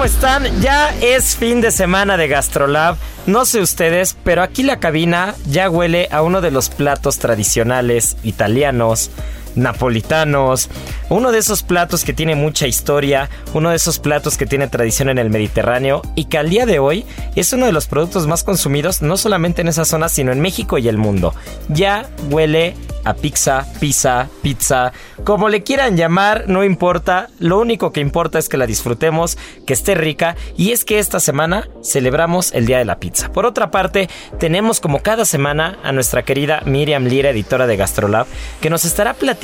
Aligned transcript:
¿Cómo 0.00 0.06
están? 0.06 0.62
Ya 0.62 0.94
es 1.02 1.36
fin 1.36 1.60
de 1.60 1.70
semana 1.70 2.16
de 2.16 2.26
GastroLab. 2.26 2.96
No 3.26 3.44
sé 3.44 3.60
ustedes, 3.60 4.16
pero 4.24 4.42
aquí 4.42 4.62
la 4.62 4.80
cabina 4.80 5.34
ya 5.44 5.68
huele 5.68 6.08
a 6.10 6.22
uno 6.22 6.40
de 6.40 6.50
los 6.50 6.70
platos 6.70 7.18
tradicionales 7.18 8.16
italianos, 8.22 9.10
napolitanos, 9.54 10.68
uno 11.08 11.32
de 11.32 11.38
esos 11.38 11.62
platos 11.62 12.04
que 12.04 12.12
tiene 12.12 12.34
mucha 12.34 12.66
historia, 12.66 13.28
uno 13.52 13.70
de 13.70 13.76
esos 13.76 13.98
platos 13.98 14.36
que 14.36 14.46
tiene 14.46 14.68
tradición 14.68 15.08
en 15.08 15.18
el 15.18 15.30
Mediterráneo 15.30 16.02
y 16.14 16.26
que 16.26 16.38
al 16.38 16.50
día 16.50 16.66
de 16.66 16.78
hoy 16.78 17.04
es 17.34 17.52
uno 17.52 17.66
de 17.66 17.72
los 17.72 17.86
productos 17.86 18.26
más 18.26 18.44
consumidos 18.44 19.02
no 19.02 19.16
solamente 19.16 19.62
en 19.62 19.68
esa 19.68 19.84
zona, 19.84 20.08
sino 20.08 20.32
en 20.32 20.40
México 20.40 20.78
y 20.78 20.88
el 20.88 20.98
mundo. 20.98 21.34
Ya 21.68 22.08
huele 22.30 22.74
a 23.04 23.14
pizza, 23.14 23.66
pizza, 23.80 24.28
pizza, 24.42 24.92
como 25.24 25.48
le 25.48 25.62
quieran 25.62 25.96
llamar, 25.96 26.44
no 26.48 26.64
importa, 26.64 27.28
lo 27.38 27.58
único 27.58 27.92
que 27.92 28.00
importa 28.00 28.38
es 28.38 28.48
que 28.48 28.58
la 28.58 28.66
disfrutemos, 28.66 29.38
que 29.66 29.72
esté 29.72 29.94
rica 29.94 30.36
y 30.56 30.72
es 30.72 30.84
que 30.84 30.98
esta 30.98 31.18
semana 31.18 31.68
celebramos 31.82 32.52
el 32.52 32.66
Día 32.66 32.78
de 32.78 32.84
la 32.84 32.98
Pizza. 32.98 33.32
Por 33.32 33.46
otra 33.46 33.70
parte, 33.70 34.08
tenemos 34.38 34.80
como 34.80 35.00
cada 35.00 35.24
semana 35.24 35.78
a 35.82 35.92
nuestra 35.92 36.24
querida 36.24 36.62
Miriam 36.66 37.04
Lira, 37.04 37.30
editora 37.30 37.66
de 37.66 37.76
Gastrolab, 37.76 38.26
que 38.60 38.70
nos 38.70 38.84
estará 38.84 39.14
platicando 39.14 39.39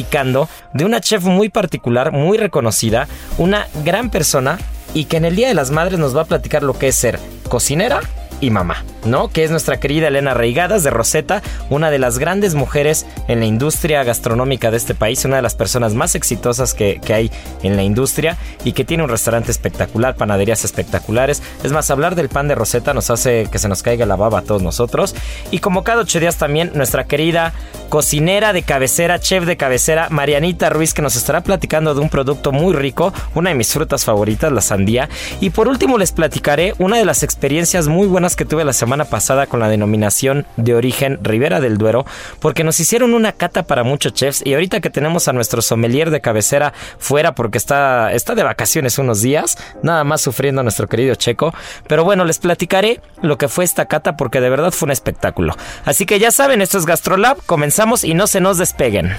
de 0.72 0.84
una 0.84 1.00
chef 1.00 1.22
muy 1.24 1.48
particular, 1.48 2.12
muy 2.12 2.38
reconocida, 2.38 3.08
una 3.38 3.66
gran 3.84 4.10
persona 4.10 4.58
y 4.94 5.04
que 5.04 5.16
en 5.16 5.24
el 5.24 5.36
Día 5.36 5.48
de 5.48 5.54
las 5.54 5.70
Madres 5.70 5.98
nos 5.98 6.16
va 6.16 6.22
a 6.22 6.26
platicar 6.26 6.62
lo 6.62 6.78
que 6.78 6.88
es 6.88 6.94
ser 6.96 7.18
cocinera 7.48 8.00
y 8.40 8.50
mamá, 8.50 8.84
¿no? 9.04 9.28
Que 9.28 9.44
es 9.44 9.50
nuestra 9.50 9.78
querida 9.78 10.08
Elena 10.08 10.34
Reigadas 10.34 10.82
de 10.82 10.90
Rosetta, 10.90 11.42
una 11.70 11.90
de 11.90 11.98
las 11.98 12.18
grandes 12.18 12.54
mujeres 12.54 13.06
en 13.28 13.40
la 13.40 13.46
industria 13.46 14.04
gastronómica 14.04 14.70
de 14.70 14.76
este 14.76 14.94
país, 14.94 15.24
una 15.24 15.36
de 15.36 15.42
las 15.42 15.54
personas 15.54 15.94
más 15.94 16.14
exitosas 16.14 16.74
que, 16.74 17.00
que 17.02 17.14
hay 17.14 17.30
en 17.62 17.76
la 17.76 17.82
industria 17.82 18.36
y 18.64 18.72
que 18.72 18.84
tiene 18.84 19.04
un 19.04 19.08
restaurante 19.08 19.50
espectacular, 19.50 20.16
panaderías 20.16 20.64
espectaculares. 20.64 21.42
Es 21.64 21.72
más, 21.72 21.90
hablar 21.90 22.14
del 22.14 22.28
pan 22.28 22.48
de 22.48 22.54
Rosetta 22.54 22.92
nos 22.92 23.10
hace 23.10 23.48
que 23.50 23.58
se 23.58 23.68
nos 23.68 23.82
caiga 23.82 24.04
la 24.06 24.16
baba 24.16 24.40
a 24.40 24.42
todos 24.42 24.62
nosotros. 24.62 25.14
Y 25.50 25.60
como 25.60 25.82
cada 25.82 26.02
ocho 26.02 26.20
días 26.20 26.36
también, 26.36 26.72
nuestra 26.74 27.04
querida 27.04 27.54
cocinera 27.88 28.52
de 28.52 28.62
cabecera, 28.62 29.18
chef 29.18 29.44
de 29.46 29.56
cabecera, 29.56 30.08
Marianita 30.10 30.68
Ruiz, 30.68 30.92
que 30.92 31.02
nos 31.02 31.16
estará 31.16 31.42
platicando 31.42 31.94
de 31.94 32.00
un 32.00 32.10
producto 32.10 32.52
muy 32.52 32.74
rico, 32.74 33.12
una 33.34 33.50
de 33.50 33.56
mis 33.56 33.72
frutas 33.72 34.04
favoritas, 34.04 34.52
la 34.52 34.60
sandía. 34.60 35.08
Y 35.40 35.50
por 35.50 35.68
último 35.68 35.96
les 35.96 36.12
platicaré 36.12 36.74
una 36.78 36.98
de 36.98 37.04
las 37.04 37.22
experiencias 37.22 37.88
muy 37.88 38.06
buenas 38.06 38.15
que 38.16 38.46
tuve 38.46 38.64
la 38.64 38.72
semana 38.72 39.04
pasada 39.04 39.46
con 39.46 39.60
la 39.60 39.68
denominación 39.68 40.46
de 40.56 40.74
origen 40.74 41.18
Ribera 41.22 41.60
del 41.60 41.76
Duero, 41.76 42.06
porque 42.40 42.64
nos 42.64 42.80
hicieron 42.80 43.12
una 43.12 43.32
cata 43.32 43.64
para 43.64 43.84
muchos 43.84 44.14
chefs 44.14 44.40
y 44.42 44.54
ahorita 44.54 44.80
que 44.80 44.88
tenemos 44.88 45.28
a 45.28 45.34
nuestro 45.34 45.60
sommelier 45.60 46.10
de 46.10 46.22
cabecera 46.22 46.72
fuera 46.98 47.34
porque 47.34 47.58
está, 47.58 48.14
está 48.14 48.34
de 48.34 48.42
vacaciones 48.42 48.98
unos 48.98 49.20
días, 49.20 49.58
nada 49.82 50.02
más 50.02 50.22
sufriendo 50.22 50.62
a 50.62 50.64
nuestro 50.64 50.88
querido 50.88 51.14
Checo, 51.14 51.52
pero 51.88 52.04
bueno, 52.04 52.24
les 52.24 52.38
platicaré 52.38 53.02
lo 53.20 53.36
que 53.36 53.48
fue 53.48 53.64
esta 53.64 53.84
cata 53.84 54.16
porque 54.16 54.40
de 54.40 54.48
verdad 54.48 54.70
fue 54.70 54.86
un 54.86 54.92
espectáculo. 54.92 55.54
Así 55.84 56.06
que 56.06 56.18
ya 56.18 56.30
saben, 56.30 56.62
esto 56.62 56.78
es 56.78 56.86
Gastrolab, 56.86 57.44
comenzamos 57.44 58.02
y 58.02 58.14
no 58.14 58.26
se 58.26 58.40
nos 58.40 58.56
despeguen. 58.56 59.12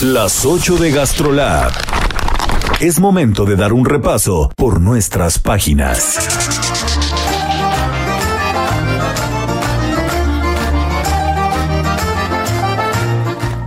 Las 0.00 0.46
8 0.46 0.76
de 0.76 0.92
GastroLab. 0.92 1.72
Es 2.80 3.00
momento 3.00 3.44
de 3.44 3.56
dar 3.56 3.72
un 3.72 3.84
repaso 3.84 4.50
por 4.56 4.80
nuestras 4.80 5.40
páginas. 5.40 7.09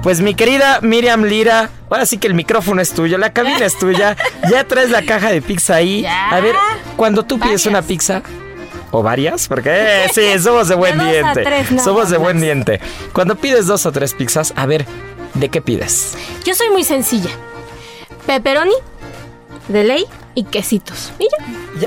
Pues 0.03 0.19
mi 0.19 0.35
querida 0.35 0.79
Miriam 0.81 1.23
Lira, 1.23 1.69
ahora 1.89 2.05
sí 2.05 2.17
que 2.17 2.27
el 2.27 2.33
micrófono 2.33 2.81
es 2.81 2.91
tuyo, 2.91 3.17
la 3.17 3.31
cabina 3.31 3.65
es 3.65 3.79
tuya, 3.79 4.17
ya 4.51 4.65
traes 4.65 4.89
la 4.89 5.05
caja 5.05 5.31
de 5.31 5.41
pizza 5.41 5.75
ahí. 5.75 6.01
Ya. 6.01 6.29
A 6.29 6.41
ver, 6.41 6.55
cuando 6.97 7.23
tú 7.23 7.39
pides 7.39 7.65
una 7.65 7.81
pizza, 7.81 8.21
o 8.91 9.01
varias, 9.01 9.47
porque 9.47 9.69
eh, 9.71 10.07
sí, 10.13 10.21
somos 10.39 10.67
de 10.67 10.75
buen 10.75 10.97
De 10.97 11.05
diente, 11.05 11.43
tres 11.43 11.81
somos 11.81 12.09
de 12.09 12.17
buen 12.17 12.41
diente. 12.41 12.81
Cuando 13.13 13.35
pides 13.35 13.65
dos 13.65 13.85
o 13.85 13.93
tres 13.93 14.13
pizzas, 14.13 14.53
a 14.57 14.65
ver, 14.65 14.85
¿de 15.35 15.47
qué 15.47 15.61
pides? 15.61 16.17
Yo 16.43 16.53
soy 16.53 16.69
muy 16.69 16.83
sencilla. 16.83 17.31
Pepperoni, 18.27 18.75
de 19.69 19.83
ley 19.85 20.05
y 20.35 20.43
quesitos. 20.43 21.13
Y. 21.17 21.27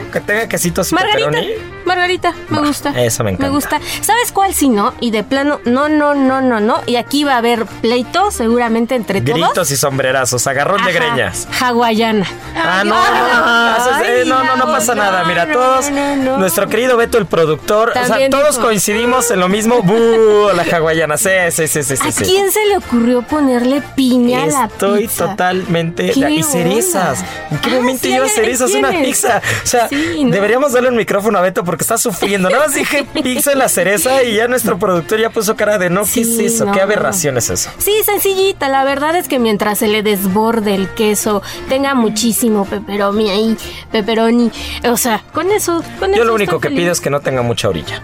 Ya, 0.05 0.11
que 0.11 0.21
tenga 0.21 0.49
quesitos 0.49 0.93
y 0.93 0.95
Margarita. 0.95 1.31
pepperoni. 1.31 1.53
Margarita, 1.85 2.35
me 2.49 2.59
Bah, 2.61 2.67
gusta. 2.67 2.91
eso 3.01 3.23
me 3.25 3.31
encanta. 3.31 3.47
Me 3.47 3.53
gusta. 3.55 3.81
¿Sabes 4.03 4.33
cuál 4.33 4.55
si 4.55 4.69
no? 4.69 4.93
Y 5.01 5.11
de 5.13 5.23
plano, 5.23 5.61
no, 5.65 5.89
no, 5.89 6.15
no, 6.15 6.41
no, 6.41 6.59
no. 6.61 6.81
Y 6.87 6.97
aquí 6.97 7.23
va 7.25 7.35
a 7.35 7.39
haber 7.39 7.65
pleito 7.67 8.31
seguramente 8.33 8.95
entre 8.97 9.21
todos. 9.21 9.39
Gritos 9.39 9.71
y 9.71 9.77
sombrerazos, 9.77 10.47
agarrón 10.49 10.85
de 10.85 10.93
greñas. 10.93 11.47
Hawaiana. 11.61 12.27
Ah, 12.57 12.83
no, 12.85 12.97
Ay, 12.97 14.05
eh, 14.07 14.25
no, 14.27 14.43
no, 14.45 14.57
no 14.57 14.67
no, 14.67 14.73
pasa 14.73 14.95
nada. 14.95 15.25
Mira, 15.25 15.51
todos, 15.53 15.91
no, 15.91 16.17
no. 16.17 16.39
nuestro 16.39 16.69
querido 16.69 16.97
Beto, 16.97 17.19
el 17.19 17.27
productor, 17.27 17.91
o 17.91 17.93
sea, 18.07 18.31
todos 18.31 18.57
dijo. 18.57 18.67
coincidimos 18.67 19.31
en 19.31 19.41
lo 19.41 19.49
mismo. 19.49 19.83
¡Bú! 19.83 20.49
La 20.55 20.63
hawaiana, 20.65 21.17
sí, 21.17 21.31
sí, 21.51 21.69
sí, 21.69 21.83
sí. 21.85 21.95
¿A 22.01 22.11
sí. 22.11 22.25
quién 22.25 22.51
se 22.51 22.65
le 22.67 22.79
ocurrió 22.79 23.23
ponerle 23.23 23.83
piña 23.95 24.43
a 24.43 24.47
la 24.47 24.65
Estoy 24.67 25.03
pizza? 25.03 25.27
totalmente. 25.31 26.11
¿Qué 26.11 26.31
y 26.31 26.43
cerezas. 26.43 27.25
¿En 27.51 27.59
qué 27.59 27.71
Ah, 27.71 27.75
momento 27.75 28.03
sí, 28.03 28.17
cerezas 28.35 28.73
una 28.73 28.91
pizza? 28.91 29.41
O 29.63 29.67
sea, 29.67 29.86
Sí, 29.89 30.25
¿no? 30.25 30.31
deberíamos 30.31 30.73
darle 30.73 30.89
un 30.91 30.97
micrófono 30.97 31.39
a 31.39 31.43
Beto 31.43 31.65
porque 31.65 31.83
está 31.85 31.99
sufriendo. 31.99 32.49
Nada 32.51 32.65
más 32.67 32.75
dije 32.75 33.05
pizza 33.23 33.53
en 33.53 33.59
la 33.59 33.69
cereza 33.69 34.23
y 34.23 34.35
ya 34.37 34.49
nuestro 34.49 34.79
productor 34.79 35.19
ya 35.21 35.31
puso 35.31 35.57
cara 35.57 35.79
de 35.79 35.91
no, 35.91 36.03
¿qué 36.03 36.07
Sí, 36.07 36.23
es 36.47 36.55
eso? 36.55 36.65
no, 36.67 36.73
¿Qué 36.73 36.79
no. 36.79 36.85
aberración 36.85 37.37
es 37.37 37.51
eso? 37.51 37.71
Sí, 37.79 37.93
sencillita. 38.05 38.69
La 38.69 38.85
verdad 38.85 39.17
es 39.17 39.29
que 39.29 39.39
mientras 39.39 39.79
se 39.79 39.89
le 39.89 40.03
desborde 40.03 40.75
el 40.75 40.89
queso, 40.91 41.43
tenga 41.69 41.95
muchísimo 41.95 42.65
pepperoni 42.65 43.31
ahí, 43.31 43.57
pepperoni. 43.93 44.51
O 44.91 44.97
sea, 44.97 45.23
con 45.33 45.51
eso, 45.51 45.83
con 45.99 46.11
Yo 46.11 46.17
eso 46.17 46.25
lo 46.25 46.35
único 46.35 46.61
que 46.61 46.69
feliz. 46.69 46.81
pido 46.81 46.93
es 46.93 47.01
que 47.01 47.11
no 47.11 47.21
tenga 47.21 47.43
mucha 47.43 47.69
orilla. 47.69 48.03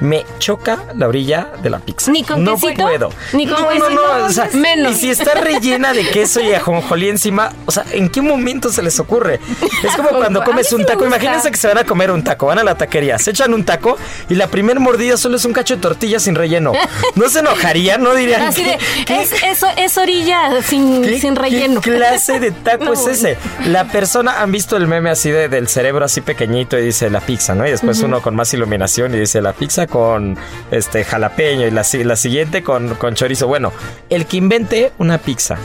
Me 0.00 0.24
choca 0.38 0.84
la 0.96 1.08
orilla 1.08 1.48
de 1.62 1.70
la 1.70 1.78
pizza. 1.78 2.10
¿Ni 2.10 2.22
con 2.24 2.42
no 2.44 2.54
quesito? 2.54 2.82
puedo. 2.82 3.10
¿Ni 3.32 3.46
con 3.46 3.62
no, 3.62 3.68
quesito? 3.68 3.90
no, 3.90 4.18
no, 4.18 4.26
o 4.26 4.30
sea, 4.30 4.48
Menos. 4.52 4.92
Y 4.92 4.94
si 4.96 5.10
está 5.10 5.34
rellena 5.34 5.92
de 5.92 6.08
queso 6.10 6.40
y 6.40 6.52
ajonjolí 6.52 7.08
encima, 7.08 7.52
o 7.66 7.70
sea, 7.72 7.84
¿en 7.92 8.08
qué 8.08 8.20
momento 8.20 8.70
se 8.70 8.82
les 8.82 8.98
ocurre? 9.00 9.40
Es 9.82 9.94
como 9.96 10.10
cuando 10.10 10.42
comes 10.44 10.72
un 10.72 10.84
taco. 10.84 11.04
Imagínense 11.06 11.50
que 11.50 11.56
se 11.56 11.68
van 11.68 11.78
a 11.78 11.84
comer 11.84 12.10
un 12.10 12.22
taco, 12.24 12.46
van 12.46 12.58
a 12.58 12.64
la 12.64 12.74
taquería, 12.76 13.18
se 13.18 13.30
echan 13.30 13.54
un 13.54 13.64
taco 13.64 13.96
y 14.28 14.34
la 14.34 14.46
primer 14.48 14.80
mordida 14.80 15.16
solo 15.16 15.36
es 15.36 15.44
un 15.44 15.52
cacho 15.52 15.76
de 15.76 15.80
tortilla 15.82 16.18
sin 16.20 16.34
relleno. 16.34 16.72
¿No 17.14 17.28
se 17.28 17.40
enojarían? 17.40 18.02
¿No 18.02 18.14
dirían? 18.14 18.42
Así 18.42 18.64
de, 18.64 18.78
¿qué- 18.78 19.04
qué- 19.06 19.22
es, 19.22 19.32
eso, 19.44 19.66
es 19.76 19.96
orilla 19.98 20.60
sin, 20.62 21.02
¿Qué, 21.02 21.20
sin 21.20 21.36
relleno. 21.36 21.80
¿Qué 21.80 21.94
clase 21.94 22.40
de 22.40 22.50
taco 22.50 22.92
es 22.92 23.06
ese? 23.06 23.38
La 23.66 23.84
persona, 23.86 24.42
han 24.42 24.52
visto 24.52 24.76
el 24.76 24.86
meme 24.86 25.10
así 25.10 25.30
de, 25.30 25.48
del 25.48 25.68
cerebro 25.68 26.04
así 26.04 26.20
pequeñito 26.20 26.78
y 26.78 26.82
dice 26.86 27.10
la 27.10 27.20
pizza, 27.20 27.54
¿no? 27.54 27.66
Y 27.66 27.70
después 27.70 28.00
uno 28.00 28.20
con 28.22 28.34
más 28.34 28.52
iluminación 28.54 29.14
y 29.14 29.18
dice 29.18 29.40
la 29.40 29.52
pizza 29.52 29.83
con 29.86 30.36
este 30.70 31.04
jalapeño 31.04 31.66
y 31.66 31.70
la, 31.70 31.84
si- 31.84 32.04
la 32.04 32.16
siguiente 32.16 32.62
con, 32.62 32.94
con 32.96 33.14
chorizo. 33.14 33.46
Bueno, 33.46 33.72
el 34.10 34.26
que 34.26 34.36
invente 34.38 34.92
una 34.98 35.18
pizza 35.18 35.56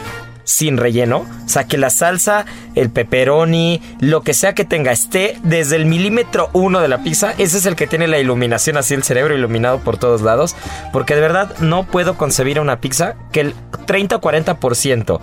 sin 0.44 0.78
relleno, 0.78 1.28
o 1.46 1.48
sea, 1.50 1.66
que 1.66 1.78
la 1.78 1.92
salsa, 1.92 2.44
el 2.74 2.90
pepperoni, 2.90 3.82
lo 4.00 4.22
que 4.22 4.34
sea 4.34 4.56
que 4.56 4.66
tenga, 4.66 4.92
esté 4.92 5.38
desde 5.44 5.76
el 5.76 5.86
milímetro 5.86 6.50
uno 6.54 6.80
de 6.80 6.88
la 6.88 7.04
pizza, 7.04 7.34
ese 7.38 7.60
es 7.60 7.68
el 7.68 7.76
que 7.76 7.86
tiene 7.86 8.08
la 8.08 8.18
iluminación 8.18 8.76
así, 8.78 8.96
el 8.96 9.04
cerebro 9.04 9.36
iluminado 9.36 9.78
por 9.80 9.98
todos 9.98 10.22
lados, 10.22 10.56
porque 10.92 11.14
de 11.14 11.22
verdad 11.22 11.56
no 11.60 11.84
puedo 11.84 12.18
concebir 12.18 12.60
una 12.60 12.82
pizza 12.82 13.14
que 13.32 13.42
el 13.42 13.54
30 13.86 14.16
o 14.16 14.22
40% 14.22 15.20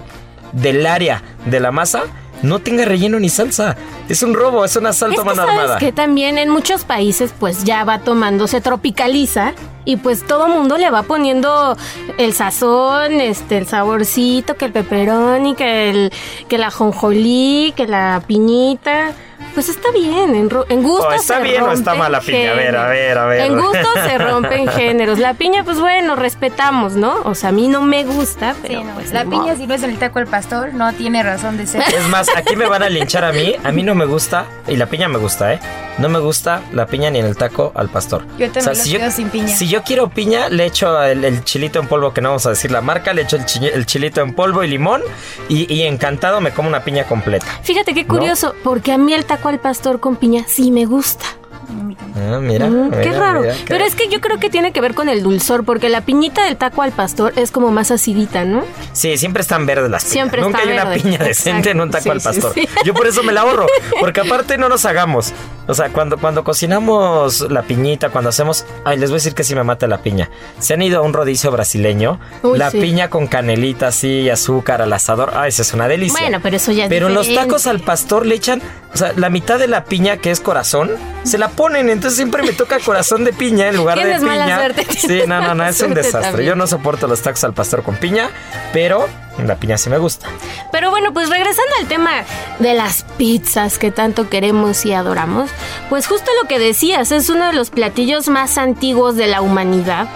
del 0.53 0.87
área 0.87 1.23
de 1.47 1.59
la 1.59 1.73
masa 1.73 2.05
no 2.43 2.59
tenga 2.59 2.85
relleno 2.85 3.19
ni 3.19 3.29
salsa. 3.29 3.77
Es 4.09 4.23
un 4.23 4.35
robo, 4.35 4.65
es 4.65 4.77
un 4.77 4.87
asalto 4.87 5.15
Es 5.15 5.21
que 5.21 5.25
mano 5.27 5.43
sabes 5.43 5.59
armada. 5.59 5.79
que 5.79 5.93
también 5.93 6.39
en 6.39 6.49
muchos 6.51 6.85
países 6.85 7.33
pues 7.39 7.65
ya 7.65 7.85
va 7.85 8.01
tomando, 8.01 8.47
se 8.47 8.61
tropicaliza 8.61 9.55
y 9.85 9.97
pues 9.97 10.27
todo 10.27 10.49
mundo 10.49 10.77
le 10.79 10.91
va 10.91 11.03
poniendo 11.05 11.77
el 12.19 12.33
sazón, 12.33 13.21
este, 13.21 13.59
el 13.59 13.67
saborcito, 13.67 14.57
que 14.57 14.65
el 14.67 14.73
pepperoni, 14.73 15.55
que 15.55 15.91
el, 15.91 16.13
que 16.49 16.59
la 16.59 16.71
jonjolí, 16.71 17.73
que 17.77 17.87
la 17.87 18.23
piñita. 18.27 19.13
Pues 19.57 19.71
está 19.71 19.91
bien, 19.91 20.35
en, 20.35 20.51
en 20.69 20.83
gusto 20.83 21.09
Oh, 21.09 21.13
¿está 21.13 21.39
se 21.39 21.43
bien 21.43 21.63
o 21.63 21.73
está 21.73 21.93
rompen 21.93 21.99
mal 21.99 22.13
la 22.13 22.21
piña? 22.21 22.53
A 22.53 22.55
ver, 22.55 22.77
a 22.77 22.87
ver, 22.89 23.17
a 23.19 23.25
ver. 23.27 23.41
En 23.41 23.59
gusto 23.59 23.89
se 24.07 24.19
rompen 24.19 24.69
géneros. 24.71 25.19
La 25.19 25.33
piña, 25.33 25.65
pues 25.65 25.81
bueno, 25.81 26.15
respetamos, 26.15 26.93
¿no? 26.93 27.17
O 27.25 27.35
sea, 27.35 27.49
a 27.49 27.53
mí 27.53 27.67
no 27.67 27.81
me 27.81 28.05
gusta, 28.05 28.53
Sí, 28.53 28.59
pero 28.69 28.85
no, 28.85 28.95
pues 28.95 29.13
la 29.13 29.23
piña, 29.25 29.39
modo. 29.45 29.57
si 29.57 29.67
no 29.67 29.73
es 29.75 29.83
el 29.83 29.99
taco 29.99 30.19
al 30.19 30.27
pastor, 30.27 30.75
no 30.75 30.93
tiene 30.93 31.23
razón 31.23 31.57
de 31.57 31.67
ser. 31.67 31.83
Es 31.83 32.07
más, 32.09 32.29
aquí 32.37 32.55
me 32.55 32.67
van 32.67 32.83
a 32.83 32.91
linchar 32.91 33.25
a 33.25 33.33
mí. 33.33 33.55
A 33.65 33.73
mí 33.73 33.83
no 33.83 33.95
me 33.95 34.05
gusta, 34.05 34.45
y 34.69 34.77
la 34.77 34.87
piña 34.87 35.09
me 35.09 35.17
gusta, 35.19 35.55
¿eh? 35.55 35.61
No 35.97 36.11
me 36.11 36.19
gusta 36.19 36.61
la 36.75 36.85
piña 36.85 37.09
ni 37.09 37.21
en 37.21 37.25
el 37.25 37.39
taco 37.39 37.73
al 37.75 37.89
pastor. 37.89 38.27
Yo 38.37 38.51
también 38.53 38.77
los 38.77 38.81
pido 38.87 39.11
sin 39.11 39.31
piña. 39.31 39.49
Si 39.49 39.67
yo 39.67 39.83
quiero 39.83 40.11
piña, 40.11 40.51
le 40.51 40.67
echo 40.67 41.03
el, 41.03 41.25
el 41.25 41.43
chilito 41.45 41.81
en 41.81 41.89
polvo, 41.89 42.13
que 42.13 42.21
no 42.21 42.29
vamos 42.29 42.45
a 42.45 42.51
decir 42.51 42.71
la 42.71 42.83
marca, 42.83 43.15
le 43.15 43.23
echo 43.23 43.37
el, 43.37 43.47
chi- 43.47 43.67
el 43.67 43.87
chilito 43.87 44.21
en 44.21 44.35
polvo 44.35 44.63
y 44.63 44.69
limón, 44.69 45.01
y, 45.49 45.73
y 45.75 45.85
encantado 45.85 46.43
me 46.43 46.51
como 46.51 46.69
una 46.69 46.81
piña 46.85 47.05
completa. 47.05 47.47
Fíjate 47.63 47.95
qué 47.95 48.07
curioso, 48.07 48.55
porque 48.63 48.93
a 48.93 48.99
mí 48.99 49.15
el 49.15 49.25
taco 49.25 49.46
al 49.49 49.61
pastor 49.61 50.01
con 50.01 50.17
piña 50.17 50.45
sí 50.47 50.71
me 50.71 50.87
gusta. 50.87 51.25
Ah, 51.69 52.39
mira, 52.41 52.67
Mm, 52.69 52.91
qué 53.03 53.13
raro. 53.13 53.41
mira, 53.43 53.55
qué- 53.55 53.65
Pero 53.69 53.85
es 53.85 53.95
que 53.95 54.09
yo 54.09 54.21
creo 54.21 54.39
que 54.39 54.49
tiene 54.51 54.73
que 54.73 54.81
ver 54.81 54.95
con 54.95 55.09
el 55.09 55.23
dulzor, 55.23 55.65
porque 55.65 55.89
la 55.89 56.01
piñita 56.01 56.45
del 56.45 56.57
taco 56.57 56.83
al 56.83 56.93
pastor 56.93 57.33
es 57.37 57.51
como 57.51 57.71
más 57.71 57.91
acidita, 57.91 58.45
¿no? 58.45 58.65
Sí, 58.93 59.17
siempre 59.19 59.43
están 59.43 59.67
verdes 59.67 59.91
las 59.91 60.03
piñas. 60.05 60.13
Siempre 60.13 60.41
Nunca 60.43 60.59
hay 60.59 60.69
una 60.73 60.93
piña 60.93 61.19
decente 61.19 61.71
en 61.71 61.81
un 61.81 61.91
taco 61.91 62.11
al 62.13 62.21
pastor. 62.21 62.53
sí, 62.55 62.63
sí. 62.63 62.69
Yo 62.85 62.95
por 62.95 63.07
eso 63.07 63.23
me 63.23 63.33
la 63.33 63.43
ahorro. 63.43 63.67
Porque 64.01 64.21
aparte 64.21 64.59
no 64.59 64.69
nos 64.69 64.85
hagamos. 64.85 65.33
O 65.69 65.75
sea, 65.75 65.89
cuando, 65.91 66.17
cuando 66.19 66.45
cocinamos 66.45 67.51
la 67.51 67.63
piñita, 67.63 68.11
cuando 68.11 68.31
hacemos. 68.31 68.65
Ay, 68.85 68.99
les 68.99 69.11
voy 69.11 69.17
a 69.17 69.19
decir 69.19 69.35
que 69.35 69.43
sí 69.45 69.55
me 69.55 69.65
mata 69.65 69.87
la 69.87 69.99
piña. 69.99 70.31
Se 70.61 70.75
han 70.75 70.83
ido 70.83 71.01
a 71.01 71.03
un 71.03 71.13
rodicio 71.13 71.51
brasileño. 71.51 72.21
Uy, 72.43 72.59
la 72.59 72.71
piña 72.71 73.11
con 73.11 73.27
canelita 73.27 73.89
así 73.89 74.31
azúcar 74.31 74.81
al 74.83 74.93
asador. 74.93 75.33
Ay, 75.35 75.49
esa 75.49 75.63
es 75.63 75.73
una 75.75 75.89
delicia. 75.89 76.19
Bueno, 76.21 76.39
pero 76.43 76.57
eso 76.57 76.71
ya 76.73 76.85
es 76.85 76.89
Pero 76.89 77.09
los 77.09 77.27
diferente. 77.27 77.49
tacos 77.51 77.67
al 77.67 77.81
pastor 77.81 78.27
le 78.27 78.37
echan. 78.37 78.63
O 78.95 78.97
sea, 78.99 79.13
la 79.17 79.29
mitad 79.29 79.59
de 79.59 79.67
la 79.67 79.85
piña 79.85 80.17
que 80.19 80.31
es 80.31 80.41
corazón, 80.41 80.91
se 81.25 81.37
la 81.37 81.49
ponen. 81.57 81.91
Entonces 81.91 82.17
siempre 82.17 82.43
me 82.43 82.53
toca 82.53 82.79
corazón 82.79 83.25
de 83.25 83.33
piña 83.33 83.69
en 83.69 83.77
lugar 83.77 83.99
de 83.99 84.19
mala 84.21 84.45
piña. 84.45 84.57
suerte, 84.59 84.87
Sí, 84.99 85.23
no, 85.27 85.41
no, 85.41 85.55
no, 85.55 85.67
es 85.67 85.81
un 85.81 85.95
desastre. 85.95 86.21
también. 86.23 86.49
Yo 86.51 86.57
no 86.57 86.67
soporto 86.67 87.07
los 87.09 87.23
tacos 87.23 87.43
al 87.45 87.55
pastor 87.55 87.83
con 87.83 87.97
piña, 87.97 88.31
pero 88.73 89.09
la 89.45 89.57
piña 89.57 89.77
sí 89.79 89.91
me 89.91 89.99
gusta. 89.99 90.29
Pero 90.73 90.91
bueno, 90.91 91.13
pues 91.13 91.29
regresando 91.29 91.73
al 91.81 91.89
tema 91.89 92.11
de 92.59 92.75
las 92.75 93.05
pizzas 93.17 93.79
que 93.79 93.91
tanto 93.91 94.29
queremos 94.29 94.85
y 94.87 94.93
adoramos, 94.93 95.51
pues 95.89 96.07
justo 96.07 96.31
lo 96.43 96.49
que 96.49 96.59
decías, 96.59 97.11
es 97.13 97.29
uno 97.31 97.47
de 97.47 97.53
los 97.53 97.71
platillos 97.71 98.29
más 98.29 98.59
antiguos 98.59 99.17
de 99.17 99.27
la 99.27 99.41
humanidad. 99.41 100.09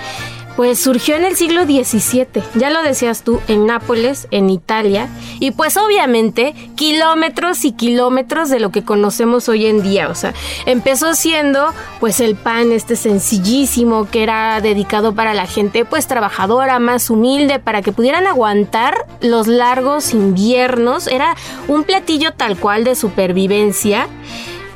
Pues 0.60 0.78
surgió 0.78 1.16
en 1.16 1.24
el 1.24 1.36
siglo 1.36 1.64
XVII, 1.64 2.42
ya 2.54 2.68
lo 2.68 2.82
decías 2.82 3.22
tú, 3.22 3.40
en 3.48 3.64
Nápoles, 3.64 4.28
en 4.30 4.50
Italia, 4.50 5.08
y 5.38 5.52
pues 5.52 5.78
obviamente 5.78 6.54
kilómetros 6.76 7.64
y 7.64 7.72
kilómetros 7.72 8.50
de 8.50 8.60
lo 8.60 8.70
que 8.70 8.84
conocemos 8.84 9.48
hoy 9.48 9.64
en 9.64 9.82
día, 9.82 10.10
o 10.10 10.14
sea, 10.14 10.34
empezó 10.66 11.14
siendo 11.14 11.72
pues 11.98 12.20
el 12.20 12.36
pan 12.36 12.72
este 12.72 12.96
sencillísimo 12.96 14.10
que 14.10 14.22
era 14.22 14.60
dedicado 14.60 15.14
para 15.14 15.32
la 15.32 15.46
gente 15.46 15.86
pues 15.86 16.06
trabajadora, 16.06 16.78
más 16.78 17.08
humilde, 17.08 17.58
para 17.58 17.80
que 17.80 17.92
pudieran 17.92 18.26
aguantar 18.26 19.06
los 19.22 19.46
largos 19.46 20.12
inviernos, 20.12 21.06
era 21.06 21.36
un 21.68 21.84
platillo 21.84 22.34
tal 22.34 22.58
cual 22.58 22.84
de 22.84 22.96
supervivencia, 22.96 24.08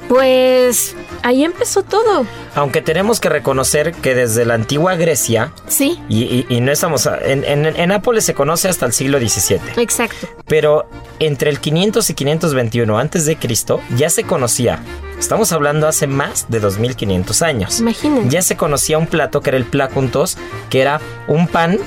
pues 0.08 0.94
ahí 1.22 1.44
empezó 1.44 1.82
todo, 1.82 2.26
Aunque 2.54 2.82
tenemos 2.82 3.18
que 3.20 3.28
reconocer 3.28 3.92
que 3.92 4.14
desde 4.14 4.44
la 4.44 4.54
antigua 4.54 4.94
Grecia, 4.96 5.52
sí, 5.66 5.98
y, 6.08 6.22
y- 6.22 6.46
y 6.48 6.60
no 6.60 6.70
estamos. 6.70 7.06
a- 7.06 7.18
En, 7.18 7.42
en, 7.44 7.66
en 7.66 7.88
Nápoles 7.88 8.24
se 8.24 8.34
conoce 8.34 8.68
hasta 8.68 8.86
el 8.86 8.92
siglo 8.92 9.18
XVII. 9.18 9.60
exacto. 9.82 10.28
Pero 10.46 10.88
entre 11.18 11.50
el 11.50 11.58
500 11.58 12.10
y 12.10 12.14
521 12.14 12.98
antes 12.98 13.24
de 13.26 13.36
Cristo 13.36 13.80
ya 13.96 14.10
se 14.10 14.24
conocía. 14.24 14.80
Estamos 15.18 15.52
hablando 15.52 15.88
hace 15.88 16.06
más 16.06 16.46
de 16.48 16.60
2500 16.60 17.42
años. 17.42 17.80
Imagínense. 17.80 18.28
Ya 18.28 18.42
se 18.42 18.56
conocía 18.56 18.98
un 18.98 19.06
plato 19.06 19.40
que 19.40 19.50
era 19.50 19.56
el 19.56 19.64
placuntos, 19.64 20.36
que 20.70 20.80
era 20.82 21.00
un 21.28 21.46
pan 21.48 21.78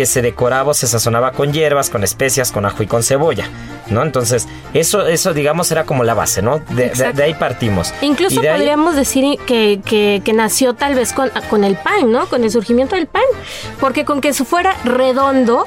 que 0.00 0.06
se 0.06 0.22
decoraba 0.22 0.70
o 0.70 0.74
se 0.74 0.86
sazonaba 0.86 1.32
con 1.32 1.52
hierbas, 1.52 1.90
con 1.90 2.02
especias, 2.04 2.52
con 2.52 2.64
ajo 2.64 2.82
y 2.82 2.86
con 2.86 3.02
cebolla, 3.02 3.50
¿no? 3.90 4.02
Entonces, 4.02 4.48
eso, 4.72 5.06
eso 5.06 5.34
digamos, 5.34 5.70
era 5.72 5.84
como 5.84 6.04
la 6.04 6.14
base, 6.14 6.40
¿no? 6.40 6.58
De, 6.70 6.74
de- 6.74 6.86
Exacto. 6.86 7.18
de 7.18 7.22
ahí 7.24 7.34
partimos. 7.34 7.92
Incluso 8.00 8.40
ahí- 8.40 8.48
podríamos 8.56 8.96
decir 8.96 9.38
que, 9.46 9.80
que- 9.84 10.22
que 10.24 10.32
nació 10.32 10.72
tal 10.72 10.94
vez 10.94 11.12
con, 11.12 11.30
con 11.50 11.64
el 11.64 11.76
pan, 11.76 12.10
¿no? 12.10 12.26
Con 12.30 12.44
el 12.44 12.50
surgimiento 12.50 12.96
del 12.96 13.08
pan. 13.08 13.20
Porque 13.78 14.06
con 14.06 14.22
que 14.22 14.32
fuera 14.32 14.74
redondo 14.84 15.66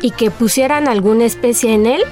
y 0.00 0.12
que 0.12 0.30
pusieran 0.30 0.86
alguna 0.86 1.24
especie 1.24 1.74
en 1.74 1.86
él, 1.86 2.04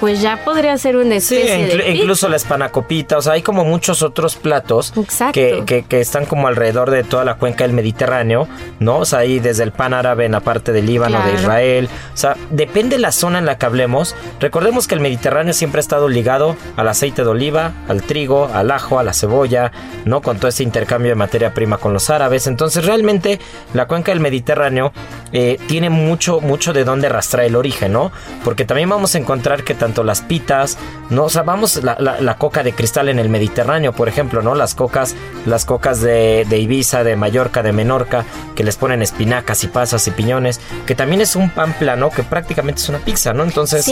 pues 0.00 0.20
ya 0.22 0.38
podría 0.44 0.76
ser 0.78 0.96
una 0.96 1.20
Sí, 1.20 1.36
especie 1.36 1.66
de 1.66 1.72
pizza. 1.76 1.88
incluso 1.90 2.28
la 2.28 2.36
espanacopita, 2.36 3.18
o 3.18 3.22
sea, 3.22 3.34
hay 3.34 3.42
como 3.42 3.64
muchos 3.64 4.02
otros 4.02 4.36
platos 4.36 4.92
que, 5.32 5.62
que- 5.66 5.84
que 5.84 6.00
están 6.00 6.24
como 6.26 6.48
alrededor 6.48 6.90
de 6.90 7.04
toda 7.04 7.24
la 7.24 7.34
cuenca 7.34 7.64
del 7.64 7.72
Mediterráneo, 7.74 8.48
¿no? 8.78 8.98
O 8.98 9.04
sea, 9.04 9.20
ahí 9.20 9.38
desde 9.40 9.62
el 9.62 9.72
pan 9.72 9.92
árabe 9.94 10.24
en 10.24 10.32
la 10.32 10.40
parte 10.40 10.72
del 10.72 10.86
Líbano, 10.86 11.22
de. 11.24 11.34
Israel, 11.34 11.88
o 12.14 12.16
sea, 12.16 12.36
depende 12.50 12.98
la 12.98 13.12
zona 13.12 13.38
en 13.38 13.46
la 13.46 13.58
que 13.58 13.66
hablemos. 13.66 14.14
Recordemos 14.40 14.86
que 14.88 14.94
el 14.94 15.00
Mediterráneo 15.00 15.52
siempre 15.52 15.80
ha 15.80 15.82
estado 15.82 16.08
ligado 16.08 16.56
al 16.76 16.88
aceite 16.88 17.22
de 17.22 17.28
oliva, 17.28 17.72
al 17.88 18.02
trigo, 18.02 18.48
al 18.54 18.70
ajo, 18.70 18.98
a 18.98 19.02
la 19.02 19.12
cebolla, 19.12 19.72
¿no? 20.06 20.22
Con 20.22 20.38
todo 20.38 20.48
ese 20.48 20.62
intercambio 20.62 21.10
de 21.10 21.16
materia 21.16 21.52
prima 21.52 21.76
con 21.76 21.92
los 21.92 22.08
árabes. 22.08 22.46
Entonces, 22.46 22.84
realmente 22.86 23.38
la 23.74 23.86
cuenca 23.86 24.12
del 24.12 24.20
Mediterráneo 24.20 24.92
eh, 25.32 25.58
tiene 25.68 25.90
mucho, 25.90 26.40
mucho 26.40 26.72
de 26.72 26.84
dónde 26.84 27.08
arrastrar 27.08 27.44
el 27.44 27.56
origen, 27.56 27.92
¿no? 27.92 28.12
Porque 28.44 28.64
también 28.64 28.88
vamos 28.88 29.14
a 29.14 29.18
encontrar 29.18 29.62
que 29.64 29.74
tanto 29.74 29.89
las 30.04 30.20
pitas, 30.22 30.78
¿no? 31.10 31.24
O 31.24 31.30
sea, 31.30 31.42
vamos, 31.42 31.82
la, 31.82 31.96
la- 32.00 32.20
la 32.20 32.36
coca 32.38 32.62
de 32.62 32.72
cristal 32.72 33.08
en 33.08 33.18
el 33.18 33.28
Mediterráneo, 33.28 33.92
por 33.92 34.08
ejemplo, 34.08 34.42
¿no? 34.42 34.54
Las 34.54 34.74
cocas, 34.74 35.14
las 35.46 35.64
cocas 35.64 36.00
de, 36.00 36.46
de 36.48 36.58
Ibiza, 36.58 37.04
de 37.04 37.16
Mallorca, 37.16 37.62
de 37.62 37.72
Menorca, 37.72 38.24
que 38.54 38.64
les 38.64 38.76
ponen 38.76 39.02
espinacas 39.02 39.62
y 39.64 39.68
pasas 39.68 40.06
y 40.06 40.10
piñones, 40.10 40.60
que 40.86 40.94
también 40.94 41.20
es 41.20 41.36
un 41.36 41.50
pan 41.50 41.72
plano 41.78 42.10
que 42.10 42.22
prácticamente 42.22 42.80
es 42.80 42.88
una 42.88 42.98
pizza, 42.98 43.32
¿no? 43.32 43.44
Entonces, 43.44 43.84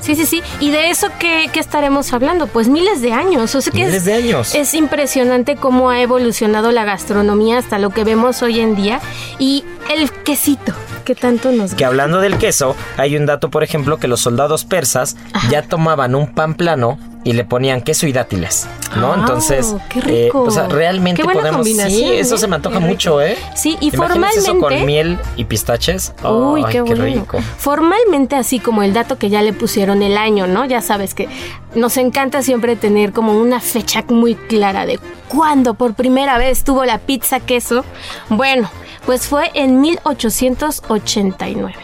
sí, 0.00 0.14
sí, 0.16 0.26
sí. 0.26 0.42
¿Y 0.60 0.70
de 0.70 0.90
eso 0.90 1.08
qué, 1.18 1.48
qué 1.52 1.60
estaremos 1.60 2.12
hablando? 2.12 2.46
Pues 2.46 2.68
miles 2.68 3.00
de 3.00 3.12
años. 3.12 3.54
O 3.54 3.60
sea 3.60 3.72
que 3.72 3.84
miles 3.84 3.94
es, 3.94 4.04
de 4.04 4.14
años. 4.14 4.54
es 4.54 4.74
impresionante 4.74 5.56
cómo 5.56 5.90
ha 5.90 6.00
evolucionado 6.00 6.72
la 6.72 6.84
gastronomía 6.84 7.58
hasta 7.58 7.78
lo 7.78 7.90
que 7.90 8.04
vemos 8.04 8.42
hoy 8.42 8.60
en 8.60 8.76
día. 8.76 9.00
Y 9.38 9.64
el 9.94 10.10
quesito, 10.10 10.72
que 11.04 11.14
tanto 11.14 11.52
nos 11.52 11.74
Que 11.74 11.84
hablando 11.84 12.20
del 12.20 12.38
queso, 12.38 12.76
hay 12.96 13.16
un 13.16 13.26
dato, 13.26 13.50
por 13.50 13.62
ejemplo, 13.62 13.98
que 13.98 14.08
los 14.08 14.20
soldados 14.20 14.64
persas 14.64 15.16
ya 15.50 15.62
tomaban 15.62 16.14
un 16.14 16.34
pan 16.34 16.54
plano 16.54 16.98
y 17.26 17.32
le 17.32 17.44
ponían 17.44 17.80
queso 17.80 18.06
y 18.06 18.12
dátiles, 18.12 18.68
¿no? 18.96 19.12
Ah, 19.12 19.16
Entonces, 19.18 19.74
qué 19.88 20.00
rico. 20.00 20.42
o 20.44 20.50
sea, 20.52 20.68
realmente 20.68 21.16
Qué 21.20 21.24
buena 21.24 21.40
podemos. 21.40 21.66
Sí, 21.66 22.04
eso 22.12 22.36
¿eh? 22.36 22.38
se 22.38 22.46
me 22.46 22.54
antoja 22.54 22.74
Qué 22.76 22.80
rico. 22.84 22.92
mucho, 22.92 23.20
¿eh? 23.20 23.36
Sí, 23.56 23.76
y 23.80 23.92
Imagínense 23.92 24.38
eso 24.38 24.52
con 24.52 24.60
formalmente- 24.60 24.86
miel 24.86 25.18
y 25.36 25.44
pistaches. 25.44 26.12
Uy, 26.22 26.62
Ay, 26.64 26.72
qué 26.72 26.82
bueno. 26.82 27.04
rico. 27.04 27.38
Formalmente, 27.58 28.36
así 28.36 28.60
como 28.60 28.84
el 28.84 28.92
dato 28.92 29.18
que 29.18 29.28
ya 29.28 29.42
le 29.42 29.52
pusieron 29.52 30.02
el 30.04 30.16
año, 30.16 30.46
¿no? 30.46 30.66
Ya 30.66 30.80
sabes 30.80 31.14
que 31.14 31.28
nos 31.74 31.96
encanta 31.96 32.42
siempre 32.42 32.76
tener 32.76 33.12
como 33.12 33.32
una 33.38 33.58
fecha 33.58 34.04
muy 34.08 34.36
clara 34.36 34.86
de 34.86 35.00
cuándo 35.28 35.74
por 35.74 35.94
primera 35.94 36.38
vez 36.38 36.62
tuvo 36.62 36.84
la 36.84 36.98
pizza 36.98 37.40
queso. 37.40 37.84
Bueno, 38.28 38.70
pues 39.04 39.26
fue 39.26 39.50
en 39.54 39.80
1889. 39.80 41.74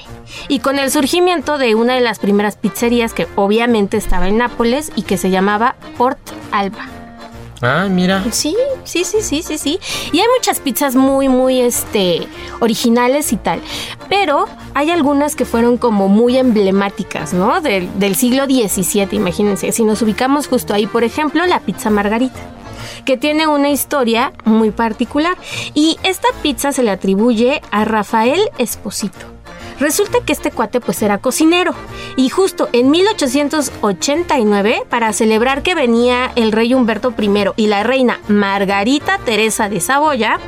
Y 0.49 0.61
con 0.61 0.79
el 0.79 0.91
surgimiento 0.91 1.59
de 1.59 1.75
una 1.75 1.95
de 1.95 2.01
las 2.01 2.19
primeras 2.19 2.57
pizzerías 2.57 3.15
que 3.15 3.27
obviamente 3.37 3.97
estaba 3.97 4.29
en 4.29 4.39
Nápoles 4.39 4.93
y 4.97 5.03
que 5.03 5.17
se 5.17 5.31
llamaba 5.31 5.77
Port 5.97 6.19
Alba. 6.51 6.89
Ah, 7.65 7.87
mira. 7.89 8.25
Sí, 8.33 8.57
sí, 8.83 9.05
sí, 9.05 9.23
sí, 9.23 9.43
sí, 9.43 9.57
sí. 9.57 9.79
Y 10.11 10.19
hay 10.19 10.27
muchas 10.37 10.59
pizzas 10.59 10.97
muy, 10.97 11.29
muy, 11.29 11.61
este, 11.61 12.27
originales 12.59 13.33
y 13.33 13.37
tal. 13.37 13.61
Pero 14.09 14.47
hay 14.75 14.91
algunas 14.91 15.37
que 15.37 15.45
fueron 15.45 15.77
como 15.79 16.09
muy 16.09 16.37
emblemáticas, 16.37 17.33
¿no? 17.33 17.61
Del, 17.61 17.89
del 18.01 18.17
siglo 18.17 18.47
XVII, 18.47 19.09
imagínense. 19.13 19.71
Si 19.71 19.85
nos 19.85 20.03
ubicamos 20.03 20.49
justo 20.49 20.75
ahí, 20.75 20.87
por 20.87 21.05
ejemplo, 21.05 21.47
la 21.47 21.61
pizza 21.61 21.89
margarita. 21.89 22.41
que 23.05 23.17
tiene 23.17 23.47
una 23.47 23.69
historia 23.71 24.33
muy 24.45 24.71
particular. 24.71 25.37
Y 25.75 25.99
esta 26.03 26.29
pizza 26.43 26.73
se 26.73 26.83
le 26.83 26.91
atribuye 26.91 27.63
a 27.71 27.85
Rafael 27.85 28.41
Esposito. 28.59 29.32
Resulta 29.83 30.21
que 30.25 30.33
este 30.33 30.53
cuate 30.53 30.81
pues 30.81 31.03
era 31.03 31.19
cocinero 31.19 31.75
y 32.17 32.29
justo 32.29 32.69
en 32.73 32.93
1889 32.93 34.85
para 34.89 35.13
celebrar 35.13 35.65
que 35.65 35.75
venía 35.75 36.31
el 36.37 36.53
rey 36.53 36.73
Humberto 36.73 37.13
I 37.19 37.47
y 37.57 37.67
la 37.67 37.83
reina 37.83 38.21
Margarita 38.29 39.19
Teresa 39.19 39.69
de 39.69 39.81
Saboya 39.81 40.39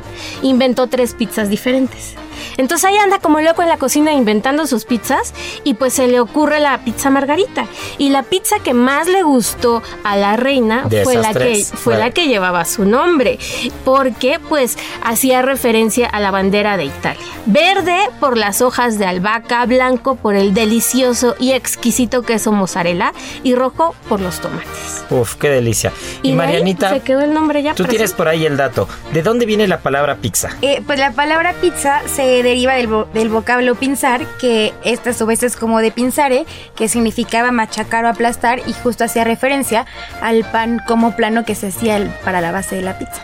inventó 0.41 0.87
tres 0.87 1.15
pizzas 1.15 1.49
diferentes. 1.49 2.15
Entonces 2.57 2.85
ahí 2.85 2.97
anda 2.97 3.19
como 3.19 3.41
loco 3.41 3.61
en 3.61 3.69
la 3.69 3.77
cocina 3.77 4.13
inventando 4.13 4.67
sus 4.67 4.85
pizzas 4.85 5.33
y 5.63 5.75
pues 5.75 5.93
se 5.93 6.07
le 6.07 6.19
ocurre 6.19 6.59
la 6.59 6.77
pizza 6.79 7.09
margarita. 7.09 7.65
Y 7.97 8.09
la 8.09 8.23
pizza 8.23 8.57
que 8.59 8.73
más 8.73 9.07
le 9.07 9.23
gustó 9.23 9.81
a 10.03 10.15
la 10.15 10.35
reina 10.35 10.87
fue 11.03 11.15
la 11.15 11.33
que 11.33 11.63
fue 11.63 11.97
la 11.97 12.11
que 12.11 12.27
llevaba 12.27 12.65
su 12.65 12.85
nombre, 12.85 13.39
porque 13.83 14.39
pues 14.49 14.77
hacía 15.03 15.41
referencia 15.41 16.07
a 16.07 16.19
la 16.19 16.31
bandera 16.31 16.77
de 16.77 16.85
Italia. 16.85 17.21
Verde 17.45 17.97
por 18.19 18.37
las 18.37 18.61
hojas 18.61 18.97
de 18.97 19.05
albahaca, 19.05 19.65
blanco 19.65 20.15
por 20.15 20.35
el 20.35 20.53
delicioso 20.53 21.35
y 21.39 21.51
exquisito 21.51 22.23
queso 22.23 22.51
mozzarella 22.51 23.13
y 23.43 23.55
rojo 23.55 23.95
por 24.09 24.19
los 24.19 24.39
tomates. 24.39 25.03
Uf, 25.09 25.35
qué 25.35 25.49
delicia. 25.49 25.91
Y, 26.23 26.33
Marianita, 26.33 26.89
se 26.89 27.01
quedó 27.01 27.21
el 27.21 27.33
nombre 27.33 27.61
ya. 27.61 27.75
Tú 27.75 27.85
tienes 27.85 28.13
por 28.13 28.27
ahí 28.27 28.45
el 28.45 28.57
dato. 28.57 28.87
¿De 29.13 29.21
dónde 29.21 29.45
viene 29.45 29.67
la 29.67 29.79
palabra 29.79 30.17
pizza? 30.17 30.49
Eh, 30.61 30.81
pues 30.85 30.99
la 30.99 31.11
palabra 31.11 31.53
pizza 31.61 32.01
se 32.07 32.24
deriva 32.43 32.73
del, 32.73 33.29
vocablo 33.29 33.75
pinzar, 33.75 34.25
que 34.39 34.73
esta 34.83 35.11
a 35.11 35.13
su 35.13 35.25
vez 35.25 35.43
es 35.43 35.55
como 35.55 35.79
de 35.79 35.91
pinzare, 35.91 36.45
que 36.75 36.87
significaba 36.87 37.51
machacar 37.51 38.05
o 38.05 38.09
aplastar 38.09 38.61
y 38.65 38.73
justo 38.73 39.03
hacía 39.03 39.23
referencia 39.23 39.85
al 40.21 40.43
pan 40.51 40.81
como 40.87 41.15
plano 41.15 41.45
que 41.45 41.55
se 41.55 41.67
hacía 41.67 42.19
para 42.23 42.41
la 42.41 42.51
base 42.51 42.75
de 42.75 42.81
la 42.81 42.97
pizza. 42.97 43.23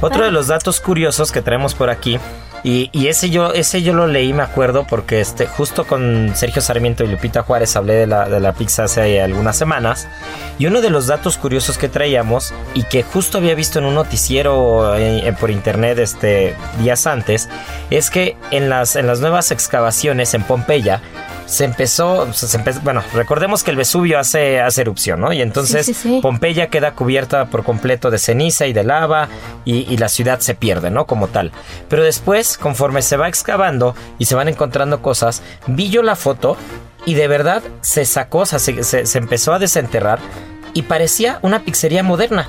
Otro 0.00 0.24
de 0.24 0.30
los 0.30 0.48
datos 0.48 0.80
curiosos 0.80 1.32
que 1.32 1.42
traemos 1.42 1.74
por 1.74 1.90
aquí 1.90 2.18
y, 2.64 3.08
ese 3.08 3.28
yo 3.28 3.52
ese 3.52 3.82
yo 3.82 3.92
lo 3.92 4.06
leí, 4.06 4.32
me 4.32 4.42
acuerdo, 4.42 4.86
porque 4.88 5.20
este 5.20 5.46
justo 5.46 5.86
con 5.86 6.32
Sergio 6.34 6.62
Sarmiento 6.62 7.04
y 7.04 7.08
Lupita 7.08 7.42
Juárez 7.42 7.76
hablé 7.76 7.92
de 7.92 8.06
la, 8.06 8.26
de 8.26 8.40
la 8.40 8.54
pizza 8.54 8.84
hace 8.84 9.20
algunas 9.20 9.56
semanas. 9.56 10.08
Y 10.58 10.64
uno 10.66 10.80
de 10.80 10.88
los 10.88 11.06
datos 11.06 11.36
curiosos 11.36 11.76
que 11.76 11.90
traíamos 11.90 12.54
y 12.72 12.84
que 12.84 13.02
justo 13.02 13.36
había 13.36 13.54
visto 13.54 13.78
en 13.78 13.84
un 13.84 13.94
noticiero 13.94 14.96
eh, 14.96 15.34
por 15.38 15.50
internet 15.50 15.98
este, 15.98 16.56
días 16.80 17.06
antes, 17.06 17.50
es 17.90 18.08
que 18.08 18.36
en 18.50 18.70
las, 18.70 18.96
en 18.96 19.06
las 19.06 19.20
nuevas 19.20 19.50
excavaciones 19.50 20.32
en 20.32 20.42
Pompeya 20.42 21.02
se 21.46 21.64
empezó, 21.64 22.32
se 22.32 22.58
bueno, 22.82 23.02
recordemos 23.12 23.62
que 23.62 23.70
el 23.70 23.76
Vesubio 23.76 24.18
hace, 24.18 24.60
hace 24.60 24.80
erupción, 24.80 25.20
¿no? 25.20 25.32
Y 25.32 25.42
entonces 25.42 26.04
Pompeya 26.22 26.68
queda 26.68 26.94
cubierta 26.94 27.46
por 27.46 27.64
completo 27.64 28.10
de 28.10 28.18
ceniza 28.18 28.66
y 28.66 28.72
de 28.72 28.84
lava 28.84 29.28
y, 29.64 29.94
la 29.96 30.08
ciudad 30.08 30.40
se 30.40 30.54
pierde, 30.54 30.90
¿no? 30.90 31.06
Como 31.06 31.28
tal. 31.28 31.52
Pero 31.88 32.02
después, 32.02 32.58
conforme 32.58 33.02
se 33.02 33.16
va 33.16 33.28
excavando 33.28 33.94
y 34.18 34.24
se 34.24 34.34
van 34.34 34.48
encontrando 34.48 35.02
cosas, 35.02 35.42
vi 35.66 35.90
yo 35.90 36.02
la 36.02 36.16
foto 36.16 36.56
y 37.06 37.14
de 37.14 37.28
verdad 37.28 37.62
se 37.80 38.04
sacó, 38.04 38.38
o 38.40 38.46
sea, 38.46 38.58
se, 38.58 39.18
empezó 39.18 39.52
a 39.52 39.58
desenterrar 39.58 40.18
y 40.72 40.82
parecía 40.82 41.38
una 41.42 41.60
pizzería 41.60 42.02
moderna. 42.02 42.48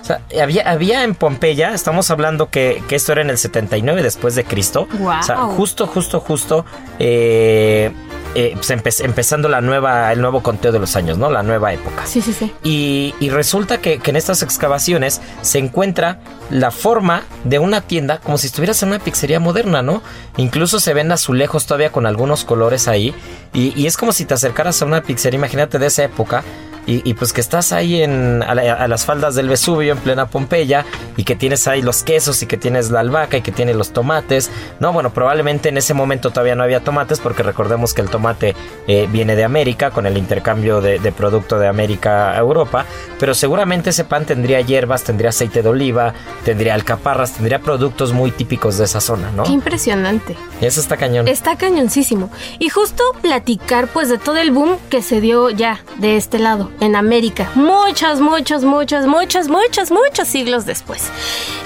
O 0.00 0.06
sea, 0.06 0.20
había, 0.40 0.70
había 0.70 1.02
en 1.02 1.14
Pompeya, 1.14 1.72
estamos 1.72 2.10
hablando 2.10 2.50
que, 2.50 2.82
esto 2.90 3.12
era 3.12 3.22
en 3.22 3.30
el 3.30 3.38
79 3.38 4.02
después 4.02 4.34
de 4.34 4.44
Cristo. 4.44 4.86
O 5.02 5.22
sea, 5.22 5.36
justo, 5.46 5.86
justo, 5.86 6.20
justo. 6.20 6.66
Eh, 6.98 7.90
eh, 8.34 8.56
pues 8.82 9.00
empezando 9.00 9.48
la 9.48 9.60
nueva, 9.60 10.12
el 10.12 10.20
nuevo 10.20 10.42
conteo 10.42 10.72
de 10.72 10.78
los 10.78 10.96
años, 10.96 11.18
¿no? 11.18 11.30
La 11.30 11.42
nueva 11.42 11.72
época. 11.72 12.06
Sí, 12.06 12.20
sí, 12.20 12.32
sí. 12.32 12.52
Y, 12.62 13.30
resulta 13.30 13.78
que, 13.78 14.00
en 14.04 14.16
estas 14.16 14.42
excavaciones 14.42 15.20
se 15.42 15.58
encuentra 15.58 16.20
la 16.50 16.70
forma 16.70 17.22
de 17.44 17.58
una 17.58 17.80
tienda 17.80 18.18
como 18.18 18.38
si 18.38 18.46
estuvieras 18.46 18.82
en 18.82 18.90
una 18.90 18.98
pizzería 18.98 19.40
moderna, 19.40 19.82
¿no? 19.82 20.02
Incluso 20.36 20.80
se 20.80 20.94
ven 20.94 21.10
azulejos 21.12 21.66
todavía 21.66 21.90
con 21.90 22.06
algunos 22.06 22.44
colores 22.44 22.88
ahí. 22.88 23.14
Y, 23.52 23.72
y 23.80 23.86
es 23.86 23.96
como 23.96 24.12
si 24.12 24.24
te 24.24 24.34
acercaras 24.34 24.80
a 24.82 24.84
una 24.84 25.02
pizzería, 25.02 25.38
imagínate 25.38 25.78
de 25.78 25.86
esa 25.86 26.04
época, 26.04 26.44
y, 26.86 27.14
pues 27.14 27.32
que 27.32 27.40
estás 27.40 27.72
ahí 27.72 28.02
en, 28.02 28.42
a, 28.42 28.54
las 28.88 29.04
faldas 29.04 29.34
del 29.34 29.48
Vesubio, 29.48 29.92
en 29.92 29.98
plena 29.98 30.26
Pompeya, 30.26 30.84
y 31.16 31.24
que 31.24 31.34
tienes 31.34 31.66
ahí 31.66 31.80
los 31.80 32.02
quesos, 32.02 32.42
y 32.42 32.46
que 32.46 32.56
tienes 32.56 32.90
la 32.90 33.00
albahaca, 33.00 33.38
y 33.38 33.42
que 33.42 33.52
tienes 33.52 33.76
los 33.76 33.92
tomates. 33.92 34.50
No, 34.80 34.92
bueno, 34.92 35.10
probablemente 35.10 35.70
en 35.70 35.78
ese 35.78 35.94
momento 35.94 36.30
todavía 36.30 36.54
no 36.54 36.62
había 36.62 36.80
tomates, 36.80 37.20
porque 37.20 37.42
recordemos 37.42 37.94
que 37.94 38.02
el 38.02 38.10
tomate 38.10 38.54
eh, 38.86 39.08
viene 39.10 39.34
de 39.34 39.44
América, 39.44 39.90
con 39.90 40.06
el 40.06 40.18
intercambio 40.18 40.80
de, 40.80 40.98
producto 41.12 41.58
de 41.58 41.68
América 41.68 42.32
a 42.32 42.38
Europa, 42.38 42.84
pero 43.18 43.34
seguramente 43.34 43.90
ese 43.90 44.04
pan 44.04 44.26
tendría 44.26 44.60
hierbas, 44.60 45.04
tendría 45.04 45.30
aceite 45.30 45.62
de 45.62 45.68
oliva, 45.68 46.12
tendría 46.44 46.74
alcaparras, 46.74 47.32
tendría 47.32 47.60
productos 47.60 48.12
muy 48.12 48.30
típicos 48.30 48.78
de 48.78 48.84
esa 48.84 49.00
zona, 49.00 49.30
¿no? 49.30 49.44
Qué 49.44 49.52
impresionante. 49.52 50.36
Eso 50.60 50.80
está 50.80 50.96
cañón. 50.96 51.28
Está 51.28 51.56
cañoncísimo. 51.56 52.30
Y 52.58 52.68
justo 52.68 53.02
platicar 53.22 53.88
pues 53.88 54.08
de 54.08 54.18
todo 54.18 54.36
el 54.38 54.50
boom 54.50 54.76
que 54.90 55.02
se 55.02 55.20
dio 55.20 55.50
ya 55.50 55.80
de 55.98 56.16
este 56.16 56.38
lado 56.38 56.70
en 56.80 56.96
América, 56.96 57.50
muchos, 57.54 58.20
muchos, 58.20 58.64
muchos, 58.64 59.06
muchos, 59.06 59.48
muchos, 59.48 59.90
muchos 59.90 60.28
siglos 60.28 60.66
después. 60.66 61.02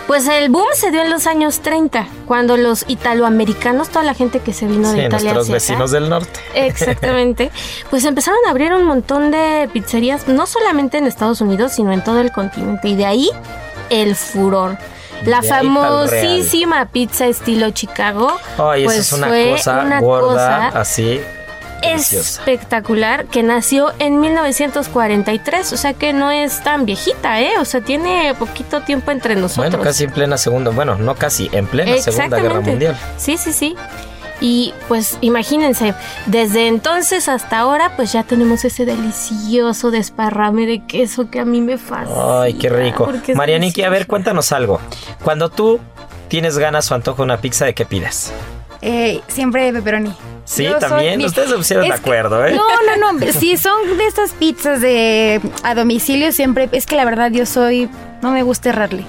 Pues 0.07 0.27
el 0.29 0.49
boom 0.49 0.67
se 0.75 0.91
dio 0.91 1.03
en 1.03 1.11
los 1.11 1.27
años 1.27 1.61
30, 1.61 2.07
cuando 2.27 2.57
los 2.57 2.85
italoamericanos, 2.89 3.89
toda 3.89 4.05
la 4.05 4.15
gente 4.15 4.41
que 4.41 4.53
se 4.53 4.67
vino 4.67 4.91
de 4.93 5.07
Italia. 5.07 5.35
Nuestros 5.35 5.51
vecinos 5.51 5.91
del 5.91 6.09
norte. 6.09 6.41
Exactamente. 6.55 7.51
pues 7.91 8.05
empezaron 8.05 8.41
a 8.47 8.51
abrir 8.51 8.73
un 8.73 8.85
montón 8.85 9.31
de 9.31 9.69
pizzerías, 9.73 10.29
no 10.29 10.47
solamente 10.47 10.99
en 10.99 11.07
Estados 11.07 11.41
Unidos, 11.41 11.73
sino 11.73 11.93
en 11.93 12.03
todo 12.03 12.21
el 12.21 12.33
continente. 12.33 12.89
Y 12.89 12.97
de 12.97 13.07
ahí 13.07 13.31
el 13.91 14.15
furor. 14.17 14.79
La 15.25 15.43
famosísima 15.43 16.87
pizza 16.87 17.27
estilo 17.27 17.71
Chicago. 17.71 18.39
Ay, 18.57 18.85
pues 18.85 18.99
es 18.99 19.13
una 19.13 19.29
cosa 19.29 19.83
una 19.85 20.01
gorda, 20.01 20.69
así 20.69 21.21
espectacular 21.83 23.27
que 23.27 23.43
nació 23.43 23.93
en 23.99 24.21
1943, 24.21 25.73
o 25.73 25.77
sea 25.77 25.95
que 25.95 26.13
no 26.13 26.31
es 26.31 26.63
tan 26.63 26.87
viejita, 26.87 27.41
¿eh? 27.41 27.53
O 27.61 27.65
sea, 27.65 27.81
tiene 27.81 28.35
poquito 28.39 28.81
tiempo 28.83 29.11
entre 29.11 29.37
nosotros. 29.37 29.71
Bueno, 29.71 29.85
casi 29.85 30.05
en 30.05 30.13
plena 30.13 30.39
segunda, 30.39 30.71
bueno, 30.71 30.97
no 30.97 31.15
casi, 31.15 31.49
en 31.53 31.67
plena 31.67 31.97
Segunda 31.99 32.39
Guerra 32.39 32.61
Mundial. 32.61 32.97
Sí, 33.17 33.37
sí, 33.37 33.53
sí. 33.53 33.77
Y 34.41 34.73
pues 34.87 35.19
imagínense, 35.21 35.95
desde 36.27 36.69
entonces 36.69 37.29
hasta 37.29 37.59
ahora 37.59 37.97
pues 37.97 38.13
ya 38.13 38.23
tenemos 38.23 38.65
ese 38.65 38.85
delicioso 38.85 39.91
desparrame 39.91 40.65
de 40.67 40.85
queso 40.87 41.29
que 41.29 41.41
a 41.41 41.45
mí 41.45 41.61
me 41.61 41.77
fascina. 41.77 42.43
Ay, 42.43 42.55
qué 42.55 42.69
rico. 42.69 43.11
Marianiki, 43.35 43.83
a 43.83 43.91
ver, 43.91 44.07
cuéntanos 44.07 44.53
algo. 44.53 44.81
Cuando 45.25 45.49
tú 45.49 45.81
tienes 46.29 46.57
ganas 46.57 46.91
o 46.93 46.95
antojo 46.95 47.23
una 47.25 47.41
pizza, 47.41 47.65
¿de 47.65 47.75
qué 47.75 47.85
pides? 47.85 48.33
Eh, 48.81 49.21
siempre 49.29 49.73
pepperoni. 49.73 50.15
Sí, 50.45 50.67
también. 50.81 51.23
Ustedes 51.23 51.51
se 51.51 51.57
pusieron 51.57 51.89
de 51.89 51.95
acuerdo, 51.95 52.45
¿eh? 52.47 52.55
No, 52.55 52.65
no, 52.97 53.13
no. 53.13 53.33
si 53.33 53.57
son 53.57 53.99
de 53.99 54.07
estas 54.07 54.33
pizzas 54.33 54.81
de 54.81 55.41
a 55.63 55.75
domicilio, 55.75 56.33
siempre. 56.33 56.69
Es 56.73 56.87
que 56.87 56.97
la 56.97 57.05
verdad, 57.05 57.31
yo 57.31 57.45
soy. 57.45 57.89
No 58.23 58.31
me 58.33 58.43
gusta 58.43 58.71
errarle. 58.71 59.05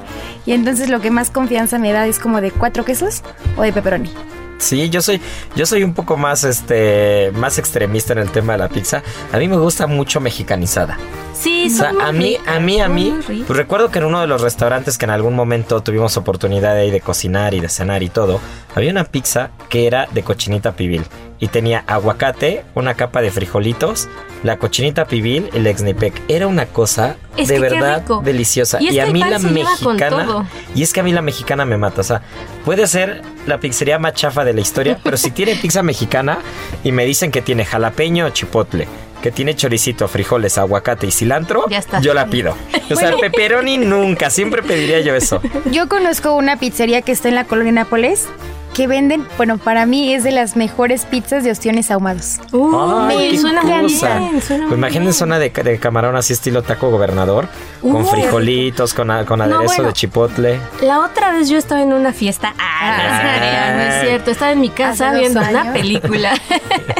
Y 0.46 0.52
entonces 0.52 0.90
lo 0.90 1.00
que 1.00 1.12
más 1.12 1.32
confianza 1.32 1.80
me 1.80 1.92
da 1.92 2.08
es 2.08 2.20
como 2.20 2.42
de 2.42 2.52
cuatro 2.52 2.86
quesos 2.86 3.24
o 3.58 3.62
de 3.62 3.72
pepperoni. 3.72 4.12
Sí, 4.60 4.90
yo 4.90 5.02
soy, 5.02 5.22
yo 5.56 5.66
soy 5.66 5.84
un 5.84 5.94
poco 5.94 6.18
más, 6.18 6.44
este, 6.44 7.32
más 7.34 7.58
extremista 7.58 8.14
en 8.14 8.20
el 8.20 8.30
tema 8.30 8.54
de 8.54 8.60
la 8.60 8.70
pizza. 8.70 9.02
A 9.32 9.38
mí 9.38 9.48
me 9.48 9.58
gusta 9.58 9.88
mucho 9.88 10.20
mexicanizada. 10.20 10.98
Sí, 11.34 11.74
a 11.82 12.12
mí, 12.12 12.38
a 12.46 12.60
mí, 12.60 12.82
a 12.82 12.90
mí, 12.90 13.18
pues 13.26 13.58
recuerdo 13.58 13.90
que 13.90 14.00
en 14.00 14.06
uno 14.06 14.20
de 14.20 14.28
los 14.28 14.42
restaurantes 14.42 14.98
que 14.98 15.06
en 15.06 15.12
algún 15.12 15.34
momento 15.34 15.82
tuvimos 15.82 16.18
oportunidad 16.18 16.76
de, 16.76 16.92
de 16.92 17.00
cocinar 17.00 17.54
y 17.54 17.62
de 17.62 17.70
cenar 17.70 18.04
y 18.04 18.10
todo, 18.10 18.42
había 18.76 18.92
una 18.92 19.06
pizza 19.06 19.52
que 19.70 19.88
era 19.88 20.08
de 20.12 20.22
cochinita 20.22 20.74
pibil 20.74 21.06
y 21.40 21.48
tenía 21.48 21.84
aguacate, 21.88 22.64
una 22.76 22.96
capa 22.96 23.22
de 23.22 23.32
frijolitos, 23.32 24.10
la 24.44 24.58
cochinita 24.58 25.06
pibil, 25.06 25.50
el 25.54 25.68
exnipec. 25.68 26.22
Era 26.28 26.48
una 26.48 26.66
cosa 26.66 27.18
de 27.36 27.60
verdad 27.60 28.04
deliciosa. 28.24 28.82
Y, 28.82 29.00
a 29.00 29.06
mí 29.08 29.20
la 29.20 29.40
mexicana, 29.40 30.50
y 30.76 30.84
es 30.84 30.94
que 30.94 31.00
a 31.00 31.04
mí 31.04 31.14
la 31.14 31.22
mexicana 31.22 31.66
me 31.66 31.78
mata, 31.78 32.02
o 32.02 32.04
sea, 32.04 32.22
puede 32.66 32.88
ser 32.88 33.22
la 33.48 33.60
pizzería 33.60 34.00
más 34.00 34.14
chafa 34.14 34.44
de 34.44 34.54
la 34.54 34.62
historia, 34.62 35.00
pero 35.04 35.18
si 35.18 35.32
tiene 35.32 35.56
pizza 35.56 35.82
mexicana 35.82 36.40
y 36.84 36.92
me 36.92 37.06
dicen 37.06 37.32
que 37.32 37.42
tiene 37.42 37.66
jalapeño 37.66 38.26
o 38.26 38.30
chipotle, 38.30 38.88
que 39.22 39.32
tiene 39.32 39.56
choricito, 39.56 40.08
frijoles, 40.08 40.58
aguacate 40.58 41.08
y 41.08 41.12
cilantro, 41.12 41.66
yo 42.02 42.14
la 42.14 42.28
pido. 42.28 42.56
O 42.90 42.96
sea, 42.96 43.16
pepperoni 43.18 43.78
nunca, 43.78 44.30
siempre 44.30 44.64
pediría 44.64 45.00
yo 45.02 45.16
eso. 45.16 45.42
Yo 45.72 45.88
conozco 45.88 46.34
una 46.34 46.58
pizzería 46.58 47.02
que 47.02 47.12
está 47.12 47.30
en 47.30 47.36
la 47.36 47.46
colonia 47.46 47.72
Nápoles 47.72 48.28
que 48.74 48.88
venden, 48.88 49.26
bueno, 49.38 49.58
para 49.58 49.86
mí 49.86 50.14
es 50.14 50.24
de 50.24 50.32
las 50.32 50.56
mejores 50.56 51.06
pizzas 51.06 51.44
de 51.44 51.52
ostiones 51.52 51.92
ahumados. 51.92 52.40
Ay, 52.54 53.38
suena 53.38 53.62
pues 53.62 54.52
imagínense 54.72 55.24
una 55.24 55.40
de, 55.40 55.52
camarón 55.80 56.16
así 56.16 56.34
estilo 56.34 56.62
taco 56.62 56.90
gobernador, 56.90 57.48
con 57.82 58.06
frijolitos, 58.08 58.94
con, 58.94 59.10
con 59.26 59.42
aderezo 59.42 59.84
de 59.84 59.94
chipotle. 59.94 60.60
La 60.82 61.00
otra 61.00 61.32
vez 61.32 61.50
yo 61.50 61.58
estaba 61.58 61.82
en 61.82 61.94
una 61.94 62.14
fiesta. 62.14 62.54
Ah, 62.58 63.74
no 63.76 63.82
es 63.82 64.02
cierto. 64.02 64.32
Estaba 64.32 64.52
en 64.52 64.62
mi 64.62 64.70
casa 64.70 65.14
viendo 65.14 65.42
una 65.42 65.74
película. 65.74 66.34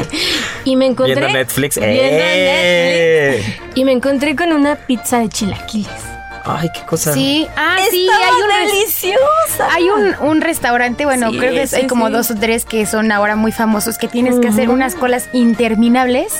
y 0.64 0.76
me 0.76 0.86
encontré. 0.86 1.14
Viendo 1.14 1.32
Netflix. 1.32 1.78
Viendo 1.78 2.02
Netflix. 2.02 3.60
Y 3.74 3.84
me 3.84 3.92
encontré 3.92 4.36
con 4.36 4.52
una 4.52 4.76
pizza 4.76 5.18
de 5.18 5.28
chilaquiles. 5.28 6.09
Ay, 6.44 6.68
qué 6.74 6.80
cosa. 6.86 7.12
Sí, 7.12 7.46
ah, 7.56 7.76
sí, 7.90 8.08
hay 8.08 8.42
un 8.42 8.68
deliciosa. 8.70 9.68
Hay 9.72 9.84
un, 9.90 10.14
un 10.28 10.40
restaurante, 10.40 11.04
bueno, 11.04 11.30
Sí, 11.30 11.38
creo 11.38 11.52
que 11.52 11.76
hay 11.76 11.86
como 11.86 12.06
sí. 12.08 12.12
dos 12.12 12.30
o 12.30 12.34
tres 12.34 12.64
que 12.64 12.86
son 12.86 13.12
ahora 13.12 13.36
muy 13.36 13.52
famosos, 13.52 13.98
que 13.98 14.08
tienes 14.08 14.38
que 14.40 14.48
hacer 14.48 14.68
unas 14.70 14.94
colas 14.94 15.28
interminables 15.32 16.32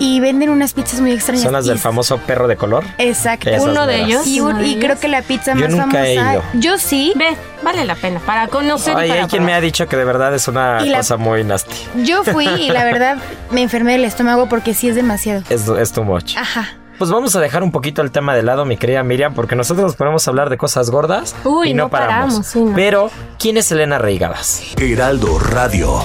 y 0.00 0.18
venden 0.18 0.50
unas 0.50 0.72
pizzas 0.72 1.00
muy 1.00 1.12
extrañas. 1.12 1.44
Son 1.44 1.52
las 1.52 1.66
del 1.66 1.78
famoso 1.78 2.18
perro 2.18 2.48
de 2.48 2.56
color. 2.56 2.82
Exacto. 2.98 3.48
Esas 3.48 3.62
Uno 3.62 3.86
de 3.86 4.02
ellos. 4.02 4.26
Y, 4.26 4.40
un- 4.40 4.80
creo 4.80 4.98
que 4.98 5.06
la 5.08 5.22
pizza 5.22 5.54
Yo 5.54 5.60
más 5.60 5.70
nunca 5.70 6.06
he 6.08 6.16
famosa. 6.16 6.34
ido. 6.34 6.42
Yo 6.54 6.78
sí. 6.78 7.12
Ve, 7.14 7.36
vale 7.62 7.84
la 7.84 7.94
pena 7.94 8.18
para 8.20 8.48
conocer 8.48 8.96
Ay, 8.96 9.06
y 9.06 9.08
para 9.10 9.22
hay 9.22 9.28
quien 9.28 9.44
me 9.44 9.54
ha 9.54 9.60
dicho 9.60 9.86
que 9.86 9.96
de 9.96 10.04
verdad 10.04 10.34
es 10.34 10.48
una 10.48 10.80
la- 10.80 10.98
cosa 10.98 11.16
muy 11.16 11.44
nasty. 11.44 11.76
Yo 12.02 12.24
fui 12.24 12.46
y 12.46 12.70
la 12.70 12.84
verdad 12.84 13.18
me 13.50 13.62
enfermé 13.62 13.92
del 13.92 14.04
estómago 14.04 14.48
porque 14.48 14.74
sí 14.74 14.88
es 14.88 14.96
demasiado. 14.96 15.42
Es, 15.48 15.68
es 15.68 15.92
too 15.92 16.02
much. 16.04 16.36
Ajá. 16.36 16.70
Pues 16.98 17.10
vamos 17.10 17.34
a 17.34 17.40
dejar 17.40 17.62
un 17.62 17.72
poquito 17.72 18.02
el 18.02 18.10
tema 18.12 18.34
de 18.36 18.42
lado, 18.42 18.64
mi 18.64 18.76
querida 18.76 19.02
Miriam, 19.02 19.34
porque 19.34 19.56
nosotros 19.56 19.84
nos 19.84 19.96
ponemos 19.96 20.26
a 20.26 20.30
hablar 20.30 20.48
de 20.48 20.56
cosas 20.56 20.90
gordas 20.90 21.34
Uy, 21.44 21.70
y 21.70 21.74
no, 21.74 21.84
no 21.84 21.88
paramos. 21.90 22.34
paramos, 22.34 22.46
sí, 22.46 22.60
no. 22.60 22.74
Pero, 22.74 23.10
¿quién 23.38 23.56
es 23.56 23.70
Elena 23.72 23.98
Reigadas? 23.98 24.62
Heraldo 24.80 25.38
Radio. 25.38 25.98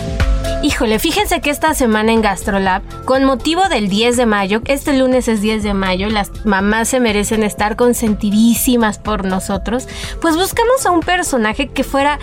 Híjole, 0.62 1.00
fíjense 1.00 1.40
que 1.40 1.52
esta 1.52 1.74
semana 1.74 2.12
en 2.12 2.22
GastroLab, 2.22 2.82
con 3.06 3.24
motivo 3.24 3.70
del 3.70 3.88
10 3.88 4.18
de 4.18 4.26
mayo, 4.26 4.62
este 4.66 4.92
lunes 4.92 5.28
es 5.30 5.42
10 5.42 5.64
de 5.64 5.74
mayo, 5.74 6.10
las 6.10 6.32
mamás 6.44 6.90
se 6.90 7.00
merecen 7.00 7.44
estar 7.44 7.78
consentidísimas 7.78 8.98
por 9.00 9.24
nosotros, 9.24 9.88
pues 10.22 10.36
buscamos 10.36 10.86
a 10.86 10.92
un 10.92 11.00
personaje 11.00 11.70
que 11.70 11.86
fuera 11.86 12.20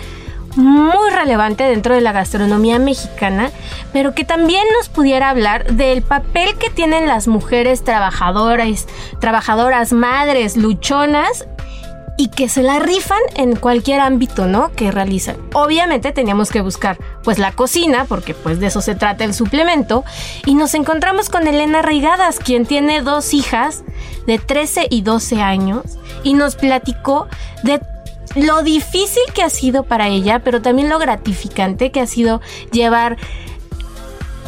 muy 0.57 1.09
relevante 1.11 1.63
dentro 1.63 1.95
de 1.95 2.01
la 2.01 2.11
gastronomía 2.11 2.79
mexicana, 2.79 3.51
pero 3.93 4.13
que 4.13 4.23
también 4.23 4.65
nos 4.77 4.89
pudiera 4.89 5.29
hablar 5.29 5.71
del 5.73 6.01
papel 6.01 6.57
que 6.57 6.69
tienen 6.69 7.07
las 7.07 7.27
mujeres 7.27 7.83
trabajadoras, 7.83 8.87
trabajadoras, 9.19 9.93
madres, 9.93 10.57
luchonas 10.57 11.47
y 12.17 12.29
que 12.29 12.49
se 12.49 12.63
la 12.63 12.79
rifan 12.79 13.21
en 13.35 13.55
cualquier 13.55 13.99
ámbito, 13.99 14.47
¿no? 14.47 14.71
Que 14.71 14.89
realizan. 14.89 15.37
Obviamente 15.53 16.11
teníamos 16.11 16.49
que 16.49 16.61
buscar 16.61 16.97
pues 17.23 17.37
la 17.37 17.51
cocina, 17.51 18.05
porque 18.05 18.33
pues 18.33 18.59
de 18.59 18.67
eso 18.67 18.81
se 18.81 18.95
trata 18.95 19.23
el 19.23 19.35
suplemento, 19.35 20.03
y 20.45 20.55
nos 20.55 20.73
encontramos 20.73 21.29
con 21.29 21.47
Elena 21.47 21.83
Reigadas, 21.83 22.39
quien 22.39 22.65
tiene 22.65 23.01
dos 23.01 23.35
hijas 23.35 23.83
de 24.25 24.39
13 24.39 24.87
y 24.89 25.03
12 25.03 25.41
años, 25.43 25.83
y 26.23 26.33
nos 26.33 26.55
platicó 26.55 27.27
de 27.61 27.79
lo 28.35 28.61
difícil 28.61 29.23
que 29.33 29.43
ha 29.43 29.49
sido 29.49 29.83
para 29.83 30.07
ella, 30.07 30.39
pero 30.39 30.61
también 30.61 30.89
lo 30.89 30.99
gratificante 30.99 31.91
que 31.91 32.01
ha 32.01 32.07
sido 32.07 32.41
llevar 32.71 33.17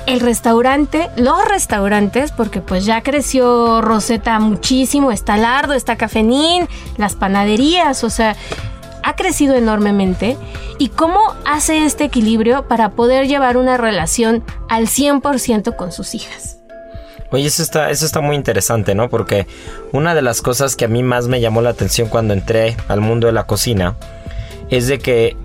el 0.05 0.19
restaurante, 0.21 1.09
los 1.17 1.45
restaurantes, 1.45 2.31
porque 2.31 2.61
pues 2.61 2.85
ya 2.85 3.03
creció 3.03 3.81
Rosetta 3.81 4.39
muchísimo, 4.39 5.11
está 5.11 5.37
Lardo, 5.37 5.73
está 5.73 5.97
Cafenín, 5.97 6.67
las 6.97 7.15
panaderías, 7.15 8.03
o 8.03 8.09
sea, 8.09 8.35
ha 9.03 9.15
crecido 9.15 9.55
enormemente. 9.55 10.37
¿Y 10.77 10.89
cómo 10.89 11.19
hace 11.45 11.85
este 11.85 12.05
equilibrio 12.05 12.67
para 12.67 12.91
poder 12.91 13.27
llevar 13.27 13.57
una 13.57 13.77
relación 13.77 14.43
al 14.67 14.87
100% 14.87 15.75
con 15.75 15.91
sus 15.91 16.15
hijas? 16.15 16.58
Oye, 17.31 17.45
eso 17.45 17.61
está, 17.61 17.91
eso 17.91 18.05
está 18.05 18.21
muy 18.21 18.35
interesante, 18.35 18.95
¿no? 18.95 19.09
Porque 19.09 19.47
una 19.91 20.15
de 20.15 20.21
las 20.21 20.41
cosas 20.41 20.75
que 20.75 20.85
a 20.85 20.87
mí 20.87 21.03
más 21.03 21.27
me 21.27 21.41
llamó 21.41 21.61
la 21.61 21.69
atención 21.69 22.09
cuando 22.09 22.33
entré 22.33 22.75
al 22.87 23.01
mundo 23.01 23.27
de 23.27 23.33
la 23.33 23.45
cocina 23.45 23.95
es 24.69 24.87
de 24.87 24.99
que 24.99 25.37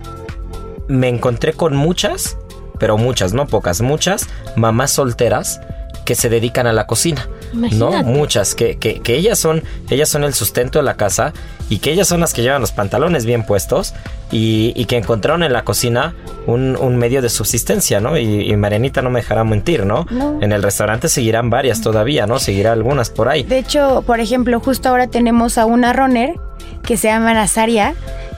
me 0.88 1.08
encontré 1.08 1.52
con 1.52 1.76
muchas, 1.76 2.38
pero 2.78 2.96
muchas, 2.96 3.34
no 3.34 3.46
pocas, 3.46 3.80
muchas 3.80 4.28
mamás 4.56 4.92
solteras 4.92 5.60
que 6.04 6.14
se 6.14 6.28
dedican 6.28 6.66
a 6.66 6.72
la 6.72 6.86
cocina. 6.86 7.28
¿No? 7.52 7.60
Imagínate. 7.60 8.04
Muchas, 8.04 8.54
que, 8.54 8.78
que, 8.78 9.00
que 9.00 9.16
ellas 9.16 9.38
son, 9.38 9.62
ellas 9.88 10.08
son 10.08 10.24
el 10.24 10.34
sustento 10.34 10.78
de 10.78 10.84
la 10.84 10.96
casa 10.96 11.32
y 11.70 11.78
que 11.78 11.92
ellas 11.92 12.08
son 12.08 12.20
las 12.20 12.34
que 12.34 12.42
llevan 12.42 12.60
los 12.60 12.72
pantalones 12.72 13.24
bien 13.26 13.44
puestos 13.44 13.94
y, 14.32 14.72
y 14.74 14.86
que 14.86 14.96
encontraron 14.96 15.42
en 15.42 15.52
la 15.52 15.64
cocina 15.64 16.14
un, 16.46 16.76
un 16.76 16.96
medio 16.96 17.22
de 17.22 17.28
subsistencia, 17.28 18.00
¿no? 18.00 18.18
Y, 18.18 18.50
y 18.50 18.56
Marianita 18.56 19.02
no 19.02 19.10
me 19.10 19.20
dejará 19.20 19.44
mentir, 19.44 19.86
¿no? 19.86 20.06
No. 20.10 20.38
En 20.42 20.52
el 20.52 20.62
restaurante 20.62 21.08
seguirán 21.08 21.48
varias 21.48 21.80
todavía, 21.80 22.26
¿no? 22.26 22.38
Seguirá 22.38 22.72
algunas 22.72 23.10
por 23.10 23.28
ahí. 23.28 23.44
De 23.44 23.58
hecho, 23.58 24.02
por 24.06 24.20
ejemplo, 24.20 24.60
justo 24.60 24.88
ahora 24.88 25.06
tenemos 25.06 25.58
a 25.58 25.66
una 25.66 25.92
runner 25.92 26.34
que 26.82 26.96
se 26.96 27.08
llama 27.08 27.34
Nazaria, 27.34 27.94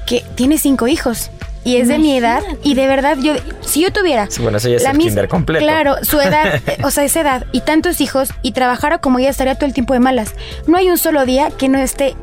que 0.07 0.25
tiene 0.35 0.59
cinco 0.59 0.87
hijos. 0.87 1.31
Y 1.67 1.77
es 1.79 1.89
de 1.89 1.99
mi 1.99 2.17
edad. 2.17 2.43
Y 2.63 2.75
de 2.75 2.87
verdad, 2.87 3.17
yo, 3.19 3.35
si 3.61 3.83
yo 3.83 3.93
tuviera. 3.93 4.27
Sí, 4.31 4.41
bueno, 4.41 4.59
eso 4.59 4.69
ya 4.69 4.77
es 4.77 4.83
la 4.85 4.91
el 4.93 4.99
kinder 4.99 5.29
completo. 5.29 5.65
Claro, 5.65 5.97
su 6.03 6.21
edad, 6.21 6.61
eh, 6.67 6.79
o 6.85 6.91
sea, 6.91 7.05
esa 7.05 7.21
edad 7.21 7.47
y 7.53 7.61
tantos 7.61 8.01
hijos 8.01 8.31
y 8.43 8.53
trabajara 8.53 8.99
como 8.99 9.19
ella 9.19 9.31
estaría 9.31 9.57
todo 9.57 9.67
el 9.67 9.75
tiempo 9.75 9.93
de 9.93 10.01
malas. 10.01 10.35
No 10.67 10.79
hay 10.79 10.89
un 10.91 10.97
solo 10.99 11.27
día 11.27 11.51
que 11.51 11.69
no 11.69 11.79
esté 11.79 12.15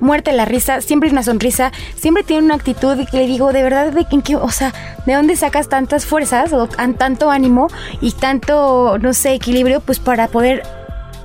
muerta 0.00 0.30
de 0.30 0.36
la 0.38 0.44
risa, 0.46 0.80
siempre 0.80 1.10
una 1.10 1.22
sonrisa, 1.22 1.72
siempre 1.94 2.22
tiene 2.24 2.42
una 2.44 2.54
actitud 2.54 2.96
que 3.10 3.16
le 3.18 3.26
digo, 3.26 3.52
de 3.52 3.62
verdad, 3.62 3.92
de 3.92 4.06
en 4.10 4.22
qué, 4.22 4.34
o 4.36 4.50
sea, 4.50 4.72
¿de 5.04 5.12
dónde 5.14 5.36
sacas 5.36 5.68
tantas 5.68 6.06
fuerzas 6.06 6.52
o 6.54 6.66
tan- 6.68 6.94
tanto 6.94 7.30
ánimo 7.30 7.68
y 8.00 8.12
tanto, 8.12 8.96
no 8.98 9.12
sé, 9.12 9.34
equilibrio, 9.34 9.80
pues 9.80 9.98
para 9.98 10.28
poder 10.28 10.62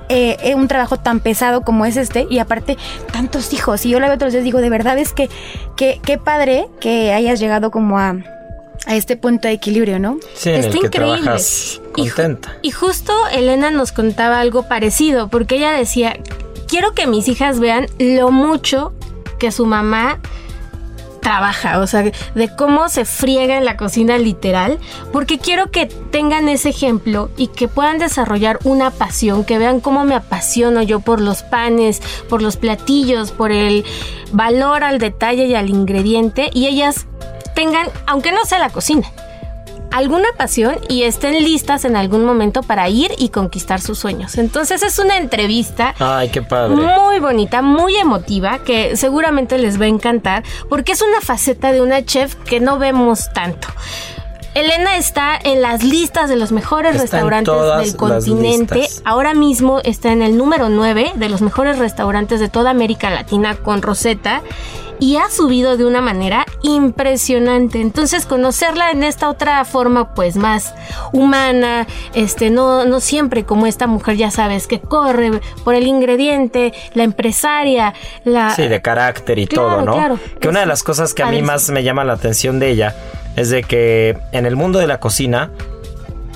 eh, 0.08 0.36
eh, 0.42 0.54
un 0.54 0.68
trabajo 0.68 0.96
tan 0.98 1.20
pesado 1.20 1.62
como 1.62 1.84
es 1.86 1.96
este 1.96 2.26
y 2.30 2.38
aparte 2.38 2.76
tantos 3.12 3.52
hijos. 3.52 3.84
Y 3.86 3.90
yo 3.90 4.00
la 4.00 4.06
veo 4.06 4.16
otros 4.16 4.32
días 4.32 4.44
digo, 4.44 4.60
de 4.60 4.70
verdad 4.70 4.98
es 4.98 5.12
que 5.12 5.28
que- 5.76 6.00
qué 6.04 6.18
padre 6.18 6.68
que 6.80 7.12
hayas 7.12 7.38
llegado 7.40 7.70
como 7.70 7.98
a, 7.98 8.14
a 8.86 8.94
este 8.94 9.16
punto 9.16 9.48
de 9.48 9.54
equilibrio, 9.54 9.98
¿no? 9.98 10.18
Sí, 10.34 10.50
en 10.50 10.56
Está 10.56 10.66
el 10.68 10.80
que 10.80 10.86
increíble. 10.86 11.22
trabajas 11.22 11.80
Y 11.96 12.02
ju- 12.02 12.06
contenta. 12.14 12.56
Y, 12.62 12.70
justo 12.70 13.12
Elena 13.32 13.70
nos 13.70 13.92
contaba 13.92 14.40
algo 14.40 14.68
parecido, 14.68 15.28
porque 15.28 15.56
ella 15.56 15.72
decía, 15.72 16.16
quiero 16.68 16.92
que 16.92 17.06
mis 17.06 17.26
hijas 17.28 17.58
vean 17.60 17.86
lo 17.98 18.30
mucho 18.30 18.92
que 19.38 19.50
su 19.52 19.66
mamá 19.66 20.18
trabaja, 21.26 21.80
o 21.80 21.88
sea, 21.88 22.04
de 22.04 22.56
cómo 22.56 22.88
se 22.88 23.04
friega 23.04 23.56
en 23.56 23.64
la 23.64 23.76
cocina 23.76 24.16
literal, 24.16 24.78
porque 25.12 25.40
quiero 25.40 25.72
que 25.72 25.86
tengan 25.86 26.48
ese 26.48 26.68
ejemplo 26.68 27.30
y 27.36 27.48
que 27.48 27.66
puedan 27.66 27.98
desarrollar 27.98 28.60
una 28.62 28.92
pasión, 28.92 29.44
que 29.44 29.58
vean 29.58 29.80
cómo 29.80 30.04
me 30.04 30.14
apasiono 30.14 30.82
yo 30.82 31.00
por 31.00 31.20
los 31.20 31.42
panes, 31.42 32.00
por 32.28 32.42
los 32.42 32.56
platillos, 32.56 33.32
por 33.32 33.50
el 33.50 33.84
valor 34.30 34.84
al 34.84 35.00
detalle 35.00 35.46
y 35.46 35.56
al 35.56 35.68
ingrediente, 35.68 36.48
y 36.52 36.68
ellas 36.68 37.08
tengan, 37.56 37.88
aunque 38.06 38.30
no 38.30 38.44
sea 38.44 38.60
la 38.60 38.70
cocina, 38.70 39.10
alguna 39.96 40.28
pasión 40.36 40.76
y 40.90 41.04
estén 41.04 41.42
listas 41.42 41.86
en 41.86 41.96
algún 41.96 42.24
momento 42.26 42.62
para 42.62 42.86
ir 42.90 43.12
y 43.16 43.30
conquistar 43.30 43.80
sus 43.80 43.98
sueños. 43.98 44.36
Entonces 44.36 44.82
es 44.82 44.98
una 44.98 45.16
entrevista 45.16 45.94
Ay, 45.98 46.28
qué 46.28 46.42
padre. 46.42 46.76
muy 46.76 47.18
bonita, 47.18 47.62
muy 47.62 47.96
emotiva, 47.96 48.58
que 48.58 48.94
seguramente 48.96 49.56
les 49.56 49.80
va 49.80 49.86
a 49.86 49.88
encantar, 49.88 50.44
porque 50.68 50.92
es 50.92 51.00
una 51.00 51.22
faceta 51.22 51.72
de 51.72 51.80
una 51.80 52.04
chef 52.04 52.34
que 52.34 52.60
no 52.60 52.78
vemos 52.78 53.32
tanto. 53.32 53.68
Elena 54.56 54.96
está 54.96 55.38
en 55.44 55.60
las 55.60 55.84
listas 55.84 56.30
de 56.30 56.36
los 56.36 56.50
mejores 56.50 56.94
Está 56.94 57.02
restaurantes 57.02 57.54
del 57.76 57.94
continente. 57.94 58.88
Ahora 59.04 59.34
mismo 59.34 59.80
está 59.84 60.12
en 60.12 60.22
el 60.22 60.38
número 60.38 60.70
9 60.70 61.12
de 61.16 61.28
los 61.28 61.42
mejores 61.42 61.78
restaurantes 61.78 62.40
de 62.40 62.48
toda 62.48 62.70
América 62.70 63.10
Latina 63.10 63.56
con 63.56 63.82
Rosetta 63.82 64.40
y 64.98 65.16
ha 65.16 65.28
subido 65.28 65.76
de 65.76 65.84
una 65.84 66.00
manera 66.00 66.46
impresionante. 66.62 67.82
Entonces, 67.82 68.24
conocerla 68.24 68.92
en 68.92 69.04
esta 69.04 69.28
otra 69.28 69.62
forma, 69.66 70.14
pues 70.14 70.36
más 70.36 70.74
humana, 71.12 71.86
este, 72.14 72.48
no, 72.48 72.86
no 72.86 73.00
siempre 73.00 73.44
como 73.44 73.66
esta 73.66 73.86
mujer, 73.86 74.16
ya 74.16 74.30
sabes, 74.30 74.66
que 74.66 74.80
corre 74.80 75.42
por 75.64 75.74
el 75.74 75.86
ingrediente, 75.86 76.72
la 76.94 77.02
empresaria, 77.02 77.92
la. 78.24 78.54
Sí, 78.54 78.68
de 78.68 78.80
carácter 78.80 79.38
y 79.38 79.46
Claro, 79.46 79.68
todo, 79.68 79.82
¿no? 79.82 79.92
claro. 79.96 80.18
Que 80.40 80.48
una 80.48 80.60
de 80.60 80.64
Eso 80.64 80.70
las 80.70 80.82
cosas 80.82 81.12
que 81.12 81.22
a 81.22 81.26
mí 81.26 81.42
más 81.42 81.68
me 81.68 81.82
llama 81.82 82.02
la 82.04 82.14
atención 82.14 82.58
de 82.58 82.70
ella 82.70 82.96
es 83.36 83.50
de 83.50 83.62
que 83.62 84.18
en 84.32 84.46
el 84.46 84.56
mundo 84.56 84.78
de 84.78 84.86
la 84.86 84.98
cocina, 84.98 85.50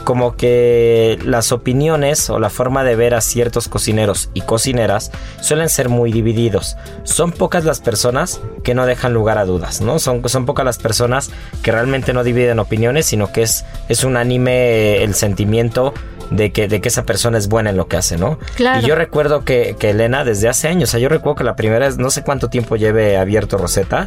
como 0.05 0.37
que 0.37 1.19
las 1.25 1.53
opiniones 1.53 2.31
o 2.31 2.39
la 2.39 2.51
forma 2.51 2.85
de 2.85 2.97
ver 2.97 3.15
a 3.15 3.21
ciertos 3.21 3.69
cocineros 3.69 4.31
y 4.35 4.41
cocineras 4.43 5.11
suelen 5.41 5.69
ser 5.69 5.89
muy 5.89 6.13
divididos. 6.13 6.77
Son 7.05 7.33
pocas 7.33 7.65
las 7.65 7.81
personas 7.81 8.41
que 8.65 8.75
no 8.75 8.87
dejan 8.87 9.13
lugar 9.13 9.39
a 9.39 9.45
dudas, 9.45 9.81
¿no? 9.81 9.99
Son, 9.99 10.27
son 10.29 10.47
pocas 10.47 10.65
las 10.65 10.79
personas 10.79 11.31
que 11.63 11.73
realmente 11.73 12.13
no 12.13 12.25
dividen 12.25 12.59
opiniones, 12.59 13.07
sino 13.07 13.33
que 13.33 13.43
es, 13.43 13.65
es 13.89 14.05
unánime 14.05 15.03
el 15.03 15.15
sentimiento 15.15 15.95
de 16.31 16.53
que, 16.53 16.69
de 16.69 16.81
que 16.81 16.89
esa 16.89 17.05
persona 17.05 17.39
es 17.39 17.49
buena 17.49 17.71
en 17.71 17.77
lo 17.77 17.89
que 17.89 17.97
hace, 17.97 18.17
¿no? 18.17 18.39
Claro. 18.55 18.81
Y 18.81 18.89
yo 18.89 18.95
recuerdo 18.95 19.45
que, 19.45 19.77
que 19.79 19.91
Elena 19.91 20.25
desde 20.25 20.49
hace 20.49 20.69
años, 20.69 20.89
o 20.89 20.93
sea, 20.93 21.01
yo 21.01 21.09
recuerdo 21.09 21.37
que 21.37 21.45
la 21.45 21.57
primera 21.57 21.87
vez, 21.87 21.99
no 21.99 22.11
sé 22.11 22.23
cuánto 22.23 22.49
tiempo 22.49 22.77
lleve 22.77 23.17
abierto 23.17 23.59
Rosetta, 23.59 24.07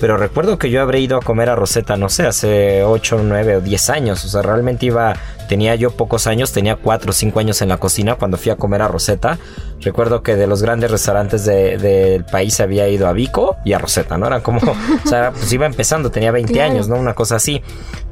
pero 0.00 0.16
recuerdo 0.16 0.58
que 0.58 0.70
yo 0.70 0.82
habré 0.82 1.00
ido 1.00 1.16
a 1.16 1.20
comer 1.20 1.48
a 1.50 1.54
Rosetta, 1.56 1.96
no 1.96 2.08
sé, 2.08 2.26
hace 2.26 2.82
8, 2.84 3.20
9 3.24 3.56
o 3.56 3.60
10 3.60 3.90
años, 3.90 4.24
o 4.24 4.28
sea, 4.28 4.42
realmente 4.42 4.86
iba, 4.86 5.14
tenía 5.48 5.74
yo 5.74 5.90
pocos 5.92 6.26
años, 6.26 6.52
tenía 6.52 6.76
4 6.76 7.10
o 7.10 7.12
5 7.12 7.38
años 7.40 7.62
en 7.62 7.68
la 7.68 7.76
cocina 7.78 8.14
cuando 8.16 8.36
fui 8.36 8.50
a 8.50 8.56
comer 8.56 8.82
a 8.82 8.88
Rosetta. 8.88 9.38
Recuerdo 9.80 10.22
que 10.22 10.36
de 10.36 10.46
los 10.46 10.62
grandes 10.62 10.90
restaurantes 10.90 11.44
de- 11.44 11.76
del 11.78 12.24
país 12.24 12.58
había 12.60 12.88
ido 12.88 13.06
a 13.08 13.12
Vico 13.12 13.56
y 13.64 13.72
a 13.72 13.78
Rosetta, 13.78 14.16
¿no? 14.18 14.26
Eran 14.26 14.40
como, 14.40 14.60
o 15.04 15.08
sea, 15.08 15.32
pues 15.32 15.52
iba 15.52 15.66
empezando, 15.66 16.10
tenía 16.10 16.30
20 16.32 16.52
Claro. 16.52 16.70
años, 16.72 16.88
¿no? 16.88 16.96
Una 16.96 17.14
cosa 17.14 17.36
así. 17.36 17.62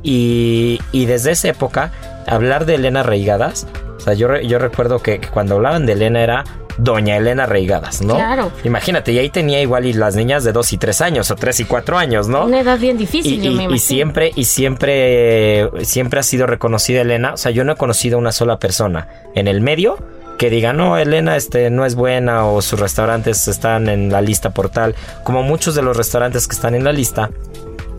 Y, 0.02 0.80
y 0.92 1.06
desde 1.06 1.32
esa 1.32 1.48
época, 1.48 1.92
hablar 2.26 2.66
de 2.66 2.76
Elena 2.76 3.02
Reigadas, 3.02 3.66
o 3.96 4.00
sea, 4.00 4.14
yo, 4.14 4.34
yo 4.40 4.58
recuerdo 4.58 5.00
que, 5.00 5.18
que 5.20 5.28
cuando 5.28 5.56
hablaban 5.56 5.86
de 5.86 5.92
Elena 5.92 6.22
era 6.22 6.44
Doña 6.82 7.16
Elena 7.16 7.46
Reigadas, 7.46 8.02
¿no? 8.02 8.14
Claro. 8.14 8.50
Imagínate, 8.64 9.12
y 9.12 9.18
ahí 9.18 9.28
tenía 9.30 9.60
igual 9.60 9.86
y 9.86 9.92
las 9.92 10.16
niñas 10.16 10.44
de 10.44 10.52
2 10.52 10.72
y 10.72 10.78
3 10.78 11.00
años, 11.02 11.30
o 11.30 11.36
3 11.36 11.60
y 11.60 11.64
4 11.64 11.98
años, 11.98 12.28
¿no? 12.28 12.44
Una 12.46 12.60
edad 12.60 12.78
bien 12.78 12.96
difícil, 12.96 13.34
Y, 13.34 13.36
yo 13.38 13.50
y- 13.50 13.54
me 13.54 13.62
y 13.62 13.66
imagino. 13.66 13.78
siempre, 13.78 14.32
y 14.34 14.44
siempre, 14.44 15.68
siempre 15.84 16.20
ha 16.20 16.22
sido 16.22 16.46
reconocida 16.46 17.02
Elena. 17.02 17.34
O 17.34 17.36
sea, 17.36 17.50
yo 17.52 17.64
no 17.64 17.72
he 17.72 17.76
conocido 17.76 18.18
una 18.18 18.32
sola 18.32 18.58
persona 18.58 19.08
en 19.34 19.48
el 19.48 19.60
medio 19.60 19.98
que 20.38 20.48
diga, 20.48 20.72
no, 20.72 20.96
Elena 20.96 21.36
este, 21.36 21.68
no 21.68 21.84
es 21.84 21.94
buena 21.94 22.46
o 22.46 22.62
sus 22.62 22.80
restaurantes 22.80 23.46
están 23.46 23.88
en 23.90 24.10
la 24.10 24.22
lista 24.22 24.50
por 24.50 24.70
tal, 24.70 24.94
como 25.22 25.42
muchos 25.42 25.74
de 25.74 25.82
los 25.82 25.96
restaurantes 25.96 26.48
que 26.48 26.54
están 26.56 26.74
en 26.74 26.82
la 26.84 26.92
lista 26.92 27.28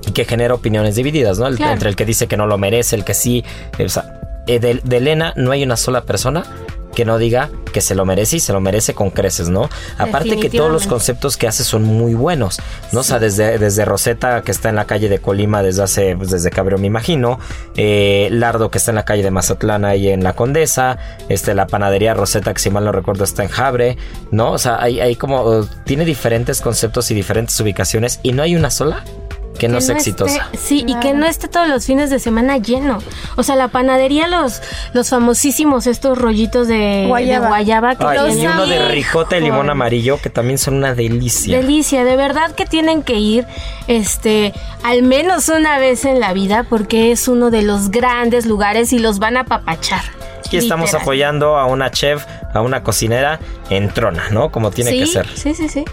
y 0.07 0.11
que 0.11 0.25
genera 0.25 0.55
opiniones 0.55 0.95
divididas, 0.95 1.37
¿no? 1.37 1.45
El- 1.45 1.57
Claro. 1.57 1.73
Entre 1.73 1.87
el 1.89 1.95
que 1.95 2.05
dice 2.05 2.25
que 2.25 2.37
no 2.37 2.47
lo 2.47 2.57
merece, 2.57 2.95
el 2.95 3.03
que 3.05 3.13
sí. 3.13 3.43
O 3.83 3.87
sea, 3.89 4.19
eh, 4.47 4.59
de, 4.59 4.81
de 4.83 4.97
Elena 4.97 5.33
no 5.35 5.51
hay 5.51 5.61
una 5.61 5.77
sola 5.77 6.01
persona 6.01 6.43
que 6.93 7.05
no 7.05 7.17
diga 7.17 7.49
que 7.71 7.81
se 7.81 7.95
lo 7.95 8.05
merece 8.05 8.37
y 8.37 8.39
se 8.39 8.53
lo 8.53 8.59
merece 8.59 8.93
con 8.93 9.09
creces, 9.09 9.49
¿no? 9.49 9.69
Aparte 9.97 10.37
que 10.37 10.49
todos 10.49 10.71
los 10.71 10.87
conceptos 10.87 11.37
que 11.37 11.47
hace 11.47 11.63
son 11.63 11.83
muy 11.83 12.13
buenos, 12.13 12.59
¿no? 12.91 12.99
O 12.99 13.03
sea, 13.03 13.19
desde, 13.19 13.57
desde 13.57 13.85
Rosetta, 13.85 14.41
que 14.41 14.51
está 14.51 14.69
en 14.69 14.75
la 14.75 14.85
calle 14.85 15.09
de 15.09 15.19
Colima 15.19 15.63
desde 15.63 15.83
hace, 15.83 16.15
pues, 16.15 16.29
desde 16.29 16.49
Cabreo 16.49 16.77
me 16.77 16.87
imagino, 16.87 17.39
eh, 17.75 18.27
Lardo, 18.31 18.69
que 18.71 18.77
está 18.77 18.91
en 18.91 18.95
la 18.95 19.05
calle 19.05 19.23
de 19.23 19.31
Mazatlán 19.31 19.85
ahí 19.85 20.09
en 20.09 20.23
La 20.23 20.33
Condesa, 20.33 20.97
este, 21.29 21.53
la 21.53 21.67
panadería 21.67 22.13
Rosetta, 22.13 22.53
que 22.53 22.59
si 22.59 22.69
mal 22.69 22.83
no 22.83 22.91
recuerdo 22.91 23.23
está 23.23 23.43
en 23.43 23.49
Jabre, 23.49 23.97
¿no? 24.31 24.51
O 24.51 24.57
sea, 24.57 24.81
hay, 24.81 24.99
hay 24.99 25.15
como, 25.15 25.65
tiene 25.85 26.05
diferentes 26.05 26.61
conceptos 26.61 27.09
y 27.11 27.13
diferentes 27.13 27.59
ubicaciones 27.59 28.19
y 28.23 28.33
no 28.33 28.43
hay 28.43 28.55
una 28.55 28.69
sola 28.69 29.03
que 29.59 29.67
no 29.67 29.79
sea 29.81 29.95
esté- 29.95 30.09
exitosa. 30.11 30.49
sí, 30.57 30.83
y 30.87 30.95
que 30.99 31.13
no 31.13 31.25
esté 31.25 31.47
todos 31.47 31.67
los 31.67 31.85
fines 31.85 32.09
de 32.09 32.17
semana 32.19 32.57
lleno. 32.57 32.97
O 33.35 33.43
sea, 33.43 33.55
la 33.55 33.67
panadería, 33.67 34.27
los, 34.27 34.61
los 34.93 35.09
famosísimos 35.09 35.85
estos 35.87 36.17
rollitos 36.17 36.67
de 36.67 37.05
Guayaba. 37.07 37.45
de 37.45 37.49
guayaba 37.49 37.95
que 37.95 38.03
Ay, 38.05 38.17
tienen- 38.25 38.39
y 38.43 38.47
uno 38.47 38.65
de 38.65 38.87
ricota 38.89 39.37
y 39.37 39.41
limón 39.41 39.69
amarillo 39.69 40.19
que 40.21 40.29
también 40.29 40.57
son 40.57 40.75
una 40.75 40.95
delicia. 40.95 41.57
Delicia, 41.57 42.03
de 42.03 42.15
verdad 42.15 42.51
que 42.55 42.65
tienen 42.65 43.03
que 43.03 43.15
ir 43.19 43.45
este 43.87 44.53
al 44.83 45.03
menos 45.03 45.47
una 45.49 45.77
vez 45.79 46.05
en 46.05 46.19
la 46.19 46.33
vida 46.33 46.65
porque 46.67 47.11
es 47.11 47.27
uno 47.27 47.51
de 47.51 47.61
los 47.61 47.91
grandes 47.91 48.45
lugares 48.45 48.93
y 48.93 48.99
los 48.99 49.19
van 49.19 49.37
a 49.37 49.45
papachar. 49.45 50.01
Aquí 50.45 50.57
estamos 50.57 50.93
apoyando 50.93 51.55
a 51.57 51.65
una 51.65 51.91
chef, 51.91 52.25
a 52.53 52.61
una 52.61 52.83
cocinera 52.83 53.39
en 53.69 53.89
trona, 53.89 54.29
¿no? 54.31 54.51
Como 54.51 54.71
tiene 54.71 54.91
sí, 54.91 54.99
que 54.99 55.05
ser. 55.05 55.27
Sí, 55.35 55.53
sí, 55.53 55.69
sí. 55.69 55.85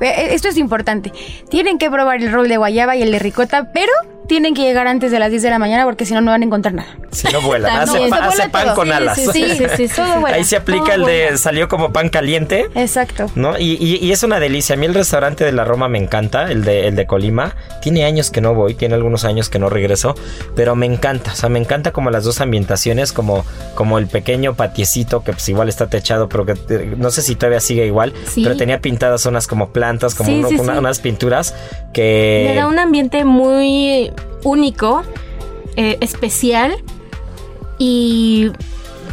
Eh, 0.00 0.28
Esto 0.32 0.48
es 0.48 0.56
importante. 0.56 1.12
Tienen 1.48 1.78
que 1.78 1.90
probar 1.90 2.22
el 2.22 2.32
rol 2.32 2.48
de 2.48 2.56
guayaba 2.56 2.96
y 2.96 3.02
el 3.02 3.12
de 3.12 3.18
ricota, 3.18 3.72
pero 3.72 3.92
tienen 4.28 4.54
que 4.54 4.62
llegar 4.62 4.86
antes 4.86 5.10
de 5.10 5.18
las 5.18 5.30
10 5.30 5.42
de 5.42 5.50
la 5.50 5.58
mañana 5.58 5.84
porque 5.84 6.04
si 6.06 6.14
no, 6.14 6.20
no 6.20 6.30
van 6.30 6.42
a 6.42 6.44
encontrar 6.44 6.74
nada. 6.74 6.88
Si 7.12 7.28
no 7.32 7.40
vuela, 7.40 7.80
hace, 7.82 8.08
pa- 8.08 8.26
hace 8.26 8.48
pan 8.48 8.64
todo. 8.66 8.74
con 8.74 8.92
alas. 8.92 9.16
Sí, 9.16 9.26
sí, 9.32 9.64
sí, 9.76 9.88
Todo. 9.94 10.26
Ahí 10.26 10.44
se 10.44 10.56
aplica 10.56 10.94
el 10.94 11.04
de 11.04 11.36
salió 11.38 11.68
como 11.68 11.92
pan 11.92 12.08
caliente. 12.08 12.66
Exacto. 12.74 13.30
¿No? 13.34 13.58
Y, 13.58 13.72
y- 13.80 14.04
y 14.04 14.12
es 14.12 14.22
una 14.22 14.40
delicia. 14.40 14.74
A 14.74 14.78
mí 14.78 14.86
el 14.86 14.94
restaurante 14.94 15.44
de 15.44 15.52
la 15.52 15.64
Roma 15.64 15.88
me 15.88 15.98
encanta, 15.98 16.50
el 16.50 16.64
de, 16.64 16.88
el 16.88 16.96
de 16.96 17.06
Colima. 17.06 17.54
Tiene 17.82 18.04
años 18.04 18.30
que 18.30 18.40
no 18.40 18.54
voy, 18.54 18.74
tiene 18.74 18.94
algunos 18.94 19.24
años 19.24 19.48
que 19.48 19.58
no 19.58 19.68
regreso, 19.68 20.14
pero 20.54 20.74
me 20.74 20.86
encanta. 20.86 21.32
O 21.32 21.36
sea, 21.36 21.48
me 21.48 21.58
encanta 21.58 21.92
como 21.92 22.10
las 22.10 22.24
dos 22.24 22.40
ambientaciones, 22.40 23.12
como, 23.12 23.44
como 23.74 23.98
el 23.98 24.06
pequeño 24.08 24.54
patiecito 24.54 25.22
que 25.22 25.32
pues 25.32 25.48
igual 25.48 25.68
está 25.68 25.88
techado, 25.88 26.28
pero 26.28 26.44
que 26.46 26.52
eh, 26.70 26.94
no 26.96 27.10
sé 27.10 27.22
si 27.22 27.34
todavía 27.36 27.60
sigue 27.60 27.86
igual, 27.86 28.12
Sí. 28.26 28.42
pero 28.42 28.56
tenía 28.56 28.80
pintadas 28.80 29.24
unas 29.26 29.46
como 29.46 29.70
plantas, 29.70 30.14
como 30.14 30.32
uno- 30.36 30.48
una- 30.48 30.78
unas 30.78 30.98
pinturas 30.98 31.54
que... 31.92 32.46
Le 32.48 32.54
da 32.56 32.66
un 32.66 32.78
ambiente 32.78 33.24
muy 33.24 34.10
único, 34.44 35.02
eh, 35.76 35.98
especial 36.00 36.76
y 37.78 38.50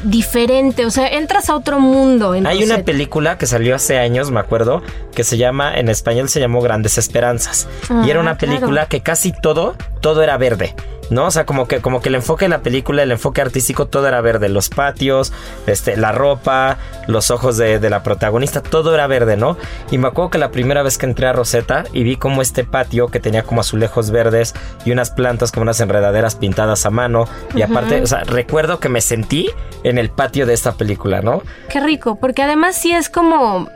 diferente. 0.04 0.86
O 0.86 0.92
sea, 0.92 1.08
entras 1.08 1.50
a 1.50 1.56
otro 1.56 1.80
mundo. 1.80 2.32
Hay 2.32 2.64
una 2.64 2.84
película 2.84 3.38
que 3.38 3.46
salió 3.46 3.76
hace 3.76 3.98
años, 3.98 4.32
me 4.32 4.40
acuerdo, 4.40 4.82
que 5.14 5.24
se 5.24 5.38
llama, 5.38 5.78
en 5.78 5.90
español 5.90 6.30
se 6.30 6.40
llamó 6.40 6.62
Grandes 6.62 6.98
Esperanzas. 6.98 7.68
Ah, 7.90 8.04
y 8.06 8.10
era 8.10 8.20
una 8.20 8.38
claro. 8.38 8.56
película 8.56 8.86
que 8.88 9.02
casi 9.02 9.32
todo, 9.32 9.76
todo 10.02 10.24
era 10.24 10.38
verde. 10.38 10.76
¿No? 11.14 11.28
O 11.28 11.32
sea, 11.32 11.46
como 11.46 11.68
que, 11.68 11.80
como 11.80 12.02
que 12.02 12.10
el 12.10 12.16
enfoque 12.16 12.46
de 12.46 12.50
la 12.50 12.62
película, 12.62 13.04
el 13.04 13.12
enfoque 13.12 13.42
artístico, 13.42 13.86
todo 13.86 14.08
era 14.08 14.20
verde. 14.22 14.50
Los 14.50 14.70
patios, 14.70 15.32
este, 15.68 15.96
la 15.96 16.12
ropa, 16.12 16.78
los 17.08 17.30
ojos 17.30 17.58
de, 17.58 17.80
de 17.80 17.90
la 17.90 18.02
protagonista, 18.02 18.62
todo 18.62 18.94
era 18.94 19.06
verde, 19.08 19.38
¿no? 19.38 19.58
Y 19.92 20.00
me 20.00 20.08
acuerdo 20.08 20.32
que 20.32 20.38
la 20.40 20.50
primera 20.52 20.82
vez 20.82 20.98
que 20.98 21.06
entré 21.06 21.28
a 21.28 21.34
Rosetta 21.34 21.84
y 21.94 22.04
vi 22.04 22.18
como 22.18 22.42
este 22.42 22.64
patio 22.64 23.08
que 23.10 23.20
tenía 23.20 23.44
como 23.44 23.62
azulejos 23.62 24.10
verdes 24.10 24.56
y 24.86 24.92
unas 24.92 25.12
plantas 25.12 25.52
como 25.52 25.62
unas 25.64 25.80
enredaderas 25.80 26.36
pintadas 26.36 26.86
a 26.86 26.90
mano. 26.90 27.28
Y 27.56 27.62
aparte, 27.62 28.02
o 28.02 28.08
sea, 28.08 28.24
recuerdo 28.24 28.80
que 28.80 28.90
me 28.90 29.02
sentí 29.02 29.50
en 29.84 29.98
el 29.98 30.10
patio 30.10 30.46
de 30.46 30.54
esta 30.54 30.74
película, 30.74 31.22
¿no? 31.22 31.44
Qué 31.70 31.80
rico, 31.80 32.18
porque 32.20 32.42
además 32.42 32.76
sí 32.76 32.92
es 32.92 33.10
como 33.10 33.70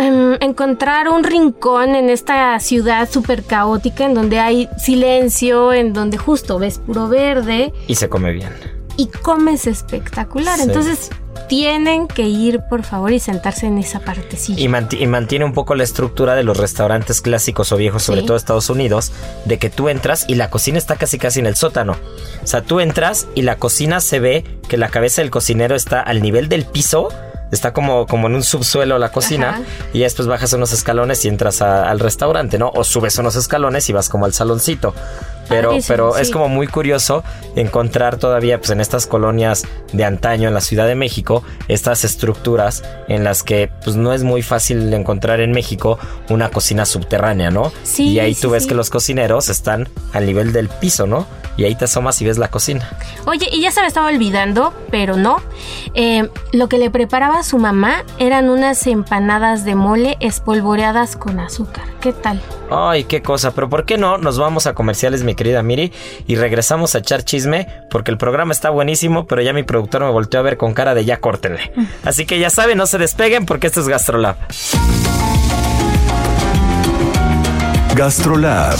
em, 0.00 0.36
encontrar 0.40 1.08
un 1.08 1.22
rincón 1.24 1.94
en 1.94 2.10
esta 2.10 2.58
ciudad 2.60 3.08
súper 3.10 3.44
caótica 3.44 4.04
en 4.04 4.14
donde 4.14 4.38
hay 4.40 4.68
silencio, 4.78 5.72
en 5.72 5.92
donde 5.92 6.18
justo 6.18 6.58
ves 6.58 6.78
puro 6.78 7.08
verde 7.08 7.72
y 7.86 7.94
se 7.94 8.08
come 8.08 8.32
bien. 8.32 8.52
y 8.96 9.06
comes 9.06 9.66
espectacular. 9.66 10.56
Sí. 10.58 10.64
Entonces 10.64 11.10
tienen 11.48 12.06
que 12.06 12.22
ir, 12.28 12.60
por 12.68 12.82
favor, 12.84 13.12
y 13.12 13.18
sentarse 13.18 13.66
en 13.66 13.78
esa 13.78 13.98
partecilla. 14.00 14.60
Y, 14.60 14.68
manti- 14.68 15.00
y 15.00 15.06
mantiene 15.06 15.44
un 15.44 15.52
poco 15.52 15.74
la 15.74 15.82
estructura 15.84 16.34
de 16.34 16.44
los 16.44 16.56
restaurantes 16.58 17.20
clásicos 17.20 17.72
o 17.72 17.76
viejos, 17.76 18.02
sobre 18.02 18.20
Sí. 18.20 18.26
todo 18.26 18.36
Estados 18.36 18.68
Unidos, 18.70 19.10
de 19.46 19.58
que 19.58 19.70
tú 19.70 19.88
entras 19.88 20.26
y 20.28 20.34
la 20.34 20.50
cocina 20.50 20.78
está 20.78 20.96
casi 20.96 21.18
casi 21.18 21.40
en 21.40 21.46
el 21.46 21.56
sótano. 21.56 21.96
O 22.42 22.46
sea, 22.46 22.62
tú 22.62 22.78
entras 22.80 23.26
y 23.34 23.42
la 23.42 23.56
cocina 23.56 24.00
se 24.00 24.20
ve 24.20 24.44
que 24.68 24.76
la 24.76 24.88
cabeza 24.90 25.22
del 25.22 25.30
cocinero 25.30 25.74
está 25.74 26.00
al 26.00 26.20
nivel 26.22 26.48
del 26.48 26.64
piso. 26.66 27.08
Está 27.50 27.72
como, 27.72 28.06
como 28.06 28.28
en 28.28 28.34
un 28.36 28.42
subsuelo 28.42 28.98
la 28.98 29.10
cocina 29.10 29.50
Ajá. 29.50 29.62
y 29.92 30.00
después 30.00 30.28
bajas 30.28 30.52
unos 30.52 30.72
escalones 30.72 31.24
y 31.24 31.28
entras 31.28 31.62
a- 31.62 31.90
al 31.90 31.98
restaurante, 32.00 32.58
¿no? 32.58 32.70
O 32.74 32.84
subes 32.84 33.18
unos 33.18 33.34
escalones 33.36 33.88
y 33.88 33.92
vas 33.92 34.08
como 34.08 34.24
al 34.24 34.32
saloncito. 34.32 34.94
Pero, 35.48 35.70
Padrísimo, 35.70 35.88
pero 35.96 36.16
es 36.16 36.30
como 36.30 36.48
muy 36.48 36.68
curioso 36.68 37.24
encontrar 37.56 38.18
todavía 38.18 38.58
pues, 38.58 38.70
en 38.70 38.80
estas 38.80 39.08
colonias 39.08 39.64
de 39.92 40.04
antaño 40.04 40.46
en 40.46 40.54
la 40.54 40.60
Ciudad 40.60 40.86
de 40.86 40.94
México 40.94 41.42
estas 41.66 42.04
estructuras 42.04 42.84
en 43.08 43.24
las 43.24 43.42
que 43.42 43.68
pues 43.82 43.96
no 43.96 44.12
es 44.12 44.22
muy 44.22 44.42
fácil 44.42 44.92
encontrar 44.94 45.40
en 45.40 45.50
México 45.50 45.98
una 46.28 46.50
cocina 46.50 46.86
subterránea, 46.86 47.50
¿no? 47.50 47.72
Sí, 47.82 48.10
y 48.10 48.20
ahí 48.20 48.34
sí, 48.34 48.42
tú 48.42 48.50
ves 48.50 48.68
que 48.68 48.76
los 48.76 48.90
cocineros 48.90 49.48
están 49.48 49.88
al 50.12 50.24
nivel 50.26 50.52
del 50.52 50.68
piso, 50.68 51.08
¿no? 51.08 51.26
Y 51.56 51.64
ahí 51.64 51.74
te 51.74 51.86
asomas 51.86 52.22
y 52.22 52.24
ves 52.26 52.38
la 52.38 52.46
cocina. 52.48 52.88
Oye, 53.26 53.48
y 53.52 53.60
ya 53.60 53.72
se 53.72 53.80
me 53.80 53.88
estaba 53.88 54.06
olvidando, 54.06 54.72
pero 54.92 55.16
no. 55.16 55.42
Eh, 55.94 56.28
lo 56.52 56.68
que 56.68 56.78
le 56.78 56.90
preparaba 56.90 57.42
su 57.42 57.58
mamá 57.58 58.04
eran 58.18 58.48
unas 58.48 58.86
empanadas 58.86 59.64
de 59.64 59.74
mole 59.74 60.16
espolvoreadas 60.20 61.16
con 61.16 61.40
azúcar. 61.40 61.84
¿Qué 62.00 62.12
tal? 62.12 62.40
Ay, 62.70 63.04
qué 63.04 63.22
cosa, 63.22 63.52
pero 63.52 63.68
¿por 63.68 63.84
qué 63.84 63.98
no? 63.98 64.18
Nos 64.18 64.38
vamos 64.38 64.66
a 64.66 64.74
comerciales, 64.74 65.24
mi 65.24 65.34
querida 65.34 65.62
Miri, 65.62 65.92
y 66.26 66.36
regresamos 66.36 66.94
a 66.94 66.98
echar 66.98 67.24
chisme, 67.24 67.66
porque 67.90 68.10
el 68.10 68.18
programa 68.18 68.52
está 68.52 68.70
buenísimo, 68.70 69.26
pero 69.26 69.42
ya 69.42 69.52
mi 69.52 69.62
productor 69.62 70.02
me 70.02 70.10
volteó 70.10 70.40
a 70.40 70.44
ver 70.44 70.56
con 70.56 70.72
cara 70.72 70.94
de 70.94 71.04
ya 71.04 71.18
córtenle. 71.18 71.72
Así 72.04 72.26
que 72.26 72.38
ya 72.38 72.50
saben, 72.50 72.78
no 72.78 72.86
se 72.86 72.98
despeguen 72.98 73.46
porque 73.46 73.66
esto 73.66 73.80
es 73.80 73.88
Gastrolab. 73.88 74.36
Gastrolab 77.96 78.78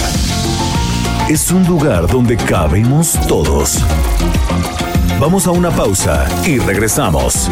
es 1.29 1.51
un 1.51 1.67
lugar 1.67 2.07
donde 2.07 2.37
cabemos 2.37 3.13
todos. 3.29 3.79
Vamos 5.19 5.47
a 5.47 5.51
una 5.51 5.71
pausa 5.71 6.27
y 6.47 6.59
regresamos. 6.59 7.51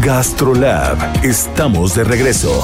Gastrolab, 0.00 1.24
estamos 1.24 1.94
de 1.94 2.04
regreso. 2.04 2.62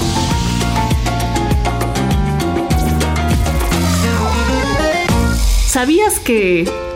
¿Sabías 5.66 6.18
que... 6.18 6.89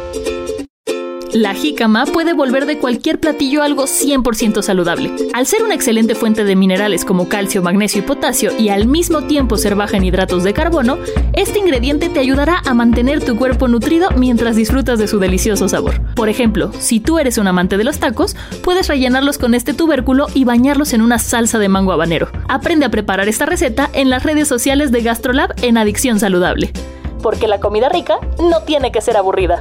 La 1.34 1.52
jícama 1.52 2.06
puede 2.06 2.32
volver 2.32 2.64
de 2.64 2.78
cualquier 2.78 3.18
platillo 3.18 3.64
algo 3.64 3.86
100% 3.86 4.62
saludable. 4.62 5.10
Al 5.32 5.46
ser 5.46 5.64
una 5.64 5.74
excelente 5.74 6.14
fuente 6.14 6.44
de 6.44 6.54
minerales 6.54 7.04
como 7.04 7.28
calcio, 7.28 7.60
magnesio 7.60 7.98
y 7.98 8.02
potasio 8.02 8.52
y 8.56 8.68
al 8.68 8.86
mismo 8.86 9.24
tiempo 9.24 9.56
ser 9.56 9.74
baja 9.74 9.96
en 9.96 10.04
hidratos 10.04 10.44
de 10.44 10.52
carbono, 10.52 10.96
este 11.32 11.58
ingrediente 11.58 12.08
te 12.08 12.20
ayudará 12.20 12.62
a 12.64 12.72
mantener 12.72 13.24
tu 13.24 13.36
cuerpo 13.36 13.66
nutrido 13.66 14.10
mientras 14.12 14.54
disfrutas 14.54 15.00
de 15.00 15.08
su 15.08 15.18
delicioso 15.18 15.68
sabor. 15.68 16.00
Por 16.14 16.28
ejemplo, 16.28 16.70
si 16.78 17.00
tú 17.00 17.18
eres 17.18 17.36
un 17.36 17.48
amante 17.48 17.78
de 17.78 17.84
los 17.84 17.98
tacos, 17.98 18.36
puedes 18.62 18.86
rellenarlos 18.86 19.36
con 19.36 19.54
este 19.54 19.74
tubérculo 19.74 20.28
y 20.34 20.44
bañarlos 20.44 20.92
en 20.92 21.02
una 21.02 21.18
salsa 21.18 21.58
de 21.58 21.68
mango 21.68 21.90
habanero. 21.90 22.28
Aprende 22.48 22.86
a 22.86 22.90
preparar 22.90 23.28
esta 23.28 23.44
receta 23.44 23.90
en 23.92 24.08
las 24.08 24.22
redes 24.22 24.46
sociales 24.46 24.92
de 24.92 25.02
GastroLab 25.02 25.52
en 25.62 25.78
Adicción 25.78 26.20
Saludable. 26.20 26.70
Porque 27.24 27.48
la 27.48 27.58
comida 27.58 27.88
rica 27.88 28.20
no 28.38 28.60
tiene 28.60 28.92
que 28.92 29.00
ser 29.00 29.16
aburrida. 29.16 29.58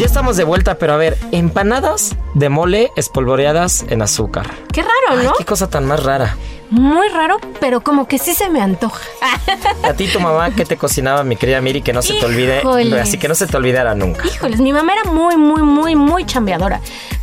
Ya 0.00 0.06
estamos 0.06 0.38
de 0.38 0.44
vuelta, 0.44 0.76
pero 0.78 0.94
a 0.94 0.96
ver, 0.96 1.18
empanadas 1.30 2.16
de 2.32 2.48
mole 2.48 2.90
espolvoreadas 2.96 3.84
en 3.90 4.00
azúcar. 4.00 4.46
Qué 4.72 4.80
raro, 4.80 5.22
¿no? 5.22 5.34
Qué 5.34 5.44
cosa 5.44 5.68
tan 5.68 5.84
más 5.84 6.02
rara. 6.02 6.38
Muy 6.70 7.06
raro, 7.08 7.36
pero 7.60 7.82
como 7.82 8.08
que 8.08 8.18
sí 8.18 8.32
se 8.32 8.48
me 8.48 8.62
antoja. 8.62 9.02
A 9.82 9.92
ti 9.92 10.08
tu 10.08 10.18
mamá, 10.18 10.54
¿qué 10.54 10.64
te 10.64 10.78
cocinaba, 10.78 11.22
mi 11.22 11.36
querida 11.36 11.60
Miri? 11.60 11.82
Que 11.82 11.92
no 11.92 12.00
se 12.00 12.14
te 12.14 12.24
olvide, 12.24 12.62
así 12.98 13.18
que 13.18 13.28
no 13.28 13.34
se 13.34 13.46
te 13.46 13.54
olvidara 13.58 13.94
nunca. 13.94 14.26
Híjoles, 14.26 14.60
mi 14.60 14.72
mamá 14.72 14.94
era 14.94 15.12
muy, 15.12 15.36
muy, 15.36 15.60
muy, 15.60 15.94
muy 15.94 16.24
chambeadora. 16.24 16.80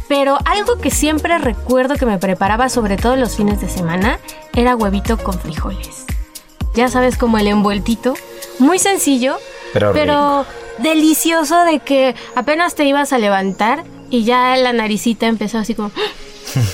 Pero 0.08 0.38
algo 0.46 0.78
que 0.78 0.92
siempre 0.92 1.40
recuerdo 1.40 1.96
que 1.96 2.06
me 2.06 2.20
preparaba, 2.20 2.70
sobre 2.70 2.98
todo 2.98 3.16
los 3.16 3.36
fines 3.36 3.60
de 3.60 3.70
semana, 3.70 4.20
era 4.54 4.76
huevito 4.76 5.18
con 5.18 5.40
frijoles. 5.40 6.06
Ya 6.76 6.90
sabes, 6.90 7.18
como 7.18 7.40
el 7.40 7.48
envueltito. 7.48 8.14
Muy 8.60 8.78
sencillo, 8.78 9.40
Pero 9.74 9.94
pero 9.94 10.46
delicioso 10.80 11.64
de 11.66 11.80
que 11.80 12.16
apenas 12.36 12.76
te 12.76 12.86
ibas 12.86 13.14
a 13.14 13.18
levantar 13.18 13.84
y 14.10 14.24
ya 14.24 14.56
la 14.58 14.74
naricita 14.74 15.28
empezó 15.28 15.58
así 15.58 15.76
como... 15.76 15.92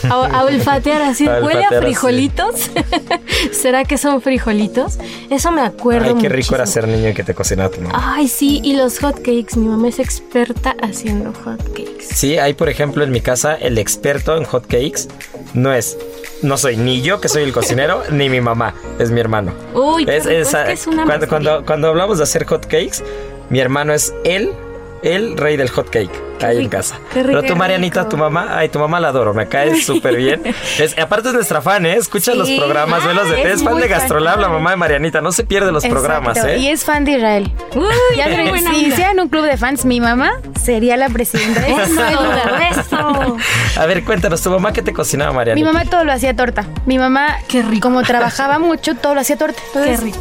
A, 0.07 0.13
a 0.39 0.45
olfatear 0.45 1.01
así, 1.01 1.27
A 1.27 1.39
huele 1.39 1.65
a 1.65 1.69
olfatear 1.69 1.81
frijolitos. 1.83 2.69
¿Será 3.51 3.83
que 3.83 3.97
son 3.97 4.21
frijolitos? 4.21 4.99
Eso 5.31 5.51
me 5.51 5.61
acuerdo. 5.61 6.09
Ay, 6.15 6.21
qué 6.21 6.29
rico 6.29 6.53
era 6.55 6.65
ser 6.67 6.87
niño 6.87 7.09
y 7.09 7.13
que 7.13 7.23
te 7.23 7.33
cocinaba 7.33 7.69
tu 7.69 7.81
mamá. 7.81 8.13
Ay, 8.15 8.27
sí, 8.27 8.61
y 8.63 8.75
los 8.75 8.99
hot 8.99 9.17
cakes. 9.17 9.57
Mi 9.57 9.67
mamá 9.67 9.87
es 9.89 9.97
experta 9.99 10.75
haciendo 10.81 11.33
hot 11.33 11.61
cakes. 11.73 12.03
Sí, 12.13 12.37
hay 12.37 12.53
por 12.53 12.69
ejemplo 12.69 13.03
en 13.03 13.11
mi 13.11 13.19
casa 13.19 13.55
el 13.55 13.79
experto 13.79 14.37
en 14.37 14.43
hot 14.45 14.63
cakes 14.67 15.07
no 15.55 15.73
es, 15.73 15.97
no 16.43 16.57
soy 16.57 16.77
ni 16.77 17.01
yo 17.01 17.19
que 17.19 17.27
soy 17.27 17.41
el 17.43 17.51
cocinero 17.51 18.03
ni 18.11 18.29
mi 18.29 18.41
mamá, 18.41 18.75
es 18.99 19.09
mi 19.09 19.19
hermano. 19.19 19.53
Uy, 19.73 20.03
Es- 20.07 20.27
es, 20.27 20.53
es 20.53 20.55
que 20.65 20.71
es 20.73 20.87
una 20.87 21.05
cuando, 21.05 21.27
cuando, 21.27 21.65
cuando 21.65 21.87
hablamos 21.89 22.19
de 22.19 22.23
hacer 22.25 22.45
hot 22.45 22.67
cakes, 22.67 23.03
mi 23.53 23.59
hermano 23.59 23.93
es 23.93 24.11
él, 24.25 24.51
el 25.03 25.37
rey 25.37 25.57
del 25.57 25.69
hot 25.69 25.89
cake 25.91 26.09
ahí 26.41 26.57
en 26.57 26.67
casa. 26.69 26.95
qué 27.13 27.23
rico. 27.23 27.39
Pero 27.39 27.53
tu 27.53 27.55
Marianita, 27.55 28.01
rico. 28.01 28.09
tu 28.09 28.17
mamá, 28.17 28.57
ay, 28.57 28.67
tu 28.67 28.77
mamá 28.79 28.99
la 28.99 29.09
adoro, 29.09 29.33
me 29.33 29.47
cae 29.47 29.75
súper 29.81 30.15
bien. 30.17 30.41
Es- 30.79 30.97
aparte 30.97 31.29
es 31.29 31.33
nuestra 31.35 31.61
fan, 31.61 31.85
¿eh? 31.85 31.93
Escucha 31.95 32.31
Sí. 32.33 32.37
los 32.37 32.49
programas, 32.49 33.05
ve 33.05 33.13
los 33.13 33.29
de 33.29 33.35
Ah, 33.37 33.39
es 33.43 33.53
es 33.55 33.63
fan 33.63 33.75
de 33.75 33.81
fan. 33.83 33.89
Gastrolab, 33.91 34.39
la 34.39 34.49
mamá 34.49 34.71
de 34.71 34.75
Marianita, 34.77 35.21
no 35.21 35.31
se 35.31 35.43
pierde 35.45 35.71
los 35.71 35.85
programas, 35.85 36.43
¿eh? 36.43 36.57
Y 36.57 36.67
es 36.67 36.83
fan 36.83 37.05
de 37.05 37.11
Israel. 37.11 37.51
Uy, 37.75 37.85
Ya 38.17 38.27
buena 38.49 38.71
si 38.73 38.87
hicieran 38.87 39.19
un 39.21 39.29
club 39.29 39.45
de 39.45 39.55
fans, 39.55 39.85
mi 39.85 40.01
mamá 40.01 40.33
sería 40.61 40.97
la 40.97 41.07
presidenta. 41.09 41.61
De 41.61 41.71
eso. 41.71 42.01
Eso. 42.81 43.37
A 43.79 43.85
ver, 43.85 44.03
cuéntanos, 44.03 44.41
tu 44.41 44.49
mamá 44.49 44.73
qué 44.73 44.81
te 44.81 44.91
cocinaba, 44.91 45.31
Mi 45.31 45.37
Marianita. 45.37 45.71
mamá 45.71 45.85
todo 45.85 46.03
lo 46.03 46.11
hacía 46.11 46.35
torta. 46.35 46.65
Mi 46.85 46.97
mamá, 46.97 47.37
Qué 47.47 47.61
rico. 47.61 47.87
como 47.87 48.01
trabajaba 48.03 48.59
mucho, 48.59 48.95
todo 48.95 49.13
lo 49.13 49.21
hacía 49.21 49.37
torta. 49.37 49.61
Qué 49.73 49.95
rico. 49.97 50.17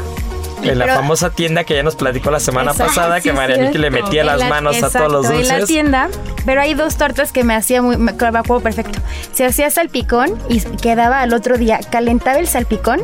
En 0.63 0.79
la 0.79 0.87
famosa 0.87 1.31
tienda 1.31 1.65
que 1.65 1.75
ya 1.75 1.83
nos 1.83 1.97
platicó 1.97 2.31
la 2.31 2.41
semana 2.41 2.71
Exacto, 2.73 2.95
pasada, 2.95 3.21
que 3.21 3.31
sí, 3.31 3.37
Marianita 3.37 3.79
le 3.79 3.91
metía 3.91 4.25
las 4.25 4.39
la- 4.41 4.49
manos 4.49 4.83
a 4.83 4.91
todos 4.91 5.11
los 5.13 5.27
En 5.27 5.49
la 5.49 5.55
dulces. 5.59 5.67
tienda, 5.67 6.09
pero 6.47 6.61
hay 6.61 6.75
dos 6.75 6.97
tortas 6.97 7.33
que 7.33 7.45
me 7.45 7.55
hacía 7.55 7.83
muy, 7.83 7.97
me, 7.97 8.13
me 8.13 8.39
acuerdo 8.39 8.61
perfecto. 8.61 8.99
Se 9.33 9.45
hacía 9.45 9.71
salpicón 9.71 10.39
y 10.49 10.61
quedaba 10.61 11.21
al 11.21 11.33
otro 11.35 11.59
día, 11.59 11.81
calentaba 11.91 12.39
el 12.39 12.47
salpicón 12.49 13.01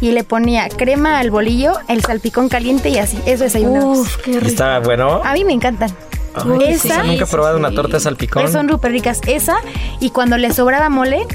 y 0.00 0.12
le 0.12 0.24
ponía 0.24 0.68
crema 0.68 1.18
al 1.18 1.30
bolillo, 1.30 1.74
el 1.88 2.02
salpicón 2.02 2.48
caliente 2.48 2.88
y 2.90 2.98
así. 2.98 3.18
Eso 3.26 3.44
desayunamos. 3.44 3.98
Uf, 4.00 4.16
qué 4.18 4.32
rico. 4.32 4.46
Estaba 4.46 4.80
bueno. 4.80 5.20
A 5.24 5.32
mí 5.34 5.44
me 5.44 5.52
encantan. 5.52 5.90
Ay, 6.34 6.72
esa- 6.72 6.88
cosa, 6.88 7.02
nunca 7.04 7.24
he 7.24 7.26
sí, 7.26 7.30
probado 7.32 7.56
sí. 7.56 7.60
una 7.60 7.70
torta 7.72 7.98
de 7.98 8.00
salpicón. 8.00 8.42
Pues 8.42 8.52
son 8.52 8.68
súper 8.68 8.90
ricas. 8.92 9.20
Esa, 9.26 9.56
y 10.00 10.10
cuando 10.10 10.38
le 10.38 10.52
sobraba 10.52 10.88
mole, 10.88 11.26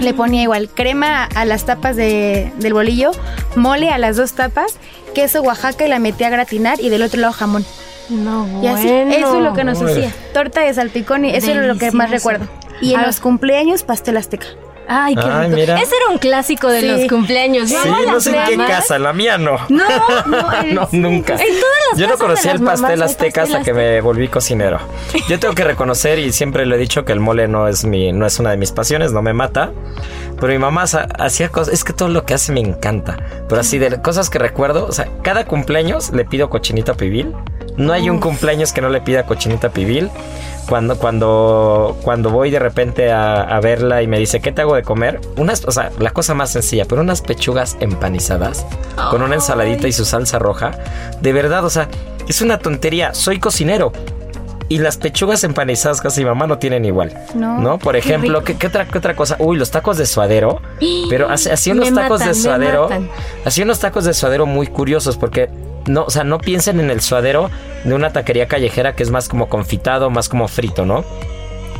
le 0.00 0.14
ponía 0.14 0.42
igual 0.42 0.68
crema 0.68 1.24
a 1.34 1.44
las 1.44 1.64
tapas 1.66 1.96
de- 1.96 2.52
del 2.58 2.72
bolillo, 2.74 3.10
mole 3.56 3.90
a 3.90 3.98
las 3.98 4.16
dos 4.16 4.32
tapas, 4.32 4.76
queso 5.14 5.42
Oaxaca 5.42 5.86
y 5.86 5.88
la 5.88 5.98
metía 5.98 6.26
a 6.28 6.30
gratinar 6.30 6.80
y 6.80 6.88
del 6.88 7.02
otro 7.02 7.20
lado 7.20 7.32
jamón. 7.32 7.64
No, 8.08 8.46
Y 8.62 8.66
así, 8.68 8.86
bueno. 8.86 9.10
eso 9.16 9.36
es 9.38 9.42
lo 9.42 9.52
que 9.54 9.64
nos 9.64 9.82
hacía. 9.82 10.12
Torta 10.32 10.60
de 10.60 10.72
salpicón 10.74 11.24
y 11.24 11.34
eso 11.34 11.50
era 11.50 11.62
lo 11.66 11.76
que 11.76 11.90
más 11.90 12.10
recuerdo. 12.10 12.46
Y 12.80 12.94
en 12.94 13.00
Ah. 13.00 13.06
los 13.06 13.20
cumpleaños, 13.20 13.82
pastel 13.82 14.16
azteca. 14.16 14.46
Ay, 14.88 15.14
qué 15.14 15.20
Ay, 15.24 15.46
rico. 15.48 15.56
mira. 15.56 15.80
Ese 15.80 15.94
era 15.96 16.12
un 16.12 16.18
clásico 16.18 16.68
de 16.68 16.80
Sí. 16.80 16.86
los 16.88 17.08
cumpleaños. 17.08 17.68
Sí, 17.68 17.76
no 18.06 18.20
sé 18.20 18.36
en 18.36 18.44
qué 18.46 18.56
casa, 18.66 18.98
la 18.98 19.12
mía 19.12 19.36
no. 19.38 19.58
No, 19.68 19.84
no, 20.26 20.62
en- 20.62 20.74
No, 20.74 20.88
nunca. 20.92 21.34
En 21.34 21.38
todas 21.60 21.76
las 21.90 21.98
Yo 21.98 22.06
no 22.08 22.16
conocía 22.18 22.52
el 22.52 22.60
pastel 22.62 23.02
azteca 23.02 23.42
hasta 23.42 23.62
que 23.62 23.72
me 23.72 24.00
volví 24.00 24.28
cocinero. 24.28 24.78
Yo 25.28 25.38
tengo 25.38 25.54
que 25.54 25.64
reconocer 25.64 26.18
y 26.18 26.32
siempre 26.32 26.66
lo 26.66 26.74
he 26.74 26.78
dicho 26.78 27.04
que 27.04 27.12
el 27.12 27.20
mole 27.20 27.48
no 27.48 27.66
es 27.68 27.84
mi, 27.84 28.12
no 28.12 28.26
es 28.26 28.38
una 28.38 28.50
de 28.50 28.56
mis 28.56 28.72
pasiones, 28.72 29.12
no 29.12 29.22
me 29.22 29.32
mata. 29.32 29.72
Pero 30.38 30.52
mi 30.52 30.58
mamá 30.58 30.84
hacía 31.18 31.48
cosas, 31.48 31.72
es 31.72 31.82
que 31.82 31.92
todo 31.94 32.08
lo 32.08 32.24
que 32.26 32.34
hace 32.34 32.52
me 32.52 32.60
encanta. 32.60 33.16
Pero 33.48 33.60
así 33.60 33.78
de 33.78 34.00
cosas 34.02 34.28
que 34.28 34.38
recuerdo, 34.38 34.86
o 34.86 34.92
sea, 34.92 35.08
cada 35.22 35.46
cumpleaños 35.46 36.10
le 36.10 36.24
pido 36.26 36.50
cochinita 36.50 36.94
pibil. 36.94 37.32
No 37.76 37.92
hay 37.92 38.08
un 38.10 38.20
cumpleaños 38.20 38.72
que 38.72 38.80
no 38.82 38.88
le 38.90 39.00
pida 39.00 39.24
cochinista 39.24 39.70
pibil. 39.70 40.10
Cuando, 40.68 40.98
cuando, 40.98 41.96
cuando 42.02 42.30
voy 42.30 42.50
de 42.50 42.58
repente 42.58 43.12
a, 43.12 43.42
a 43.42 43.60
verla 43.60 44.02
y 44.02 44.06
me 44.08 44.18
dice, 44.18 44.40
¿qué 44.40 44.50
te 44.52 44.62
hago 44.62 44.74
de 44.74 44.82
comer? 44.82 45.20
Unas, 45.36 45.64
o 45.64 45.70
sea, 45.70 45.90
la 45.98 46.10
cosa 46.10 46.34
más 46.34 46.50
sencilla, 46.50 46.84
pero 46.88 47.02
unas 47.02 47.22
pechugas 47.22 47.76
empanizadas 47.80 48.66
con 49.10 49.22
una 49.22 49.36
ensaladita 49.36 49.86
y 49.86 49.92
su 49.92 50.04
salsa 50.04 50.38
roja. 50.38 50.72
De 51.20 51.32
verdad, 51.32 51.64
o 51.64 51.70
sea, 51.70 51.88
es 52.28 52.40
una 52.40 52.58
tontería. 52.58 53.14
Soy 53.14 53.38
cocinero. 53.38 53.92
Y 54.68 54.78
las 54.78 54.96
pechugas 54.96 55.44
empanizadas 55.44 56.00
casi 56.00 56.24
mamá 56.24 56.48
no 56.48 56.58
tienen 56.58 56.84
igual. 56.84 57.16
No, 57.36 57.78
Por 57.78 57.94
ejemplo, 57.94 58.42
¿qué, 58.42 58.56
qué 58.56 58.66
otra, 58.66 58.84
qué 58.86 58.98
otra 58.98 59.14
cosa? 59.14 59.36
Uy, 59.38 59.56
los 59.56 59.70
tacos 59.70 59.96
de 59.96 60.06
suadero. 60.06 60.60
Pero 61.08 61.28
Me 61.66 61.72
unos 61.72 61.94
tacos 61.94 62.18
matan, 62.18 62.28
de 62.28 62.34
suadero. 62.34 62.88
Hacía 63.44 63.62
unos 63.62 63.78
tacos 63.78 64.04
de 64.04 64.12
suadero 64.12 64.44
muy 64.44 64.66
curiosos 64.66 65.16
porque 65.16 65.48
no, 65.86 66.04
o 66.04 66.10
sea, 66.10 66.24
no 66.24 66.38
piensen 66.38 66.80
en 66.80 66.90
el 66.90 67.00
suadero 67.00 67.50
de 67.84 67.94
una 67.94 68.12
taquería 68.12 68.48
callejera 68.48 68.94
que 68.94 69.02
es 69.02 69.10
más 69.10 69.28
como 69.28 69.48
confitado, 69.48 70.10
más 70.10 70.28
como 70.28 70.48
frito, 70.48 70.84
¿no? 70.84 71.04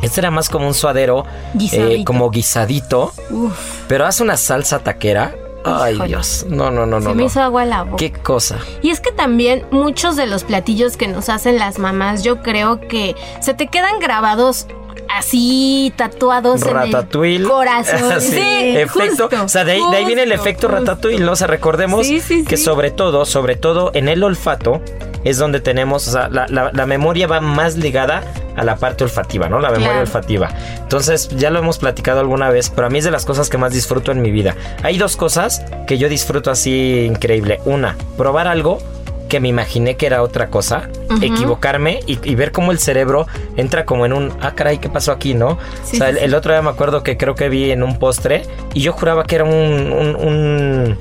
Este 0.01 0.21
era 0.21 0.31
más 0.31 0.49
como 0.49 0.67
un 0.67 0.73
suadero, 0.73 1.25
eh, 1.71 2.03
como 2.05 2.29
guisadito, 2.29 3.13
Uf, 3.31 3.53
pero 3.87 4.05
hace 4.05 4.23
una 4.23 4.37
salsa 4.37 4.79
taquera. 4.79 5.33
Ay, 5.65 5.95
Híjole. 5.95 6.07
Dios. 6.09 6.45
No, 6.47 6.71
no, 6.71 6.85
no, 6.85 6.99
se 7.01 7.07
no. 7.07 7.15
me 7.15 7.21
no. 7.23 7.27
hizo 7.27 7.41
agua 7.41 7.65
la 7.65 7.83
boca. 7.83 7.97
Qué 7.97 8.13
cosa. 8.13 8.59
Y 8.81 8.91
es 8.91 9.01
que 9.01 9.11
también 9.11 9.65
muchos 9.71 10.15
de 10.15 10.27
los 10.27 10.43
platillos 10.43 10.95
que 10.95 11.07
nos 11.07 11.29
hacen 11.29 11.57
las 11.57 11.79
mamás, 11.79 12.23
yo 12.23 12.41
creo 12.41 12.79
que 12.79 13.15
se 13.41 13.53
te 13.53 13.67
quedan 13.67 13.99
grabados 13.99 14.67
así, 15.15 15.93
tatuados 15.95 16.61
Ratatouille. 16.61 17.35
en 17.37 17.41
el 17.43 17.47
corazón. 17.47 17.97
Sí, 18.21 18.29
Sí, 18.31 18.77
efecto. 18.77 19.27
justo, 19.29 19.43
o 19.43 19.47
sea, 19.49 19.63
de 19.63 19.73
ahí, 19.73 19.81
de 19.91 19.97
ahí 19.97 20.05
viene 20.05 20.23
el 20.23 20.31
efecto 20.31 20.67
justo. 20.67 20.79
ratatouille, 20.79 21.19
¿no? 21.23 21.31
O 21.33 21.35
sea, 21.35 21.47
recordemos 21.47 22.05
Sí, 22.07 22.19
sí, 22.19 22.43
que 22.45 22.57
sobre 22.57 22.91
todo, 22.91 23.25
sobre 23.25 23.55
todo 23.55 23.91
en 23.93 24.09
el 24.09 24.23
olfato 24.23 24.81
es 25.23 25.37
donde 25.37 25.59
tenemos, 25.59 26.07
o 26.07 26.11
sea, 26.11 26.29
la, 26.29 26.45
la- 26.47 26.71
la 26.73 26.85
memoria 26.85 27.27
va 27.27 27.41
más 27.41 27.75
ligada 27.77 28.23
a 28.55 28.63
la 28.63 28.75
parte 28.77 29.03
olfativa, 29.03 29.49
¿no? 29.49 29.59
La 29.59 29.69
memoria 29.69 29.87
Claro. 29.89 30.01
olfativa. 30.01 30.49
Entonces, 30.79 31.29
ya 31.29 31.49
lo 31.51 31.59
hemos 31.59 31.77
platicado 31.77 32.19
alguna 32.19 32.49
vez, 32.49 32.69
pero 32.69 32.87
a 32.87 32.89
mí 32.89 32.97
es 32.99 33.03
de 33.05 33.11
las 33.11 33.25
cosas 33.25 33.49
que 33.49 33.57
más 33.57 33.73
disfruto 33.73 34.11
en 34.11 34.21
mi 34.21 34.31
vida. 34.31 34.55
Hay 34.83 34.97
dos 34.97 35.15
cosas 35.17 35.63
que 35.85 35.97
yo 35.97 36.09
disfruto 36.09 36.49
así 36.49 37.05
increíble. 37.07 37.59
Una, 37.65 37.95
probar 38.17 38.47
algo 38.47 38.79
que 39.27 39.39
me 39.39 39.47
imaginé 39.49 39.95
que 39.97 40.05
era 40.05 40.21
otra 40.23 40.47
cosa, 40.47 40.89
equivocarme 41.21 41.99
y, 42.07 42.17
y 42.29 42.35
ver 42.35 42.51
cómo 42.51 42.71
el 42.71 42.79
cerebro 42.79 43.27
entra 43.55 43.85
como 43.85 44.05
en 44.05 44.13
un, 44.13 44.31
ah, 44.41 44.53
caray, 44.55 44.77
¿qué 44.79 44.89
pasó 44.89 45.11
aquí, 45.11 45.33
no? 45.33 45.57
Sí, 45.83 45.97
o 45.97 45.99
sea, 45.99 46.11
sí, 46.13 46.19
el, 46.21 46.33
otro 46.35 46.53
día 46.53 46.61
me 46.61 46.69
acuerdo 46.69 47.03
que 47.03 47.17
creo 47.17 47.35
que 47.35 47.49
vi 47.49 47.71
en 47.71 47.83
un 47.83 47.99
postre 47.99 48.43
y 48.73 48.81
yo 48.81 48.93
juraba 48.93 49.23
que 49.25 49.35
era 49.35 49.43
un, 49.43 49.51
un- 49.91 50.15
un- 50.15 50.97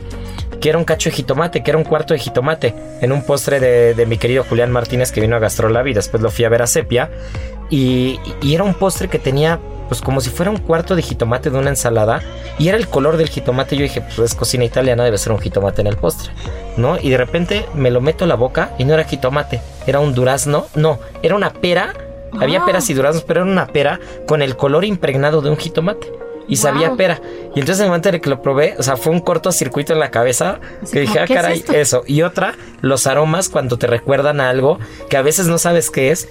que 0.60 0.70
era 0.70 0.78
un 0.78 0.84
cacho 0.84 1.10
de 1.10 1.16
jitomate, 1.16 1.62
que 1.62 1.70
era 1.70 1.76
un 1.78 1.84
cuarto 1.84 2.14
de 2.14 2.20
jitomate 2.20 2.74
en 3.00 3.12
un 3.12 3.22
postre 3.22 3.60
de, 3.60 3.94
de 3.94 4.06
mi 4.06 4.16
querido 4.16 4.42
Julián 4.42 4.72
Martínez 4.72 5.12
que 5.12 5.20
vino 5.20 5.36
a 5.36 5.38
Gastrolab 5.38 5.86
y 5.86 5.92
después 5.92 6.22
lo 6.22 6.30
fui 6.30 6.44
a 6.44 6.48
ver 6.48 6.62
a 6.62 6.66
Sepia 6.66 7.10
y, 7.68 8.18
y 8.42 8.54
era 8.54 8.64
un 8.64 8.74
postre 8.74 9.08
que 9.08 9.18
tenía 9.18 9.58
pues 9.88 10.01
como 10.01 10.20
si 10.20 10.31
fuera 10.31 10.51
un 10.51 10.59
cuarto 10.59 10.96
de 10.96 11.03
jitomate 11.03 11.51
de 11.51 11.59
una 11.59 11.70
ensalada 11.70 12.20
y 12.59 12.68
era 12.68 12.77
el 12.79 12.88
color 12.88 13.16
del 13.16 13.29
jitomate 13.29 13.77
yo 13.77 13.83
dije 13.83 14.01
pues 14.01 14.18
es 14.18 14.35
cocina 14.35 14.64
italiana 14.64 15.05
debe 15.05 15.18
ser 15.18 15.33
un 15.33 15.38
jitomate 15.38 15.81
en 15.81 15.87
el 15.87 15.96
postre 15.96 16.33
¿no? 16.77 16.99
y 17.01 17.11
de 17.11 17.16
repente 17.16 17.66
me 17.75 17.90
lo 17.90 18.01
meto 18.01 18.25
a 18.25 18.29
la 18.29 18.35
boca 18.35 18.70
y 18.79 18.85
no 18.85 18.94
era 18.94 19.05
jitomate 19.05 19.61
era 19.87 20.01
un 20.01 20.14
durazno 20.14 20.66
no 20.75 20.99
era 21.22 21.35
una 21.35 21.51
pera 21.53 21.92
había 22.40 22.61
Ah. 22.62 22.66
peras 22.66 22.90
y 22.90 22.94
duraznos 22.94 23.22
pero 23.25 23.42
era 23.42 23.51
una 23.51 23.66
pera 23.66 24.01
con 24.27 24.42
el 24.42 24.57
color 24.57 24.85
impregnado 24.85 25.40
de 25.40 25.51
un 25.51 25.57
jitomate 25.57 26.12
y 26.49 26.57
sabía 26.57 26.90
Wow. 26.90 26.96
pera. 26.96 27.20
Y 27.57 27.61
entonces 27.61 27.79
en 27.81 27.85
el 27.87 27.88
momento 27.90 28.09
en 28.11 28.14
el 28.16 28.20
que 28.20 28.31
lo 28.31 28.40
probé, 28.40 28.77
o 28.79 28.83
sea, 28.85 28.96
fue 28.96 29.12
un 29.12 29.18
cortocircuito 29.18 29.92
en 29.94 29.99
la 29.99 30.12
cabeza 30.12 30.61
Así 30.81 30.92
que 30.92 31.01
dije, 31.01 31.18
ah, 31.18 31.25
¿qué 31.27 31.33
es 31.35 31.40
caray, 31.40 31.64
eso. 31.72 32.05
Y 32.07 32.22
otra, 32.22 32.55
los 32.83 33.09
aromas 33.09 33.49
cuando 33.49 33.79
te 33.79 33.88
recuerdan 33.88 34.40
a 34.40 34.49
algo 34.49 34.79
que 35.11 35.16
a 35.16 35.22
veces 35.22 35.49
no 35.49 35.59
sabes 35.59 35.90
qué 35.90 36.12
es. 36.12 36.29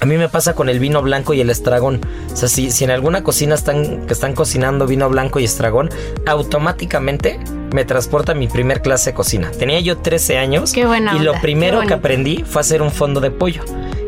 A 0.00 0.06
mí 0.06 0.16
me 0.16 0.28
pasa 0.28 0.54
con 0.54 0.68
el 0.68 0.78
vino 0.78 1.00
blanco 1.02 1.32
y 1.32 1.40
el 1.40 1.50
estragón. 1.50 2.00
O 2.32 2.36
sea, 2.36 2.48
si, 2.48 2.70
si 2.70 2.84
en 2.84 2.90
alguna 2.90 3.24
cocina 3.24 3.54
están, 3.54 4.06
que 4.06 4.12
están 4.12 4.34
cocinando 4.34 4.86
vino 4.86 5.08
blanco 5.08 5.40
y 5.40 5.44
estragón, 5.44 5.90
automáticamente 6.26 7.40
me 7.72 7.84
transporta 7.84 8.32
a 8.32 8.34
mi 8.34 8.46
primer 8.46 8.82
clase 8.82 9.10
de 9.10 9.14
cocina. 9.14 9.50
Tenía 9.50 9.80
yo 9.80 9.98
13 9.98 10.38
años 10.38 10.72
Qué 10.72 10.86
buena 10.86 11.16
y 11.16 11.20
lo 11.20 11.40
primero 11.40 11.80
que 11.80 11.94
aprendí 11.94 12.44
fue 12.46 12.60
hacer 12.60 12.82
un 12.82 12.90
fondo 12.90 13.20
de 13.20 13.30
pollo. 13.30 13.62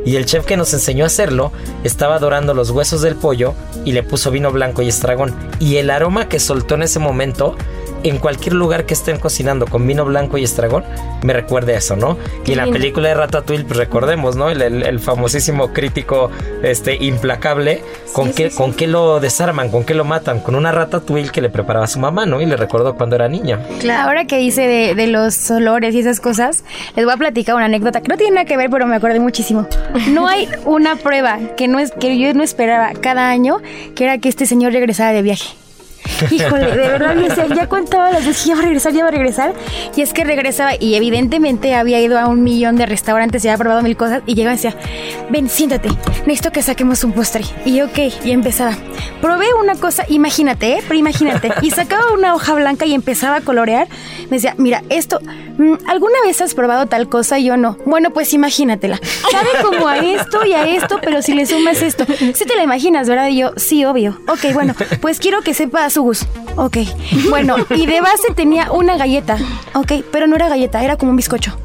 Y 0.04 0.16
el 0.16 0.26
chef 0.26 0.46
que 0.46 0.56
nos 0.56 0.72
enseñó 0.72 1.04
a 1.04 1.08
hacerlo 1.08 1.52
estaba 1.84 2.18
dorando 2.18 2.54
los 2.54 2.70
huesos 2.70 3.02
del 3.02 3.14
pollo 3.14 3.54
y 3.84 3.92
le 3.92 4.02
puso 4.02 4.30
vino 4.30 4.50
blanco 4.52 4.82
y 4.82 4.88
estragón. 4.88 5.34
Y 5.58 5.76
el 5.76 5.90
aroma 5.90 6.28
que 6.28 6.38
soltó 6.38 6.76
en 6.76 6.82
ese 6.82 6.98
momento 6.98 7.56
en 8.04 8.18
cualquier 8.18 8.54
lugar 8.54 8.86
que 8.86 8.94
estén 8.94 9.18
cocinando 9.18 9.66
con 9.66 9.86
vino 9.86 10.04
blanco 10.04 10.38
y 10.38 10.44
estragón, 10.44 10.84
me 11.22 11.32
recuerde 11.32 11.74
eso, 11.74 11.96
¿no? 11.96 12.16
y 12.46 12.52
en 12.52 12.58
la 12.58 12.66
película 12.66 13.08
de 13.08 13.14
Ratatouille, 13.14 13.64
pues 13.64 13.76
recordemos, 13.76 14.36
¿no? 14.36 14.50
El, 14.50 14.62
el- 14.62 14.82
el 14.86 15.00
famosísimo 15.00 15.72
crítico 15.72 16.30
este, 16.62 16.96
implacable, 16.96 17.82
¿con, 18.12 18.32
qué, 18.32 18.50
¿con 18.50 18.72
qué 18.72 18.86
lo 18.86 19.20
desarman? 19.20 19.70
¿Con 19.70 19.84
qué 19.84 19.94
lo 19.94 20.04
matan? 20.04 20.40
Con 20.40 20.54
una 20.54 20.72
Ratatouille 20.72 21.30
que 21.30 21.40
le 21.40 21.50
preparaba 21.50 21.84
a 21.84 21.88
su 21.88 21.98
mamá, 21.98 22.24
¿no? 22.26 22.40
Y 22.40 22.46
le 22.46 22.56
recordó 22.56 22.94
cuando 22.94 23.16
era 23.16 23.28
niña. 23.28 23.60
Ahora 23.98 24.24
que 24.26 24.40
hice 24.40 24.62
de, 24.66 24.94
de 24.94 25.06
los 25.08 25.50
olores 25.50 25.94
y 25.94 25.98
esas 26.00 26.20
cosas, 26.20 26.64
les 26.96 27.04
voy 27.04 27.14
a 27.14 27.16
platicar 27.16 27.54
una 27.56 27.64
anécdota 27.66 28.00
que 28.00 28.08
no 28.08 28.16
tiene 28.16 28.34
nada 28.36 28.44
que 28.46 28.56
ver, 28.56 28.70
pero 28.70 28.86
me 28.86 28.96
acordé 28.96 29.20
muchísimo. 29.20 29.66
No 30.10 30.26
hay 30.28 30.48
una 30.64 30.96
prueba 30.96 31.38
que 31.56 31.68
no 31.68 31.78
es 31.78 31.90
que 31.92 32.18
yo 32.18 32.32
no 32.34 32.42
esperaba 32.42 32.92
cada 33.00 33.28
año, 33.28 33.58
que 33.94 34.04
era 34.04 34.18
que 34.18 34.28
este 34.28 34.46
señor 34.46 34.72
regresara 34.72 35.12
de 35.12 35.22
viaje. 35.22 35.48
Híjole, 36.30 36.66
de 36.66 36.76
verdad, 36.76 37.14
yo 37.14 37.28
decía, 37.28 37.46
ya 37.54 37.68
contaba 37.68 38.10
las 38.10 38.26
veces, 38.26 38.44
ya 38.44 38.54
va 38.54 38.60
a 38.60 38.64
regresar, 38.64 38.92
ya 38.92 39.02
va 39.02 39.08
a 39.08 39.12
regresar. 39.12 39.54
Y 39.96 40.02
es 40.02 40.12
que 40.12 40.24
regresaba 40.24 40.72
y 40.78 40.94
evidentemente 40.94 41.74
había 41.74 42.00
ido 42.00 42.18
a 42.18 42.26
un 42.28 42.42
millón 42.42 42.76
de 42.76 42.86
restaurantes 42.86 43.44
y 43.44 43.48
había 43.48 43.58
probado 43.58 43.82
mil 43.82 43.96
cosas. 43.96 44.22
Y 44.26 44.34
llegaba 44.34 44.54
y 44.54 44.56
decía, 44.56 44.74
ven, 45.30 45.48
siéntate, 45.48 45.88
necesito 46.26 46.50
que 46.50 46.62
saquemos 46.62 47.04
un 47.04 47.12
postre. 47.12 47.44
Y 47.64 47.80
ok, 47.82 47.98
y 48.24 48.30
empezaba. 48.32 48.76
Probé 49.20 49.46
una 49.60 49.74
cosa, 49.74 50.04
imagínate, 50.08 50.74
¿eh? 50.74 50.78
Pero 50.86 50.98
imagínate. 50.98 51.50
Y 51.62 51.70
sacaba 51.70 52.12
una 52.12 52.34
hoja 52.34 52.54
blanca 52.54 52.86
y 52.86 52.94
empezaba 52.94 53.36
a 53.36 53.40
colorear. 53.40 53.88
Me 54.30 54.36
decía, 54.36 54.54
mira, 54.58 54.82
esto, 54.90 55.20
mm, 55.20 55.74
¿alguna 55.88 56.20
vez 56.24 56.40
has 56.40 56.54
probado 56.54 56.86
tal 56.86 57.08
cosa? 57.08 57.38
Y 57.38 57.44
yo 57.44 57.56
no. 57.56 57.76
Bueno, 57.84 58.10
pues 58.10 58.32
imagínatela. 58.32 59.00
Sabe 59.30 59.48
como 59.62 59.88
a 59.88 59.98
esto 59.98 60.44
y 60.44 60.52
a 60.52 60.68
esto, 60.68 60.98
pero 61.02 61.22
si 61.22 61.34
le 61.34 61.46
sumas 61.46 61.82
esto. 61.82 62.04
Si 62.34 62.44
te 62.44 62.56
la 62.56 62.62
imaginas, 62.62 63.08
¿verdad? 63.08 63.28
Y 63.28 63.38
yo, 63.38 63.52
sí, 63.56 63.84
obvio. 63.84 64.20
Ok, 64.28 64.52
bueno, 64.52 64.74
pues 65.00 65.18
quiero 65.18 65.42
que 65.42 65.54
sepa 65.54 65.87
a 65.88 65.90
su 65.90 66.02
gusto. 66.02 66.26
Ok. 66.56 66.78
Bueno, 67.28 67.56
y 67.70 67.86
de 67.86 68.00
base 68.00 68.32
tenía 68.34 68.70
una 68.70 68.96
galleta. 68.96 69.36
Ok, 69.74 70.04
pero 70.12 70.26
no 70.26 70.36
era 70.36 70.48
galleta, 70.48 70.82
era 70.84 70.96
como 70.96 71.10
un 71.10 71.16
bizcocho. 71.16 71.58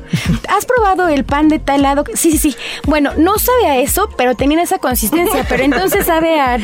¿Has 0.50 0.66
probado 0.66 1.08
el 1.08 1.24
pan 1.24 1.48
de 1.48 1.60
tal 1.60 1.82
lado? 1.82 2.04
Sí, 2.14 2.32
sí, 2.32 2.38
sí. 2.38 2.56
Bueno, 2.86 3.12
no 3.18 3.38
sabe 3.38 3.68
a 3.68 3.78
eso, 3.78 4.10
pero 4.18 4.36
tenía 4.36 4.62
esa 4.62 4.80
consistencia, 4.80 5.46
pero 5.48 5.64
entonces 5.64 6.06
sabe 6.06 6.40
a... 6.40 6.58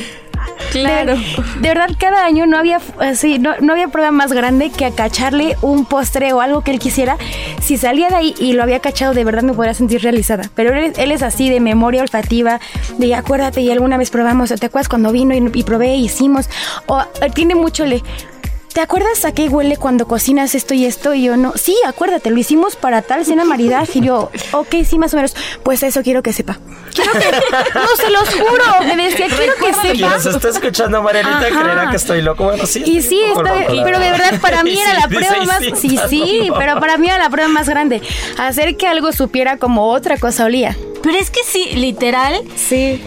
Claro. 0.71 1.15
De, 1.15 1.67
verdad, 1.67 1.89
cada 1.97 2.25
año 2.25 2.45
no 2.45 2.57
había 2.57 2.79
así, 2.99 3.39
no, 3.39 3.55
no 3.59 3.73
había 3.73 3.87
prueba 3.87 4.11
más 4.11 4.31
grande 4.33 4.69
que 4.69 4.85
acacharle 4.85 5.55
un 5.61 5.85
postre 5.85 6.31
o 6.33 6.41
algo 6.41 6.61
que 6.61 6.71
él 6.71 6.79
quisiera. 6.79 7.17
Si 7.61 7.77
salía 7.77 8.09
de 8.09 8.15
ahí 8.15 8.35
y 8.39 8.53
lo 8.53 8.63
había 8.63 8.79
cachado, 8.79 9.13
de 9.13 9.23
verdad 9.23 9.43
me 9.43 9.53
podría 9.53 9.73
sentir 9.73 10.01
realizada. 10.01 10.43
Pero 10.55 10.73
él, 10.73 11.11
es 11.11 11.23
así 11.23 11.49
de 11.49 11.59
memoria 11.59 12.01
olfativa, 12.01 12.59
de 12.97 13.15
acuérdate, 13.15 13.61
y 13.61 13.71
alguna 13.71 13.97
vez 13.97 14.09
probamos, 14.09 14.49
¿te 14.49 14.65
acuerdas 14.65 14.89
cuando 14.89 15.11
vino 15.11 15.33
y, 15.33 15.49
y 15.53 15.63
probé 15.63 15.95
hicimos? 15.95 16.49
O 16.85 17.01
eh, 17.01 17.29
tiene 17.33 17.55
mucho 17.55 17.85
le. 17.85 18.03
¿Te 18.73 18.81
acuerdas 18.81 19.25
a 19.25 19.33
qué 19.33 19.49
huele 19.49 19.77
cuando 19.77 20.07
cocinas 20.07 20.53
esto 20.55 20.73
y 20.75 20.85
esto? 20.85 21.13
Y 21.13 21.23
yo 21.23 21.35
no. 21.37 21.53
Sí, 21.57 21.75
acuérdate, 21.87 22.29
lo 22.29 22.37
hicimos 22.37 22.75
para 22.75 23.01
tal 23.01 23.25
cena 23.25 23.43
maridaje. 23.43 23.99
Y 23.99 24.01
yo, 24.03 24.31
ok, 24.51 24.75
sí, 24.87 24.97
más 24.99 25.11
o 25.13 25.17
menos. 25.17 25.35
Pues 25.63 25.81
eso 25.83 26.01
quiero 26.03 26.21
que 26.21 26.33
sepa. 26.33 26.59
Quiero 26.93 27.11
que. 27.13 27.19
No, 27.73 27.87
se 27.97 28.09
los 28.11 28.29
juro. 28.29 28.95
Me 28.95 29.09
decía, 29.09 29.25
quiero 29.27 29.53
que 29.55 29.73
sepa. 29.73 30.09
nos 30.15 30.25
está 30.25 30.49
escuchando, 30.49 31.01
Marianita, 31.01 31.47
creerá 31.47 31.89
que 31.89 31.95
estoy 31.97 32.21
loco. 32.21 32.43
Bueno, 32.45 32.65
sí. 32.67 32.83
Y 32.85 33.01
sí, 33.01 33.19
está- 33.21 33.53
pero 33.83 33.99
de 33.99 34.11
verdad 34.11 34.39
para 34.39 34.63
mí 34.63 34.79
era 34.79 34.93
la 34.93 35.07
prueba 35.07 35.43
más... 35.45 35.59
sí, 35.79 35.97
Sí, 36.07 36.49
pero 36.57 36.79
para 36.79 36.97
mí 36.97 37.07
era 37.07 37.17
la 37.17 37.29
prueba 37.29 37.49
más 37.49 37.67
grande. 37.67 38.01
Hacer 38.37 38.77
que 38.77 38.87
algo 38.87 39.11
supiera 39.11 39.57
como 39.57 39.87
otra 39.89 40.17
cosa 40.17 40.45
olía. 40.45 40.77
Pero 41.01 41.17
es 41.17 41.31
que 41.31 41.39
sí, 41.43 41.71
literal, 41.75 42.41
Sí. 42.55 43.01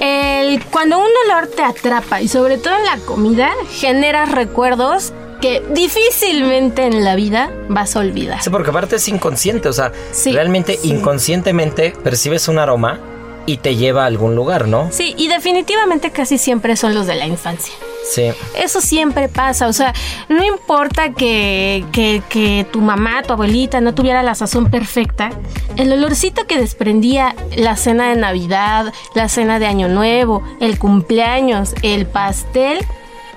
El, 0.00 0.64
cuando 0.66 0.98
un 0.98 1.10
olor 1.26 1.48
te 1.48 1.62
atrapa 1.62 2.20
y 2.20 2.28
sobre 2.28 2.58
todo 2.58 2.74
en 2.76 2.84
la 2.84 2.96
comida, 2.98 3.50
generas 3.70 4.30
recuerdos 4.32 5.12
que 5.40 5.60
difícilmente 5.70 6.84
en 6.86 7.04
la 7.04 7.16
vida 7.16 7.50
vas 7.68 7.96
a 7.96 8.00
olvidar. 8.00 8.40
Sí, 8.42 8.50
porque 8.50 8.70
aparte 8.70 8.96
es 8.96 9.08
inconsciente, 9.08 9.68
o 9.68 9.72
sea, 9.72 9.92
Sí, 10.12 10.32
realmente 10.32 10.76
sí. 10.80 10.88
inconscientemente 10.90 11.92
percibes 12.04 12.46
un 12.48 12.58
aroma 12.58 13.00
y 13.46 13.56
te 13.58 13.76
lleva 13.76 14.04
a 14.04 14.06
algún 14.06 14.34
lugar, 14.34 14.68
¿no? 14.68 14.88
Sí, 14.92 15.14
y 15.16 15.28
definitivamente 15.28 16.10
casi 16.10 16.38
siempre 16.38 16.76
son 16.76 16.94
los 16.94 17.06
de 17.06 17.14
la 17.16 17.26
infancia. 17.26 17.74
Sí. 18.12 18.30
Eso 18.56 18.80
siempre 18.80 19.28
pasa, 19.28 19.68
o 19.68 19.72
sea, 19.72 19.94
no 20.28 20.44
importa 20.44 21.12
que, 21.12 21.84
que, 21.92 22.22
que 22.28 22.66
tu 22.72 22.80
mamá, 22.80 23.22
tu 23.22 23.32
abuelita 23.32 23.80
no 23.80 23.94
tuviera 23.94 24.22
la 24.24 24.34
sazón 24.34 24.70
perfecta, 24.70 25.30
el 25.76 25.92
olorcito 25.92 26.46
que 26.46 26.58
desprendía 26.58 27.34
la 27.56 27.76
cena 27.76 28.10
de 28.10 28.16
Navidad, 28.16 28.92
la 29.14 29.28
cena 29.28 29.58
de 29.60 29.66
Año 29.66 29.88
Nuevo, 29.88 30.42
el 30.60 30.78
cumpleaños, 30.78 31.74
el 31.82 32.06
pastel, 32.06 32.78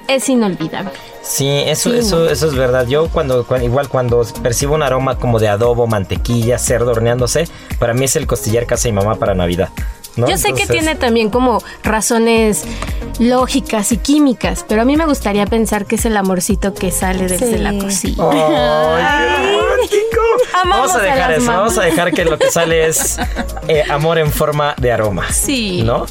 es 0.07 0.29
inolvidable. 0.29 0.91
Sí, 1.21 1.47
eso, 1.65 1.89
Sí, 1.91 1.97
eso, 1.97 2.29
eso 2.29 2.45
es 2.47 2.53
verdad. 2.53 2.85
Yo 2.87 3.07
cuando, 3.09 3.45
cuando- 3.47 3.65
igual 3.65 3.89
cuando 3.89 4.23
percibo 4.43 4.75
un 4.75 4.83
aroma 4.83 5.17
como 5.17 5.39
de 5.39 5.47
adobo, 5.47 5.87
mantequilla, 5.87 6.59
cerdo 6.59 6.91
horneándose, 6.91 7.47
para 7.79 7.93
mí 7.95 8.05
es 8.05 8.15
el 8.15 8.27
costillar 8.27 8.67
casa 8.67 8.87
y 8.87 8.91
mamá 8.91 9.15
para 9.15 9.33
Navidad. 9.33 9.69
¿No? 10.15 10.27
Yo 10.29 10.37
sé 10.37 10.53
que 10.53 10.65
tiene 10.65 10.95
también 10.95 11.29
como 11.29 11.61
razones 11.83 12.63
lógicas 13.19 13.91
y 13.91 13.97
químicas, 13.97 14.65
pero 14.67 14.81
a 14.81 14.85
mí 14.85 14.97
me 14.97 15.05
gustaría 15.05 15.45
pensar 15.45 15.85
que 15.85 15.95
es 15.95 16.05
el 16.05 16.17
amorcito 16.17 16.73
que 16.73 16.91
sale 16.91 17.27
desde 17.27 17.53
Sí. 17.53 17.57
la 17.57 17.73
cocina. 17.77 18.23
¡Ay, 18.31 19.87
qué 19.89 20.01
Vamos 20.53 20.95
a 20.95 20.99
dejar 20.99 21.31
eso, 21.33 21.47
vamos 21.47 21.77
a 21.77 21.81
dejar 21.83 22.11
que 22.11 22.25
lo 22.25 22.37
que 22.37 22.49
sale 22.49 22.87
es 22.87 23.17
eh, 23.67 23.83
amor 23.89 24.17
en 24.17 24.31
forma 24.31 24.73
de 24.77 24.91
aroma. 24.91 25.31
Sí. 25.31 25.81
¿No? 25.83 26.05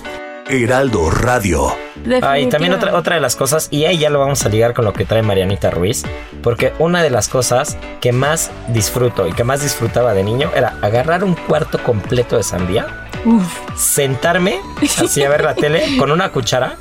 Heraldo 0.48 1.10
Radio. 1.10 1.74
Ah, 2.20 2.38
y 2.38 2.46
también 2.48 2.74
otra, 2.74 2.94
otra 2.96 3.14
de 3.14 3.20
las 3.22 3.34
cosas, 3.34 3.68
y 3.70 3.86
ahí 3.86 3.96
ya 3.96 4.10
lo 4.10 4.18
vamos 4.18 4.44
a 4.44 4.50
ligar 4.50 4.74
con 4.74 4.84
lo 4.84 4.92
que 4.92 5.06
trae 5.06 5.22
Marianita 5.22 5.70
Ruiz, 5.70 6.02
porque 6.42 6.74
una 6.78 7.02
de 7.02 7.08
las 7.08 7.28
cosas 7.28 7.78
que 8.02 8.12
más 8.12 8.50
disfruto 8.68 9.26
y 9.26 9.32
que 9.32 9.42
más 9.42 9.62
disfrutaba 9.62 10.12
de 10.12 10.22
niño 10.22 10.50
era 10.54 10.76
agarrar 10.82 11.24
un 11.24 11.34
cuarto 11.34 11.82
completo 11.82 12.36
de 12.36 12.42
sandía, 12.42 13.03
sentarme 13.76 14.60
así 15.02 15.22
a 15.22 15.28
ver 15.28 15.44
la 15.44 15.54
tele 15.54 15.96
con 15.98 16.10
una 16.10 16.30
cuchara 16.30 16.76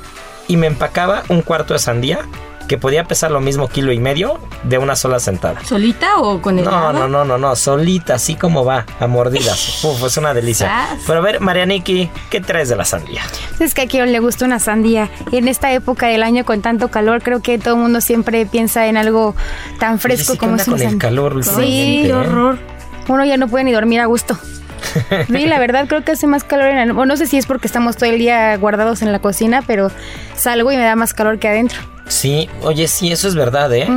y 0.48 0.56
me 0.56 0.66
empacaba 0.66 1.22
un 1.28 1.42
cuarto 1.42 1.72
de 1.74 1.78
sandía 1.80 2.20
que 2.68 2.78
podía 2.78 3.04
pesar 3.04 3.30
lo 3.30 3.42
mismo 3.42 3.68
kilo 3.68 3.92
y 3.92 3.98
medio 3.98 4.38
de 4.62 4.78
una 4.78 4.96
sola 4.96 5.20
sentada. 5.20 5.62
¿Solita 5.66 6.16
o 6.16 6.40
con 6.40 6.58
el 6.58 6.64
No, 6.64 6.94
no, 6.94 7.06
no, 7.08 7.22
no, 7.22 7.36
no, 7.36 7.56
solita, 7.56 8.14
así 8.14 8.36
como 8.36 8.64
va, 8.64 8.86
a 9.00 9.06
mordidas. 9.06 9.84
Uf, 9.84 10.02
es 10.02 10.16
una 10.16 10.32
delicia. 10.32 10.66
Sas. 10.68 11.00
Pero 11.06 11.18
a 11.18 11.22
ver, 11.22 11.40
Marianiki, 11.40 12.08
¿qué 12.30 12.40
traes 12.40 12.70
de 12.70 12.76
la 12.76 12.86
sandía? 12.86 13.20
Es 13.60 13.74
que 13.74 13.82
a 13.82 13.86
quien 13.86 14.10
le 14.12 14.18
gusta 14.18 14.46
una 14.46 14.58
sandía. 14.60 15.10
Y 15.30 15.36
en 15.36 15.48
esta 15.48 15.74
época 15.74 16.06
del 16.06 16.22
año 16.22 16.46
con 16.46 16.62
tanto 16.62 16.88
calor, 16.88 17.22
creo 17.22 17.42
que 17.42 17.58
todo 17.58 17.74
el 17.74 17.80
mundo 17.80 18.00
siempre 18.00 18.46
piensa 18.46 18.86
en 18.86 18.96
algo 18.96 19.34
tan 19.78 19.98
fresco 19.98 20.32
Oye, 20.32 20.32
sí 20.32 20.38
que 20.38 20.38
como 20.38 20.56
es 20.56 20.66
una 20.66 20.72
con 20.76 20.80
el 20.80 20.88
sandía. 20.88 20.98
calor 20.98 21.34
últimamente, 21.36 21.70
Sí, 21.70 22.00
¿eh? 22.00 22.06
qué 22.06 22.14
horror. 22.14 22.58
Uno 23.08 23.24
ya 23.26 23.36
no 23.36 23.46
puede 23.48 23.64
ni 23.64 23.72
dormir 23.72 24.00
a 24.00 24.06
gusto. 24.06 24.38
Sí, 25.26 25.46
la 25.46 25.58
verdad 25.58 25.86
creo 25.88 26.04
que 26.04 26.12
hace 26.12 26.26
más 26.26 26.44
calor 26.44 26.68
en 26.68 26.90
o 26.90 27.06
no 27.06 27.16
sé 27.16 27.26
si 27.26 27.36
es 27.36 27.46
porque 27.46 27.66
estamos 27.66 27.96
todo 27.96 28.10
el 28.10 28.18
día 28.18 28.56
guardados 28.56 29.02
en 29.02 29.12
la 29.12 29.18
cocina, 29.18 29.62
pero 29.66 29.90
salgo 30.36 30.72
y 30.72 30.76
me 30.76 30.84
da 30.84 30.96
más 30.96 31.14
calor 31.14 31.38
que 31.38 31.48
adentro. 31.48 31.80
Sí, 32.08 32.48
oye, 32.62 32.86
sí, 32.86 33.10
eso 33.12 33.28
es 33.28 33.34
verdad, 33.34 33.72
¿eh? 33.72 33.88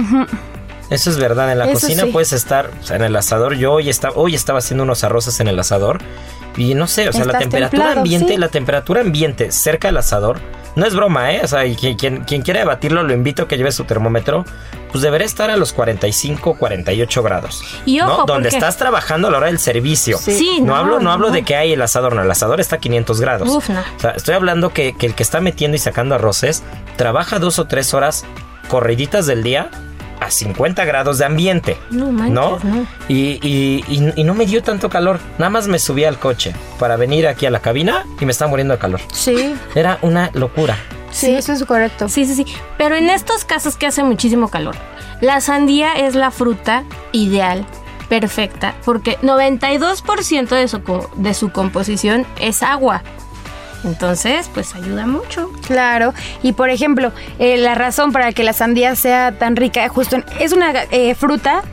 Eso 0.89 1.09
es 1.09 1.17
verdad. 1.17 1.51
En 1.51 1.57
la 1.59 1.65
Eso 1.65 1.73
cocina 1.73 2.03
sí. 2.03 2.09
puedes 2.11 2.33
estar, 2.33 2.69
o 2.81 2.85
sea, 2.85 2.95
en 2.95 3.03
el 3.03 3.15
asador. 3.15 3.55
Yo 3.55 3.73
hoy 3.73 3.89
estaba, 3.89 4.15
hoy 4.15 4.35
estaba 4.35 4.59
haciendo 4.59 4.83
unos 4.83 5.03
arroces 5.03 5.39
en 5.39 5.47
el 5.47 5.59
asador. 5.59 5.99
Y 6.55 6.73
no 6.73 6.87
sé, 6.87 7.07
o 7.07 7.13
sea, 7.13 7.25
la 7.25 7.37
temperatura 7.37 7.69
templado, 7.69 7.99
ambiente, 7.99 8.33
sí. 8.33 8.37
la 8.37 8.47
temperatura 8.47 9.01
ambiente 9.01 9.51
cerca 9.51 9.89
del 9.89 9.97
asador, 9.97 10.39
no 10.77 10.85
es 10.85 10.95
broma, 10.95 11.33
¿eh? 11.33 11.41
O 11.43 11.47
sea, 11.47 11.65
y 11.65 11.75
quien, 11.75 11.95
quien, 11.97 12.23
quien 12.23 12.41
quiera 12.43 12.59
debatirlo, 12.61 13.03
lo 13.03 13.11
invito 13.13 13.43
a 13.43 13.47
que 13.47 13.57
lleve 13.57 13.71
su 13.71 13.83
termómetro. 13.83 14.45
Pues 14.91 15.01
debería 15.01 15.25
estar 15.25 15.49
a 15.49 15.57
los 15.57 15.73
45, 15.73 16.55
48 16.57 17.23
grados. 17.23 17.63
Y 17.85 17.99
ojo, 17.99 18.09
¿no? 18.09 18.25
Donde 18.25 18.43
porque- 18.49 18.57
estás 18.57 18.77
trabajando 18.77 19.27
a 19.27 19.31
la 19.31 19.37
hora 19.39 19.47
del 19.47 19.59
servicio. 19.59 20.17
Sí, 20.17 20.59
no, 20.61 20.67
no, 20.67 20.75
hablo, 20.77 20.99
no 20.99 21.11
hablo 21.11 21.31
de 21.31 21.43
que 21.43 21.55
hay 21.55 21.73
el 21.73 21.81
asador, 21.81 22.15
no, 22.15 22.21
el 22.21 22.31
asador 22.31 22.61
está 22.61 22.77
a 22.77 22.79
500 22.79 23.19
grados. 23.19 23.49
Uf, 23.49 23.69
no. 23.69 23.81
O 23.81 23.99
sea, 23.99 24.11
estoy 24.11 24.35
hablando 24.35 24.71
que, 24.71 24.95
que 24.95 25.07
el 25.07 25.15
que 25.15 25.23
está 25.23 25.41
metiendo 25.41 25.75
y 25.75 25.79
sacando 25.79 26.15
arroces 26.15 26.63
trabaja 26.95 27.39
dos 27.39 27.59
o 27.59 27.65
tres 27.65 27.93
horas 27.93 28.23
corriditas 28.69 29.25
del 29.25 29.43
día 29.43 29.69
a 30.27 30.31
50 30.31 30.85
grados 30.85 31.17
de 31.17 31.25
ambiente. 31.25 31.77
No 31.89 32.11
manches, 32.11 32.33
¿no? 32.33 32.59
no. 32.63 32.87
Y, 33.07 33.39
y- 33.41 33.83
y- 33.87 34.13
y 34.15 34.23
no 34.23 34.33
me 34.35 34.45
dio 34.45 34.61
tanto 34.63 34.89
calor. 34.89 35.19
Nada 35.37 35.49
más 35.49 35.67
me 35.67 35.79
subí 35.79 36.03
al 36.03 36.19
coche 36.19 36.53
para 36.79 36.95
venir 36.97 37.27
aquí 37.27 37.45
a 37.45 37.49
la 37.51 37.59
cabina 37.59 38.05
y 38.19 38.25
me 38.25 38.31
estaba 38.31 38.49
muriendo 38.49 38.73
de 38.73 38.79
calor. 38.79 39.01
Sí, 39.13 39.55
Era 39.75 39.97
una 40.01 40.29
locura. 40.33 40.77
sí, 41.11 41.31
eso 41.31 41.53
es 41.53 41.63
correcto. 41.65 42.07
Sí, 42.09 42.25
sí, 42.25 42.35
sí. 42.35 42.45
Pero 42.77 42.95
en 42.95 43.09
estos 43.09 43.43
casos 43.45 43.75
que 43.75 43.87
hace 43.87 44.03
muchísimo 44.03 44.49
calor, 44.49 44.75
la 45.21 45.41
sandía 45.41 45.93
es 45.93 46.13
la 46.15 46.29
fruta 46.31 46.83
ideal, 47.11 47.65
perfecta, 48.09 48.75
porque 48.85 49.17
92% 49.21 50.49
de 50.55 50.67
su, 50.67 50.81
co- 50.83 51.09
de 51.15 51.33
su 51.33 51.49
composición 51.51 52.25
es 52.39 52.63
agua. 52.63 53.03
Entonces, 53.83 54.49
pues 54.53 54.73
ayuda 54.75 55.05
mucho. 55.05 55.51
Claro, 55.65 56.13
y 56.43 56.53
por 56.53 56.69
ejemplo, 56.69 57.11
eh, 57.39 57.57
la 57.57 57.75
razón 57.75 58.11
para 58.11 58.31
que 58.33 58.43
la 58.43 58.53
sandía 58.53 58.95
sea 58.95 59.31
tan 59.37 59.55
rica, 59.55 59.87
justo 59.89 60.15
en- 60.17 60.25
es 60.39 60.51
una 60.53 60.71
eh, 60.91 61.15
fruta 61.15 61.63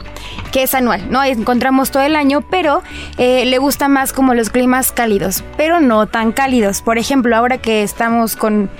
que 0.53 0.62
es 0.62 0.75
anual, 0.75 1.11
¿no? 1.11 1.22
Encontramos 1.22 1.91
todo 1.91 2.03
el 2.03 2.16
año, 2.16 2.43
pero 2.43 2.83
eh, 3.18 3.45
le 3.45 3.59
gusta 3.59 3.89
más 3.89 4.12
como 4.12 4.35
los 4.35 4.51
climas 4.51 4.93
cálidos, 4.93 5.43
pero 5.57 5.81
no 5.81 6.07
tan 6.07 6.33
cálidos. 6.33 6.83
Por 6.83 6.99
ejemplo, 6.99 7.37
ahora 7.37 7.59
que 7.59 7.83
estamos 7.83 8.37
con, 8.37 8.70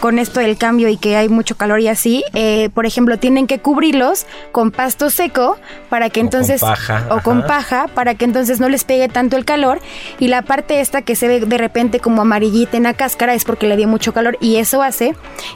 con 0.00 0.18
esto 0.18 0.40
del 0.40 0.58
cambio 0.58 0.88
y 0.88 0.96
que 0.96 1.16
hay 1.16 1.28
mucho 1.28 1.56
calor 1.56 1.80
y 1.80 1.88
así, 1.88 2.24
eh, 2.34 2.70
por 2.74 2.86
ejemplo, 2.86 3.18
tienen 3.18 3.46
que 3.46 3.60
cubrirlos 3.60 4.26
con 4.52 4.70
pasto 4.70 5.10
seco 5.10 5.56
para 5.88 6.10
que 6.10 6.20
O 6.20 6.22
con 6.22 6.26
entonces... 6.26 6.60
paja, 6.60 7.06
O 7.10 7.20
con 7.20 7.46
paja, 7.46 7.88
para 7.94 8.14
que 8.14 8.24
entonces 8.24 8.60
no 8.60 8.68
les 8.68 8.84
pegue 8.84 9.08
tanto 9.08 9.36
el 9.36 9.44
calor. 9.44 9.80
Y 10.18 10.28
la 10.28 10.42
parte 10.42 10.80
esta 10.80 11.02
que 11.02 11.16
se 11.16 11.28
ve 11.28 11.40
de 11.40 11.58
repente 11.58 12.00
como 12.00 12.22
amarillita 12.22 12.76
en 12.76 12.82
la 12.82 12.94
cáscara 12.94 13.34
es 13.34 13.44
porque 13.44 13.66
le 13.66 13.76
dio 13.76 13.88
mucho 13.88 14.12
calor 14.12 14.36
y 14.40 14.56
eso 14.56 14.82
hace 14.82 15.14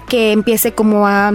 que 0.08 0.32
empiece 0.32 0.72
como 0.72 1.06
a 1.06 1.32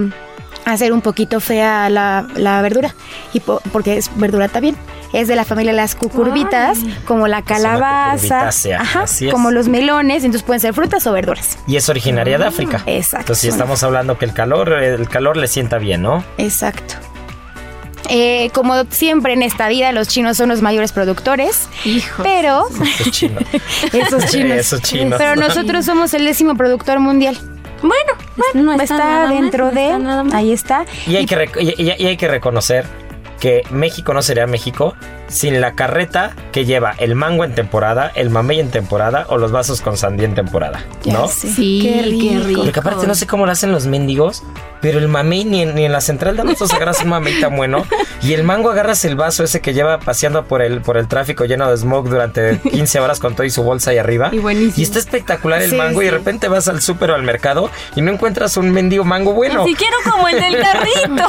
hacer 0.64 0.92
un 0.92 1.00
poquito 1.00 1.40
fea 1.40 1.88
la, 1.90 2.26
la 2.36 2.62
verdura. 2.62 2.94
Y 3.32 3.40
po- 3.40 3.60
porque 3.72 3.96
es 3.96 4.10
verdura 4.16 4.48
también. 4.48 4.76
Es 5.12 5.28
de 5.28 5.36
la 5.36 5.44
familia 5.44 5.72
de 5.72 5.76
las 5.76 5.94
cucurbitas, 5.94 6.78
como 7.06 7.28
la 7.28 7.42
calabaza, 7.42 8.48
ajá, 8.78 9.04
como 9.30 9.50
los 9.50 9.68
melones, 9.68 10.24
entonces 10.24 10.42
pueden 10.42 10.60
ser 10.60 10.72
frutas 10.72 11.06
o 11.06 11.12
verduras. 11.12 11.58
Y 11.66 11.76
es 11.76 11.86
originaria 11.90 12.38
de 12.38 12.46
África. 12.46 12.82
Exacto. 12.86 13.18
Entonces, 13.24 13.42
si 13.42 13.48
estamos 13.48 13.82
hablando 13.82 14.16
que 14.16 14.24
el 14.24 14.32
calor, 14.32 14.72
el 14.72 15.06
calor 15.10 15.36
le 15.36 15.48
sienta 15.48 15.76
bien, 15.76 16.00
¿no? 16.00 16.24
Exacto. 16.38 16.94
Eh, 18.08 18.50
como 18.54 18.84
siempre 18.90 19.32
en 19.34 19.42
esta 19.42 19.68
vida, 19.68 19.92
los 19.92 20.08
chinos 20.08 20.36
son 20.36 20.48
los 20.48 20.60
mayores 20.60 20.92
productores, 20.92 21.68
Hijo. 21.84 22.22
pero 22.22 22.66
Esos 22.98 23.10
chinos. 23.10 23.42
esos 23.92 24.26
chinos, 24.26 24.56
Esos 24.58 24.82
chinos. 24.82 25.14
pero 25.18 25.36
nosotros 25.36 25.84
somos 25.84 26.12
el 26.14 26.24
décimo 26.24 26.54
productor 26.56 26.98
mundial. 27.00 27.38
Bueno, 27.82 28.12
no 28.54 28.72
está, 28.72 28.84
está, 28.84 28.98
nada 28.98 29.26
mal, 29.28 29.40
dentro 29.40 29.64
no 29.66 29.70
de, 29.72 29.84
está 29.86 29.98
nada 29.98 30.24
mal. 30.24 30.34
ahí 30.36 30.52
está. 30.52 30.86
Y 31.06 31.16
hay, 31.16 31.26
que 31.26 31.36
rec- 31.36 31.60
y- 31.60 31.82
y- 31.82 31.94
y 32.02 32.06
hay 32.06 32.16
que 32.16 32.28
reconocer 32.28 32.86
que 33.40 33.62
México 33.70 34.14
no 34.14 34.22
sería 34.22 34.46
México 34.46 34.94
sin 35.32 35.60
la 35.60 35.72
carreta 35.74 36.36
que 36.52 36.64
lleva 36.64 36.94
el 36.98 37.14
mango 37.14 37.44
en 37.44 37.54
temporada, 37.54 38.12
el 38.14 38.30
mamey 38.30 38.60
en 38.60 38.70
temporada 38.70 39.26
o 39.28 39.38
los 39.38 39.50
vasos 39.50 39.80
con 39.80 39.96
sandía 39.96 40.26
en 40.26 40.34
temporada, 40.34 40.84
¿no? 41.06 41.26
Sí, 41.28 41.80
qué 41.82 41.92
qué 41.92 42.02
rico. 42.02 42.44
rico. 42.46 42.62
Porque 42.64 42.80
aparte 42.80 43.06
no 43.06 43.14
sé 43.14 43.26
cómo 43.26 43.46
lo 43.46 43.52
hacen 43.52 43.72
los 43.72 43.86
mendigos, 43.86 44.42
pero 44.80 44.98
el 44.98 45.08
mamey 45.08 45.44
ni 45.44 45.62
en, 45.62 45.74
ni 45.74 45.84
en 45.84 45.92
la 45.92 46.00
central 46.00 46.36
de 46.36 46.42
abastos 46.42 46.72
agarras 46.72 47.00
un 47.02 47.08
mamey 47.08 47.40
tan 47.40 47.56
bueno. 47.56 47.86
Y 48.22 48.34
el 48.34 48.44
mango 48.44 48.70
agarras 48.70 49.04
el 49.04 49.16
vaso 49.16 49.42
ese 49.44 49.60
que 49.60 49.72
lleva 49.72 49.98
paseando 50.00 50.44
por 50.44 50.60
el, 50.62 50.80
por 50.82 50.96
el 50.96 51.08
tráfico 51.08 51.44
lleno 51.44 51.70
de 51.70 51.76
smog 51.76 52.08
durante 52.08 52.58
15 52.60 53.00
horas 53.00 53.18
con 53.18 53.34
todo 53.34 53.44
y 53.44 53.50
su 53.50 53.62
bolsa 53.62 53.90
ahí 53.92 53.98
arriba. 53.98 54.28
Y 54.32 54.38
buenísimo. 54.38 54.74
Y 54.76 54.82
está 54.82 54.98
espectacular 54.98 55.62
el 55.62 55.70
Sí, 55.70 55.76
mango 55.76 56.02
y 56.02 56.06
de 56.06 56.10
repente 56.10 56.48
vas 56.48 56.68
al 56.68 56.82
súper 56.82 57.10
o 57.12 57.14
al 57.14 57.22
mercado 57.22 57.70
y 57.96 58.02
no 58.02 58.12
encuentras 58.12 58.56
un 58.56 58.70
mendigo 58.70 59.04
mango 59.04 59.32
bueno. 59.32 59.64
Ni 59.64 59.70
siquiera 59.70 59.96
como 60.10 60.28
el 60.28 60.40
del 60.40 60.60
carrito. 60.60 61.26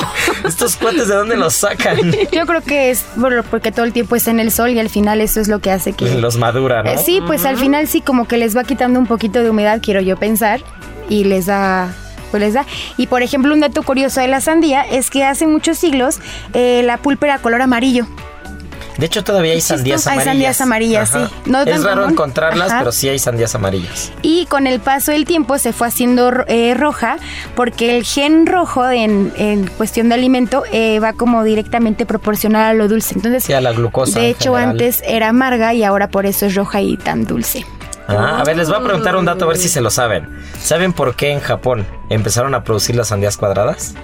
Estos 0.47 0.75
cuates 0.75 1.07
de 1.07 1.15
dónde 1.15 1.37
los 1.37 1.53
sacan. 1.53 1.97
Yo 2.31 2.45
creo 2.45 2.61
que 2.61 2.89
es 2.89 3.05
bueno, 3.15 3.43
porque 3.49 3.71
todo 3.71 3.85
el 3.85 3.92
tiempo 3.93 4.15
está 4.15 4.31
en 4.31 4.39
el 4.39 4.51
sol 4.51 4.71
y 4.71 4.79
al 4.79 4.89
final 4.89 5.21
eso 5.21 5.39
es 5.39 5.47
lo 5.47 5.59
que 5.59 5.71
hace 5.71 5.93
que... 5.93 6.05
Los 6.15 6.37
madura, 6.37 6.83
¿no? 6.83 6.89
Eh, 6.89 6.97
sí, 6.97 7.21
pues 7.25 7.45
al 7.45 7.57
final 7.57 7.87
sí 7.87 8.01
como 8.01 8.27
que 8.27 8.37
les 8.37 8.55
va 8.57 8.63
quitando 8.63 8.99
un 8.99 9.07
poquito 9.07 9.41
de 9.43 9.49
humedad, 9.49 9.79
quiero 9.81 10.01
yo 10.01 10.17
pensar, 10.17 10.61
y 11.09 11.23
les 11.23 11.45
da... 11.45 11.93
Pues 12.31 12.41
les 12.41 12.53
da. 12.55 12.65
Y 12.97 13.07
por 13.07 13.21
ejemplo, 13.21 13.53
un 13.53 13.59
dato 13.59 13.83
curioso 13.83 14.19
de 14.19 14.27
la 14.27 14.41
sandía 14.41 14.81
es 14.81 15.11
que 15.11 15.23
hace 15.23 15.45
muchos 15.45 15.77
siglos 15.77 16.19
eh, 16.53 16.81
la 16.83 16.97
pulpa 16.97 17.27
era 17.27 17.37
color 17.37 17.61
amarillo. 17.61 18.07
De 18.97 19.07
hecho, 19.07 19.23
todavía 19.23 19.53
hay 19.53 19.61
sandías 19.61 20.05
Hay 20.07 20.13
amarillas. 20.19 20.25
sandías 20.57 20.61
amarillas, 20.61 21.09
sí. 21.09 21.49
No 21.49 21.61
es 21.61 21.83
raro 21.83 22.01
común. 22.01 22.11
encontrarlas, 22.13 22.69
Ajá. 22.69 22.79
pero 22.79 22.91
sí 22.91 23.09
hay 23.09 23.17
sandías 23.19 23.55
amarillas. 23.55 24.11
Y 24.21 24.45
con 24.45 24.67
el 24.67 24.79
paso 24.79 25.11
del 25.11 25.25
tiempo 25.25 25.57
se 25.57 25.73
fue 25.73 25.87
haciendo 25.87 26.31
eh, 26.47 26.73
roja 26.75 27.17
porque 27.55 27.97
el 27.97 28.03
gen 28.05 28.45
rojo 28.45 28.87
en, 28.89 29.33
en 29.37 29.67
cuestión 29.67 30.09
de 30.09 30.15
alimento 30.15 30.63
eh, 30.71 30.99
va 30.99 31.13
como 31.13 31.43
directamente 31.43 32.05
proporcional 32.05 32.63
a 32.65 32.73
lo 32.73 32.87
dulce. 32.87 33.15
Entonces, 33.15 33.43
Sí, 33.45 33.53
a 33.53 33.61
la 33.61 33.71
glucosa 33.71 34.19
de 34.19 34.29
hecho, 34.29 34.53
general. 34.53 34.69
antes 34.71 35.01
era 35.05 35.29
amarga 35.29 35.73
y 35.73 35.83
ahora 35.83 36.09
por 36.09 36.25
eso 36.25 36.45
es 36.45 36.53
roja 36.55 36.81
y 36.81 36.95
tan 36.97 37.25
dulce. 37.25 37.65
Ah, 38.07 38.39
a 38.41 38.43
ver, 38.43 38.57
les 38.57 38.67
voy 38.67 38.77
a 38.77 38.83
preguntar 38.83 39.15
un 39.15 39.25
dato 39.25 39.45
a 39.45 39.47
ver 39.47 39.57
si 39.57 39.69
se 39.69 39.79
lo 39.81 39.89
saben. 39.89 40.27
¿Saben 40.61 40.91
por 40.93 41.15
qué 41.15 41.31
en 41.31 41.39
Japón 41.39 41.85
empezaron 42.09 42.53
a 42.53 42.63
producir 42.63 42.95
las 42.95 43.07
sandías 43.07 43.37
cuadradas? 43.37 43.95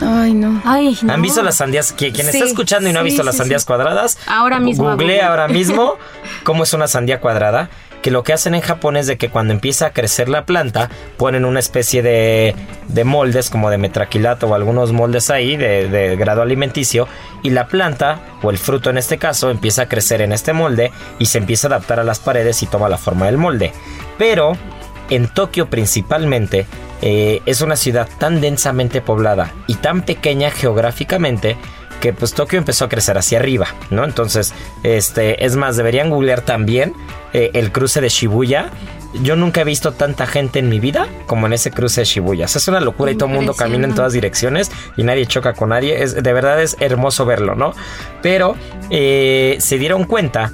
Ay, 0.00 0.34
no. 0.34 0.60
Ay, 0.64 0.96
no. 1.02 1.12
¿Han 1.12 1.22
visto 1.22 1.42
las 1.42 1.56
sandías? 1.56 1.92
Que- 1.92 2.12
Quien 2.12 2.26
Sí, 2.26 2.36
está 2.38 2.48
escuchando 2.48 2.88
y 2.88 2.92
no 2.92 3.00
ha 3.00 3.02
visto 3.02 3.22
sí, 3.22 3.26
las 3.26 3.36
sandías 3.36 3.62
sí. 3.62 3.66
cuadradas, 3.66 4.18
Ahora 4.26 4.58
mismo 4.60 4.90
Google 4.90 5.22
ahora 5.22 5.48
mismo 5.48 5.94
cómo 6.44 6.64
es 6.64 6.72
una 6.72 6.86
sandía 6.88 7.20
cuadrada. 7.20 7.70
Que 8.02 8.10
lo 8.12 8.22
que 8.22 8.32
hacen 8.32 8.54
en 8.54 8.60
Japón 8.60 8.96
es 8.96 9.08
de 9.08 9.16
que 9.16 9.30
cuando 9.30 9.52
empieza 9.52 9.86
a 9.86 9.90
crecer 9.90 10.28
la 10.28 10.44
planta, 10.44 10.90
ponen 11.16 11.44
una 11.44 11.58
especie 11.58 12.02
de, 12.02 12.54
de 12.86 13.02
moldes, 13.04 13.50
como 13.50 13.68
de 13.68 13.78
metraquilato 13.78 14.46
o 14.46 14.54
algunos 14.54 14.92
moldes 14.92 15.28
ahí 15.28 15.56
de, 15.56 15.88
de 15.88 16.14
grado 16.14 16.40
alimenticio, 16.42 17.08
y 17.42 17.50
la 17.50 17.66
planta, 17.66 18.20
o 18.42 18.50
el 18.50 18.58
fruto 18.58 18.90
en 18.90 18.98
este 18.98 19.18
caso, 19.18 19.50
empieza 19.50 19.82
a 19.82 19.88
crecer 19.88 20.20
en 20.20 20.32
este 20.32 20.52
molde 20.52 20.92
y 21.18 21.26
se 21.26 21.38
empieza 21.38 21.66
a 21.66 21.70
adaptar 21.70 21.98
a 21.98 22.04
las 22.04 22.20
paredes 22.20 22.62
y 22.62 22.66
toma 22.66 22.88
la 22.88 22.98
forma 22.98 23.26
del 23.26 23.38
molde. 23.38 23.72
Pero 24.18 24.56
en 25.10 25.28
Tokio 25.28 25.68
principalmente 25.68 26.66
eh, 27.02 27.40
es 27.46 27.60
una 27.60 27.76
ciudad 27.76 28.08
tan 28.18 28.40
densamente 28.40 29.00
poblada 29.00 29.52
y 29.66 29.74
tan 29.74 30.02
pequeña 30.02 30.50
geográficamente 30.50 31.56
que 32.00 32.12
pues 32.12 32.34
Tokio 32.34 32.58
empezó 32.58 32.84
a 32.84 32.88
crecer 32.88 33.16
hacia 33.18 33.38
arriba, 33.38 33.68
¿no? 33.90 34.04
Entonces, 34.04 34.54
este, 34.82 35.44
es 35.44 35.56
más, 35.56 35.76
deberían 35.76 36.10
googlear 36.10 36.42
también 36.42 36.94
eh, 37.32 37.50
el 37.54 37.72
cruce 37.72 38.00
de 38.00 38.08
Shibuya. 38.08 38.70
Yo 39.22 39.34
nunca 39.34 39.62
he 39.62 39.64
visto 39.64 39.92
tanta 39.92 40.26
gente 40.26 40.58
en 40.58 40.68
mi 40.68 40.78
vida 40.78 41.08
como 41.26 41.46
en 41.46 41.54
ese 41.54 41.70
cruce 41.70 42.02
de 42.02 42.04
Shibuya. 42.04 42.44
O 42.44 42.48
sea, 42.48 42.58
es 42.58 42.68
una 42.68 42.80
locura 42.80 43.12
y 43.12 43.14
todo 43.14 43.30
el 43.30 43.34
mundo 43.34 43.54
camina 43.54 43.86
en 43.86 43.94
todas 43.94 44.12
direcciones 44.12 44.70
y 44.96 45.04
nadie 45.04 45.26
choca 45.26 45.54
con 45.54 45.70
nadie. 45.70 46.02
Es, 46.02 46.22
de 46.22 46.32
verdad 46.34 46.60
es 46.60 46.76
hermoso 46.80 47.24
verlo, 47.24 47.54
¿no? 47.54 47.72
Pero 48.20 48.56
eh, 48.90 49.56
se 49.58 49.78
dieron 49.78 50.04
cuenta 50.04 50.52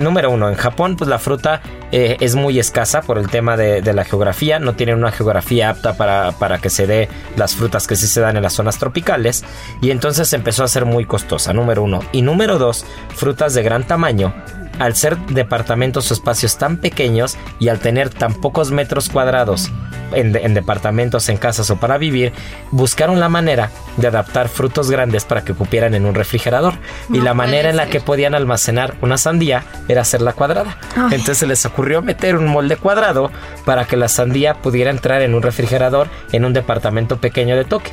número 0.00 0.30
uno, 0.30 0.48
en 0.48 0.54
Japón 0.54 0.96
pues 0.96 1.08
la 1.08 1.18
fruta 1.18 1.60
eh, 1.92 2.16
es 2.20 2.34
muy 2.34 2.58
escasa 2.58 3.02
por 3.02 3.18
el 3.18 3.28
tema 3.28 3.56
de, 3.56 3.82
de 3.82 3.92
la 3.92 4.04
geografía, 4.04 4.58
no 4.58 4.74
tienen 4.74 4.96
una 4.96 5.12
geografía 5.12 5.70
apta 5.70 5.96
para, 5.96 6.32
para 6.32 6.58
que 6.58 6.70
se 6.70 6.86
dé 6.86 7.08
las 7.36 7.54
frutas 7.54 7.86
que 7.86 7.96
sí 7.96 8.06
se 8.06 8.20
dan 8.20 8.36
en 8.36 8.42
las 8.42 8.52
zonas 8.52 8.78
tropicales 8.78 9.44
y 9.80 9.90
entonces 9.90 10.32
empezó 10.32 10.64
a 10.64 10.68
ser 10.68 10.84
muy 10.84 11.04
costosa, 11.04 11.52
número 11.52 11.82
uno. 11.82 12.00
Y 12.12 12.22
número 12.22 12.58
dos, 12.58 12.84
frutas 13.14 13.54
de 13.54 13.62
gran 13.62 13.84
tamaño. 13.84 14.34
Al 14.80 14.96
ser 14.96 15.16
departamentos 15.28 16.10
o 16.10 16.14
espacios 16.14 16.58
tan 16.58 16.78
pequeños 16.78 17.36
y 17.60 17.68
al 17.68 17.78
tener 17.78 18.10
tan 18.10 18.34
pocos 18.34 18.72
metros 18.72 19.08
cuadrados 19.08 19.70
en, 20.12 20.32
de- 20.32 20.40
en 20.40 20.54
departamentos, 20.54 21.28
en 21.28 21.36
casas 21.36 21.70
o 21.70 21.76
para 21.76 21.96
vivir, 21.98 22.32
buscaron 22.72 23.20
la 23.20 23.28
manera 23.28 23.70
de 23.96 24.08
adaptar 24.08 24.48
frutos 24.48 24.90
grandes 24.90 25.24
para 25.24 25.44
que 25.44 25.54
cupieran 25.54 25.94
en 25.94 26.04
un 26.06 26.14
refrigerador. 26.16 26.74
y 27.12 27.20
la 27.20 27.34
manera 27.34 27.70
en 27.70 27.76
la 27.76 27.86
que 27.86 28.00
podían 28.00 28.34
almacenar 28.34 28.94
una 29.02 29.18
sandía 29.18 29.64
era 29.86 30.00
hacerla 30.02 30.32
cuadrada. 30.32 30.78
Entonces 30.96 31.38
se 31.38 31.46
les 31.46 31.64
ocurrió 31.66 32.02
meter 32.02 32.36
un 32.36 32.46
molde 32.48 32.76
cuadrado 32.76 33.30
para 33.64 33.84
que 33.84 33.96
la 33.96 34.08
sandía 34.08 34.54
pudiera 34.54 34.90
entrar 34.90 35.22
en 35.22 35.34
un 35.34 35.42
refrigerador 35.42 36.08
en 36.32 36.44
un 36.44 36.52
departamento 36.54 37.18
pequeño 37.18 37.54
de 37.56 37.64
Tokio. 37.64 37.92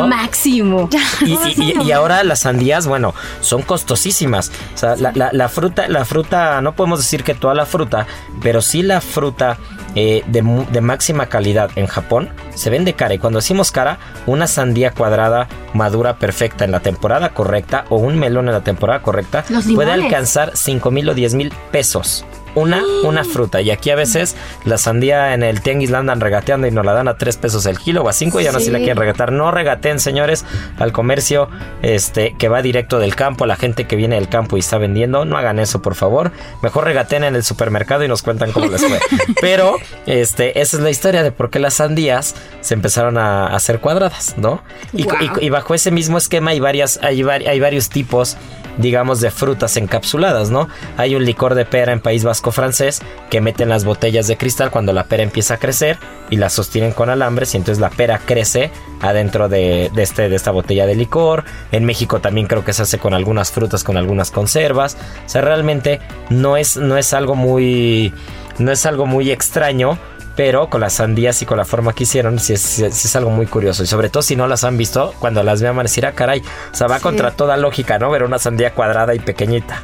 Son 0.00 0.08
máximo. 0.08 0.88
Y, 1.20 1.32
y- 1.32 1.74
y- 1.80 1.82
y 1.88 1.92
ahora 1.92 2.22
las 2.24 2.40
sandías, 2.40 2.86
bueno, 2.86 3.14
son 3.40 3.62
costosísimas. 3.62 4.50
O 4.74 4.78
sea, 4.78 4.96
la, 4.96 5.12
la- 5.14 5.30
la 5.32 5.48
fruta, 5.48 5.88
la 5.88 6.04
fruta, 6.04 6.19
no 6.60 6.74
podemos 6.74 6.98
decir 6.98 7.24
que 7.24 7.34
toda 7.34 7.54
la 7.54 7.66
fruta, 7.66 8.06
pero 8.42 8.62
sí 8.62 8.82
la 8.82 9.00
fruta 9.00 9.58
eh, 9.94 10.22
de, 10.26 10.42
de 10.70 10.80
máxima 10.80 11.26
calidad 11.26 11.70
en 11.76 11.86
Japón 11.86 12.30
se 12.54 12.70
vende 12.70 12.94
cara. 12.94 13.14
Y 13.14 13.18
cuando 13.18 13.38
decimos 13.38 13.70
cara, 13.70 13.98
una 14.26 14.46
sandía 14.46 14.92
cuadrada 14.92 15.48
madura 15.74 16.16
perfecta 16.16 16.64
en 16.64 16.70
la 16.72 16.80
temporada 16.80 17.30
correcta 17.30 17.84
o 17.88 17.96
un 17.96 18.18
melón 18.18 18.48
en 18.48 18.54
la 18.54 18.62
temporada 18.62 19.02
correcta 19.02 19.44
puede 19.74 19.92
alcanzar 19.92 20.52
5 20.54 20.90
mil 20.90 21.08
o 21.08 21.14
10 21.14 21.34
mil 21.34 21.52
pesos. 21.70 22.24
Una, 22.54 22.82
una 23.04 23.24
fruta. 23.24 23.60
Y 23.60 23.70
aquí 23.70 23.90
a 23.90 23.94
veces 23.96 24.36
la 24.64 24.76
sandía 24.78 25.34
en 25.34 25.42
el 25.42 25.60
tianguis 25.60 25.90
la 25.90 25.98
andan 25.98 26.20
regateando 26.20 26.66
y 26.66 26.70
nos 26.70 26.84
la 26.84 26.92
dan 26.92 27.08
a 27.08 27.16
3 27.16 27.36
pesos 27.36 27.64
el 27.66 27.78
kilo 27.78 28.02
o 28.02 28.08
a 28.08 28.12
5 28.12 28.40
y 28.40 28.44
ya 28.44 28.52
no 28.52 28.58
sé 28.58 28.66
si 28.66 28.70
la 28.70 28.78
Sí. 28.78 28.84
quieren 28.84 28.98
regatear. 29.00 29.32
No 29.32 29.50
regateen, 29.50 30.00
señores, 30.00 30.44
al 30.78 30.92
comercio 30.92 31.48
este, 31.82 32.34
que 32.38 32.48
va 32.48 32.62
directo 32.62 32.98
del 32.98 33.14
campo, 33.16 33.44
a 33.44 33.46
la 33.46 33.56
gente 33.56 33.84
que 33.86 33.96
viene 33.96 34.16
del 34.16 34.28
campo 34.28 34.56
y 34.56 34.60
está 34.60 34.78
vendiendo. 34.78 35.24
No 35.24 35.36
hagan 35.36 35.58
eso, 35.58 35.80
por 35.82 35.94
favor. 35.94 36.32
Mejor 36.62 36.84
regateen 36.84 37.24
en 37.24 37.36
el 37.36 37.44
supermercado 37.44 38.04
y 38.04 38.08
nos 38.08 38.22
cuentan 38.22 38.52
cómo 38.52 38.66
les 38.66 38.84
fue. 38.84 38.98
Pero 39.40 39.76
este, 40.06 40.60
esa 40.60 40.76
es 40.76 40.82
la 40.82 40.90
historia 40.90 41.22
de 41.22 41.32
por 41.32 41.50
qué 41.50 41.58
las 41.58 41.74
sandías 41.74 42.34
se 42.60 42.74
empezaron 42.74 43.16
a 43.18 43.30
a 43.30 43.56
hacer 43.56 43.80
cuadradas, 43.80 44.34
¿no? 44.38 44.62
Y, 44.92 45.04
Wow. 45.04 45.14
y- 45.40 45.46
y 45.46 45.50
bajo 45.50 45.74
ese 45.74 45.90
mismo 45.90 46.18
esquema 46.18 46.50
hay, 46.52 46.60
varias, 46.60 46.98
hay, 47.02 47.22
hay 47.22 47.60
varios 47.60 47.88
tipos 47.90 48.36
digamos, 48.78 49.20
de 49.20 49.30
frutas 49.30 49.76
encapsuladas, 49.76 50.48
¿no? 50.50 50.68
Hay 50.96 51.14
un 51.14 51.24
licor 51.24 51.54
de 51.54 51.66
pera 51.66 51.92
en 51.92 52.00
País 52.00 52.24
Vasco 52.24 52.39
francés 52.50 53.02
que 53.28 53.40
meten 53.40 53.68
las 53.68 53.84
botellas 53.84 54.26
de 54.26 54.38
cristal 54.38 54.70
cuando 54.70 54.92
la 54.92 55.04
pera 55.04 55.22
empieza 55.22 55.54
a 55.54 55.56
crecer 55.58 55.98
y 56.30 56.36
la 56.36 56.48
sostienen 56.48 56.92
con 56.92 57.10
alambres 57.10 57.54
y 57.54 57.58
entonces 57.58 57.80
la 57.80 57.90
pera 57.90 58.20
crece 58.24 58.70
adentro 59.00 59.48
de, 59.48 59.90
de 59.94 60.02
este, 60.02 60.28
de 60.28 60.36
esta 60.36 60.50
botella 60.50 60.86
de 60.86 60.94
licor. 60.94 61.44
En 61.72 61.84
México 61.84 62.20
también 62.20 62.46
creo 62.46 62.64
que 62.64 62.72
se 62.72 62.82
hace 62.82 62.98
con 62.98 63.12
algunas 63.12 63.52
frutas, 63.52 63.84
con 63.84 63.96
algunas 63.96 64.30
conservas. 64.30 64.96
O 65.26 65.28
sea, 65.28 65.42
realmente 65.42 66.00
no 66.30 66.56
es, 66.56 66.76
no 66.76 66.96
es 66.96 67.12
algo 67.12 67.34
muy... 67.34 68.12
No 68.58 68.72
es 68.72 68.84
algo 68.84 69.06
muy 69.06 69.30
extraño, 69.30 69.98
pero 70.36 70.68
con 70.68 70.80
las 70.80 70.94
sandías 70.94 71.42
y 71.42 71.46
con 71.46 71.58
la 71.58 71.64
forma 71.64 71.94
que 71.94 72.04
hicieron, 72.04 72.38
sí 72.38 72.52
es, 72.52 72.60
sí 72.60 72.84
es 72.84 73.16
algo 73.16 73.30
muy 73.30 73.46
curioso. 73.46 73.82
Y 73.82 73.86
sobre 73.86 74.10
todo 74.10 74.22
si 74.22 74.36
no 74.36 74.46
las 74.46 74.64
han 74.64 74.76
visto, 74.76 75.14
cuando 75.18 75.42
las 75.42 75.62
vean 75.62 75.76
van 75.76 75.84
a 75.84 75.88
decir, 75.88 76.06
ah, 76.06 76.12
caray, 76.12 76.42
o 76.72 76.74
sea, 76.74 76.86
va 76.86 77.00
contra 77.00 77.30
toda 77.30 77.56
lógica, 77.56 77.98
¿no? 77.98 78.10
Ver 78.10 78.22
una 78.22 78.38
sandía 78.38 78.74
cuadrada 78.74 79.14
y 79.14 79.18
pequeñita. 79.18 79.82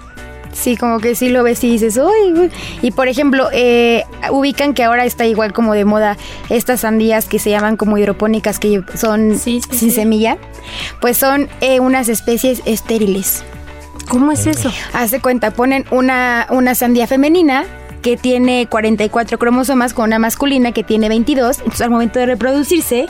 Sí, 0.57 0.77
como 0.77 0.99
que 1.01 1.15
sí 1.15 1.29
lo 1.29 1.43
ves 1.43 1.63
y 1.65 1.71
dices, 1.71 1.99
uy, 1.99 2.33
uy". 2.33 2.51
Y 2.83 2.91
por 2.93 3.09
ejemplo, 3.09 3.49
eh, 3.53 4.05
ubican 4.31 4.73
que 4.75 4.85
ahora 4.85 5.05
está 5.05 5.27
igual 5.27 5.53
como 5.53 5.75
de 5.75 5.85
moda 5.85 6.17
estas 6.49 6.81
sandías 6.81 7.27
que 7.27 7.39
se 7.39 7.51
llaman 7.51 7.77
como 7.77 7.99
hidropónicas, 7.99 8.59
que 8.59 8.83
son 8.95 9.39
Sí, 9.39 9.61
sí, 9.61 9.77
sin 9.79 9.91
sí. 9.91 9.95
semilla. 9.97 10.39
Pues 11.01 11.17
son 11.19 11.49
eh, 11.61 11.81
unas 11.81 12.09
especies 12.09 12.63
estériles. 12.65 13.45
¿Cómo 14.09 14.33
es 14.33 14.47
eso? 14.47 14.73
Hace 14.93 15.21
cuenta, 15.21 15.51
ponen 15.51 15.85
una, 15.91 16.47
una 16.51 16.75
sandía 16.75 17.07
femenina 17.07 17.65
que 18.07 18.17
tiene 18.17 18.69
44 18.71 19.37
cromosomas 19.37 19.93
con 19.93 20.05
una 20.05 20.21
masculina 20.21 20.71
que 20.71 20.85
tiene 20.85 21.09
22. 21.09 21.59
Entonces, 21.59 21.81
al 21.81 21.91
momento 21.91 22.21
de 22.21 22.27
reproducirse, 22.27 23.07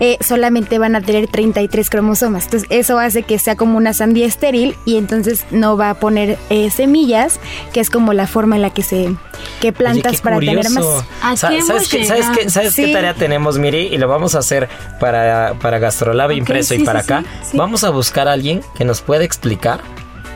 eh, 0.00 0.16
solamente 0.20 0.80
van 0.80 0.96
a 0.96 1.00
tener 1.00 1.28
33 1.28 1.88
cromosomas. 1.88 2.46
Entonces, 2.46 2.68
eso 2.72 2.98
hace 2.98 3.22
que 3.22 3.38
sea 3.38 3.54
como 3.54 3.76
una 3.78 3.92
sandía 3.92 4.26
estéril 4.26 4.74
y 4.84 4.96
entonces 4.96 5.44
no 5.52 5.76
va 5.76 5.90
a 5.90 5.94
poner 5.94 6.36
eh, 6.48 6.68
semillas, 6.72 7.38
que 7.72 7.78
es 7.78 7.90
como 7.90 8.12
la 8.12 8.26
forma 8.26 8.56
en 8.56 8.62
la 8.62 8.70
que 8.70 8.82
se 8.82 9.14
que 9.60 9.68
Oye, 9.68 9.72
plantas 9.72 10.16
qué 10.16 10.18
para 10.18 10.40
tener 10.40 10.56
más. 10.56 10.66
curioso. 10.72 11.04
¿A 11.22 11.36
Sa- 11.36 11.48
qué 11.50 11.62
¿Sabes, 11.62 11.70
hemos 11.70 11.88
qué, 11.88 12.04
¿Sabes, 12.06 12.26
qué? 12.36 12.50
¿Sabes 12.50 12.74
qué 12.74 12.86
Sí. 12.86 12.92
tarea 12.92 13.14
tenemos, 13.14 13.56
Miri? 13.56 13.86
Y 13.86 13.98
lo 13.98 14.08
vamos 14.08 14.34
a 14.34 14.40
hacer 14.40 14.68
para, 14.98 15.54
para 15.62 15.78
Gastrolab 15.78 16.32
impreso 16.32 16.74
y 16.74 16.78
sí, 16.78 16.84
para 16.84 17.04
sí, 17.04 17.12
acá. 17.12 17.22
sí, 17.42 17.50
sí. 17.52 17.56
Vamos 17.56 17.84
a 17.84 17.90
buscar 17.90 18.26
a 18.26 18.32
alguien 18.32 18.62
que 18.74 18.84
nos 18.84 19.00
pueda 19.00 19.22
explicar 19.22 19.80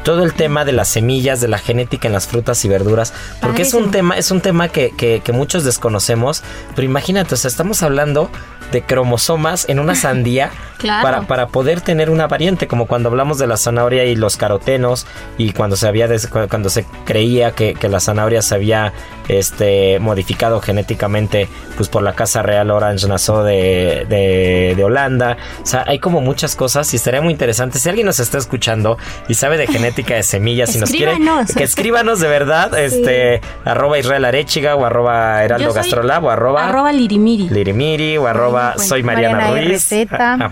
todo 0.05 0.23
el 0.23 0.35
tema 0.35 0.65
de 0.65 0.73
las 0.73 0.89
semillas, 0.89 1.41
de 1.41 1.49
la 1.49 1.59
genética 1.59 2.07
en 2.07 2.13
las 2.15 2.27
frutas 2.29 2.65
y 2.65 2.69
verduras, 2.69 3.13
porque 3.41 3.63
es 3.63 3.75
un 3.75 3.91
tema, 3.91 4.17
es 4.17 4.31
un 4.31 4.41
tema 4.41 4.69
que, 4.69 4.91
que- 4.97 5.21
que 5.25 5.33
muchos 5.33 5.65
desconocemos, 5.65 6.43
pero 6.77 6.85
imagínate, 6.87 7.35
o 7.35 7.37
sea, 7.39 7.49
estamos 7.49 7.83
hablando 7.83 8.31
de 8.73 8.83
cromosomas 8.83 9.69
en 9.69 9.79
una 9.79 9.95
sandía 9.95 10.51
Claro. 10.77 11.03
para, 11.03 11.23
para 11.23 11.47
poder 11.47 11.81
tener 11.81 12.11
una 12.11 12.27
variante, 12.27 12.67
como 12.67 12.87
cuando 12.87 13.09
hablamos 13.09 13.39
de 13.39 13.47
la 13.47 13.57
zanahoria 13.57 14.05
y 14.05 14.17
los 14.17 14.37
carotenos, 14.37 15.07
y 15.39 15.53
cuando 15.53 15.77
se 15.77 15.87
había 15.89 16.09
des- 16.09 16.27
cuando 16.27 16.69
se 16.69 16.85
creía 17.07 17.53
que, 17.53 17.73
que 17.73 17.89
la 17.89 18.01
zanahoria 18.01 18.43
se 18.43 18.55
había 18.57 18.93
este 19.29 19.99
modificado 20.01 20.61
genéticamente 20.61 21.49
pues 21.77 21.89
por 21.89 22.03
la 22.03 22.13
Casa 22.15 22.43
Real 22.43 22.71
Orange 22.71 23.09
Nassau 23.09 23.43
de, 23.43 24.05
de, 24.09 24.75
de 24.77 24.85
Holanda. 24.85 25.37
O 25.63 25.67
sea, 25.67 25.85
hay 25.87 25.99
como 25.99 26.21
muchas 26.21 26.55
cosas 26.57 26.93
y 26.93 26.97
estaría 26.97 27.23
muy 27.23 27.33
interesante. 27.33 27.79
Si 27.79 27.89
alguien 27.89 28.07
nos 28.07 28.21
está 28.21 28.39
escuchando 28.39 28.99
y 29.29 29.35
sabe 29.35 29.57
de 29.57 29.67
genética 29.67 30.15
de 30.15 30.23
semillas 30.23 30.75
y 30.77 30.81
nos 30.81 30.91
quiere 30.91 31.17
que 31.57 31.65
escríbanos 31.65 32.21
de 32.21 32.29
verdad, 32.29 32.79
este 32.79 33.41
arroba 33.65 33.99
Israel 33.99 34.25
Arechiga 34.27 34.77
o 34.77 34.85
arroba 34.85 35.43
Heraldo 35.43 35.73
Gastrolab 35.73 36.25
o 36.25 36.31
arroba, 36.31 36.69
Arroba 36.69 36.93
lirimiri. 36.93 37.49
Lirimiri 37.49 38.19
o 38.19 38.27
arroba 38.27 38.64
bueno, 38.75 38.89
soy 38.89 39.03
Mariana, 39.03 39.37
Mariana 39.39 39.69
Ruiz. 39.69 39.93
Ah. 40.13 40.51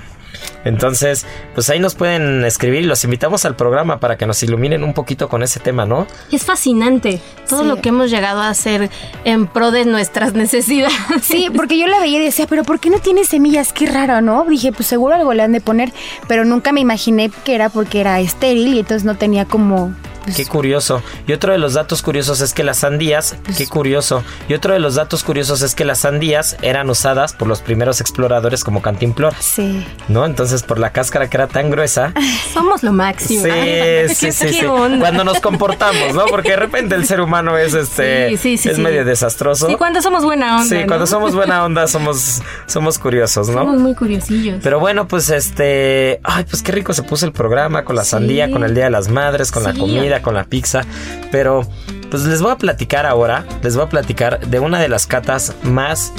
Entonces, 0.65 1.27
pues 1.55 1.69
ahí 1.71 1.79
nos 1.79 1.95
pueden 1.95 2.45
escribir 2.45 2.83
y 2.83 2.87
los 2.87 3.05
invitamos 3.05 3.45
al 3.45 3.57
programa 3.57 3.99
para 4.01 4.17
que 4.17 4.27
nos 4.27 4.43
iluminen 4.43 4.85
un 4.85 4.95
poquito 4.95 5.29
con 5.29 5.43
ese 5.43 5.61
tema, 5.61 5.87
¿no? 5.87 6.07
Es 6.31 6.45
fascinante 6.45 7.21
todo 7.49 7.63
Sí. 7.63 7.69
lo 7.69 7.81
que 7.81 7.89
hemos 7.91 8.11
llegado 8.11 8.41
a 8.41 8.49
hacer 8.49 8.89
en 9.25 9.47
pro 9.47 9.71
de 9.73 9.85
nuestras 9.85 10.33
necesidades. 10.35 10.95
Sí, 11.23 11.49
porque 11.55 11.79
yo 11.79 11.87
la 11.87 11.99
veía 12.01 12.19
y 12.21 12.25
decía, 12.25 12.47
pero 12.49 12.65
¿por 12.65 12.81
qué 12.81 12.91
no 12.91 12.99
tiene 12.99 13.25
semillas? 13.25 13.73
Qué 13.73 13.87
raro, 13.87 14.21
¿no? 14.21 14.45
Dije, 14.49 14.73
pues 14.73 14.87
seguro 14.87 15.15
algo 15.15 15.35
le 15.35 15.43
han 15.43 15.53
de 15.53 15.61
poner, 15.61 15.93
pero 16.29 16.45
nunca 16.45 16.73
me 16.73 16.81
imaginé 16.81 17.31
que 17.45 17.55
era 17.55 17.69
porque 17.69 18.01
era 18.01 18.19
estéril 18.21 18.75
y 18.75 18.79
entonces 18.81 19.05
no 19.05 19.17
tenía 19.17 19.45
como... 19.45 19.95
pues, 20.25 20.37
Qué 20.37 20.47
curioso. 20.47 21.03
Y 21.27 21.33
otro 21.33 21.53
de 21.53 21.59
los 21.59 21.75
datos 21.75 22.03
curiosos 22.03 22.41
es 22.41 22.53
que 22.55 22.63
las 22.65 22.79
sandías, 22.79 23.37
qué 23.57 23.67
curioso. 23.67 24.23
Y 24.49 24.55
otro 24.55 24.73
de 24.73 24.81
los 24.81 24.95
datos 24.95 25.23
curiosos 25.25 25.63
es 25.63 25.75
que 25.75 25.85
las 25.85 26.01
sandías 26.01 26.57
eran 26.63 26.89
usadas 26.91 27.33
por 27.33 27.49
los 27.49 27.61
primeros 27.61 28.01
exploradores 28.01 28.65
como 28.65 28.83
cantimploras, 28.83 29.43
Sí. 29.45 29.85
¿no? 30.09 30.25
Entonces, 30.27 30.63
por 30.63 30.79
la 30.79 30.91
cáscara 30.91 31.29
que 31.29 31.37
era 31.37 31.47
tan 31.47 31.71
gruesa, 31.71 32.13
Somos 32.53 32.83
lo 32.83 32.93
máximo. 32.93 33.45
Sí, 33.45 33.51
Ay, 33.51 34.09
sí, 34.11 34.27
¿qué- 34.27 34.33
sí? 34.33 34.61
Cuando 35.01 35.25
nos 35.25 35.41
comportamos, 35.41 36.15
¿no? 36.15 36.27
Porque 36.27 36.51
de 36.51 36.57
repente 36.57 36.95
el 36.95 37.07
ser 37.07 37.21
humano 37.21 37.57
es 37.59 37.75
este 37.75 38.31
Sí, 38.31 38.37
sí, 38.37 38.57
sí, 38.59 38.69
es 38.69 38.79
medio 38.79 39.05
desastroso. 39.05 39.69
Sí, 39.69 39.77
cuando 39.77 40.03
somos 40.03 40.25
buena 40.25 40.57
onda. 40.59 40.69
Sí, 40.69 40.81
¿no? 40.83 40.87
cuando 40.87 41.07
somos 41.07 41.35
buena 41.35 41.65
onda 41.65 41.87
somos 41.87 42.43
somos 42.67 42.99
curiosos, 42.99 43.49
¿no? 43.49 43.55
Somos 43.61 43.81
muy 43.81 43.95
curiosillos. 43.95 44.61
Pero 44.63 44.81
bueno, 44.81 45.09
pues 45.09 45.31
este, 45.31 46.21
ay, 46.25 46.45
pues 46.49 46.63
qué 46.63 46.73
rico 46.73 46.93
se 46.93 47.03
puso 47.03 47.27
el 47.27 47.33
programa 47.33 47.85
con 47.85 47.97
la 47.97 48.05
sandía, 48.05 48.51
con 48.51 48.65
el 48.65 48.75
Día 48.75 48.85
de 48.85 48.91
las 48.91 49.09
Madres, 49.09 49.51
con 49.51 49.63
la 49.63 49.73
Sí. 49.73 49.79
Con 50.21 50.35
la 50.35 50.45
pizza, 50.45 50.83
pero 51.31 51.67
pues 52.11 52.25
les 52.25 52.43
voy 52.43 52.53
a 52.53 52.57
platicar 52.57 53.07
ahora, 53.07 53.47
les 53.63 53.75
voy 53.75 53.87
a 53.87 53.89
platicar 53.89 54.47
de 54.47 54.59
una 54.59 54.79
de 54.81 54.89
las 54.89 55.07
catas 55.07 55.55
más 55.63 56.13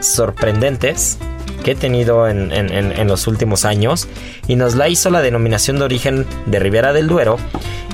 sorprendentes 0.00 1.18
que 1.62 1.72
he 1.72 1.74
tenido 1.74 2.28
en, 2.28 3.08
los 3.08 3.26
últimos 3.26 3.64
años 3.64 4.08
y 4.46 4.56
nos 4.56 4.74
la 4.74 4.88
hizo 4.88 5.10
la 5.10 5.20
denominación 5.20 5.78
de 5.78 5.84
origen 5.84 6.26
de 6.46 6.58
Ribera 6.58 6.92
del 6.92 7.08
Duero 7.08 7.36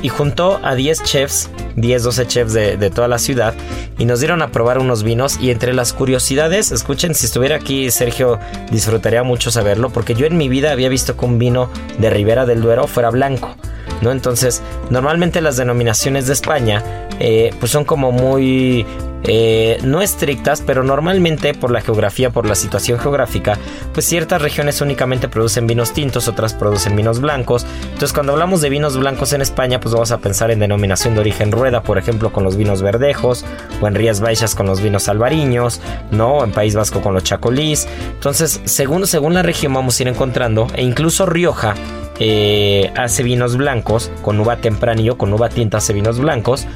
y 0.02 0.10
juntó 0.10 0.60
a 0.62 0.74
10 0.74 1.02
chefs, 1.02 1.50
10, 1.76 2.02
12 2.02 2.26
chefs 2.26 2.52
de, 2.52 2.76
de 2.76 2.90
toda 2.90 3.08
la 3.08 3.18
ciudad 3.18 3.54
y 3.98 4.04
nos 4.04 4.20
dieron 4.20 4.42
a 4.42 4.52
probar 4.52 4.78
unos 4.78 5.02
vinos 5.02 5.38
y 5.40 5.50
entre 5.50 5.72
las 5.72 5.92
curiosidades, 5.92 6.72
escuchen, 6.72 7.14
si 7.14 7.26
estuviera 7.26 7.56
aquí 7.56 7.90
Sergio 7.90 8.38
disfrutaría 8.70 9.22
mucho 9.22 9.50
saberlo 9.50 9.90
porque 9.90 10.14
yo 10.14 10.26
en 10.26 10.36
mi 10.36 10.48
vida 10.48 10.72
había 10.72 10.88
visto 10.88 11.16
que 11.16 11.24
un 11.24 11.38
vino 11.38 11.70
de 11.98 12.10
Ribera 12.10 12.46
del 12.46 12.60
Duero 12.60 12.86
fuera 12.86 13.10
blanco. 13.10 13.56
¿No? 14.00 14.12
Entonces, 14.12 14.62
normalmente 14.90 15.40
las 15.40 15.56
denominaciones 15.56 16.26
de 16.26 16.32
España 16.32 16.82
eh, 17.20 17.54
pues 17.60 17.72
son 17.72 17.84
como 17.84 18.12
muy 18.12 18.84
eh, 19.24 19.78
no 19.82 20.02
estrictas, 20.02 20.60
pero 20.60 20.82
normalmente 20.82 21.54
por 21.54 21.70
la 21.70 21.80
geografía, 21.80 22.30
por 22.30 22.46
la 22.46 22.54
situación 22.54 22.98
geográfica, 22.98 23.58
pues 23.92 24.06
ciertas 24.06 24.42
regiones 24.42 24.80
únicamente 24.80 25.28
producen 25.28 25.66
vinos 25.66 25.92
tintos, 25.92 26.28
otras 26.28 26.54
producen 26.54 26.96
vinos 26.96 27.20
blancos. 27.20 27.66
Entonces, 27.84 28.12
cuando 28.12 28.32
hablamos 28.32 28.60
de 28.60 28.68
vinos 28.68 28.98
blancos 28.98 29.32
en 29.32 29.40
España, 29.40 29.80
pues 29.80 29.94
vamos 29.94 30.12
a 30.12 30.18
pensar 30.18 30.50
en 30.50 30.58
denominación 30.58 31.14
de 31.14 31.20
origen 31.20 31.52
rueda, 31.52 31.82
por 31.82 31.98
ejemplo, 31.98 32.32
con 32.32 32.44
los 32.44 32.56
vinos 32.56 32.82
verdejos, 32.82 33.44
o 33.80 33.88
en 33.88 33.94
Rías 33.94 34.20
Baixas 34.20 34.54
con 34.54 34.66
los 34.66 34.80
vinos 34.80 35.08
albariños, 35.08 35.80
¿no? 36.10 36.44
En 36.44 36.52
País 36.52 36.74
Vasco 36.74 37.00
con 37.00 37.14
los 37.14 37.24
chacolís. 37.24 37.88
Entonces, 38.12 38.60
según, 38.64 39.06
según 39.06 39.34
la 39.34 39.42
región 39.42 39.72
vamos 39.72 39.98
a 39.98 40.02
ir 40.02 40.08
encontrando, 40.08 40.66
e 40.74 40.82
incluso 40.82 41.26
Rioja 41.26 41.74
eh, 42.20 42.92
hace 42.96 43.24
vinos 43.24 43.56
blancos 43.56 44.10
con 44.22 44.38
uva 44.38 44.58
tempranillo, 44.58 45.18
con 45.18 45.32
uva 45.32 45.48
tinta 45.48 45.78
hace 45.78 45.92
vinos 45.92 46.20
blancos, 46.20 46.66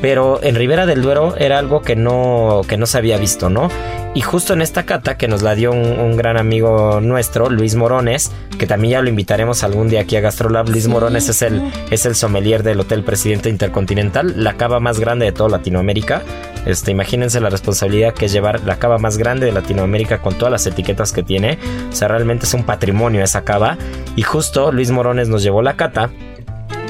pero 0.00 0.42
en 0.42 0.54
Ribera 0.54 0.86
del 0.86 1.02
Duero 1.02 1.34
era 1.36 1.58
algo 1.58 1.82
que 1.82 1.96
no, 1.96 2.62
que 2.68 2.76
no 2.76 2.86
se 2.86 2.98
había 2.98 3.18
visto, 3.18 3.50
¿no? 3.50 3.68
Y 4.14 4.20
justo 4.22 4.52
en 4.52 4.62
esta 4.62 4.84
cata 4.84 5.16
que 5.16 5.28
nos 5.28 5.42
la 5.42 5.54
dio 5.54 5.70
un, 5.70 6.00
un 6.00 6.16
gran 6.16 6.36
amigo 6.36 7.00
nuestro, 7.00 7.50
Luis 7.50 7.74
Morones, 7.74 8.32
que 8.58 8.66
también 8.66 8.92
ya 8.92 9.02
lo 9.02 9.08
invitaremos 9.08 9.62
algún 9.62 9.88
día 9.88 10.00
aquí 10.00 10.16
a 10.16 10.20
Gastrolab. 10.20 10.68
Luis 10.68 10.88
Morones 10.88 11.28
es 11.28 11.42
el, 11.42 11.62
es 11.90 12.06
el 12.06 12.14
sommelier 12.14 12.62
del 12.62 12.80
Hotel 12.80 13.04
Presidente 13.04 13.48
Intercontinental, 13.48 14.42
la 14.42 14.54
cava 14.54 14.80
más 14.80 14.98
grande 14.98 15.26
de 15.26 15.32
toda 15.32 15.50
Latinoamérica. 15.50 16.22
Este, 16.66 16.90
imagínense 16.90 17.40
la 17.40 17.50
responsabilidad 17.50 18.14
que 18.14 18.26
es 18.26 18.32
llevar 18.32 18.64
la 18.64 18.78
cava 18.78 18.98
más 18.98 19.18
grande 19.18 19.46
de 19.46 19.52
Latinoamérica 19.52 20.18
con 20.18 20.34
todas 20.34 20.52
las 20.52 20.66
etiquetas 20.66 21.12
que 21.12 21.22
tiene. 21.22 21.58
O 21.90 21.94
sea, 21.94 22.08
realmente 22.08 22.46
es 22.46 22.54
un 22.54 22.64
patrimonio 22.64 23.22
esa 23.22 23.44
cava. 23.44 23.78
Y 24.16 24.22
justo 24.22 24.72
Luis 24.72 24.90
Morones 24.90 25.28
nos 25.28 25.42
llevó 25.42 25.62
la 25.62 25.76
cata 25.76 26.10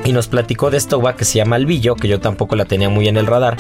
y 0.05 0.13
nos 0.13 0.29
platicó 0.29 0.71
de 0.71 0.77
esta 0.79 0.97
uva 0.97 1.17
que 1.17 1.25
se 1.25 1.39
llama 1.39 1.57
Albillo, 1.57 1.95
que 1.97 2.09
yo 2.09 2.21
tampoco 2.21 2.57
la 2.57 2.65
tenía 2.65 2.89
muy 2.89 3.09
en 3.09 3.17
el 3.17 3.27
radar. 3.27 3.57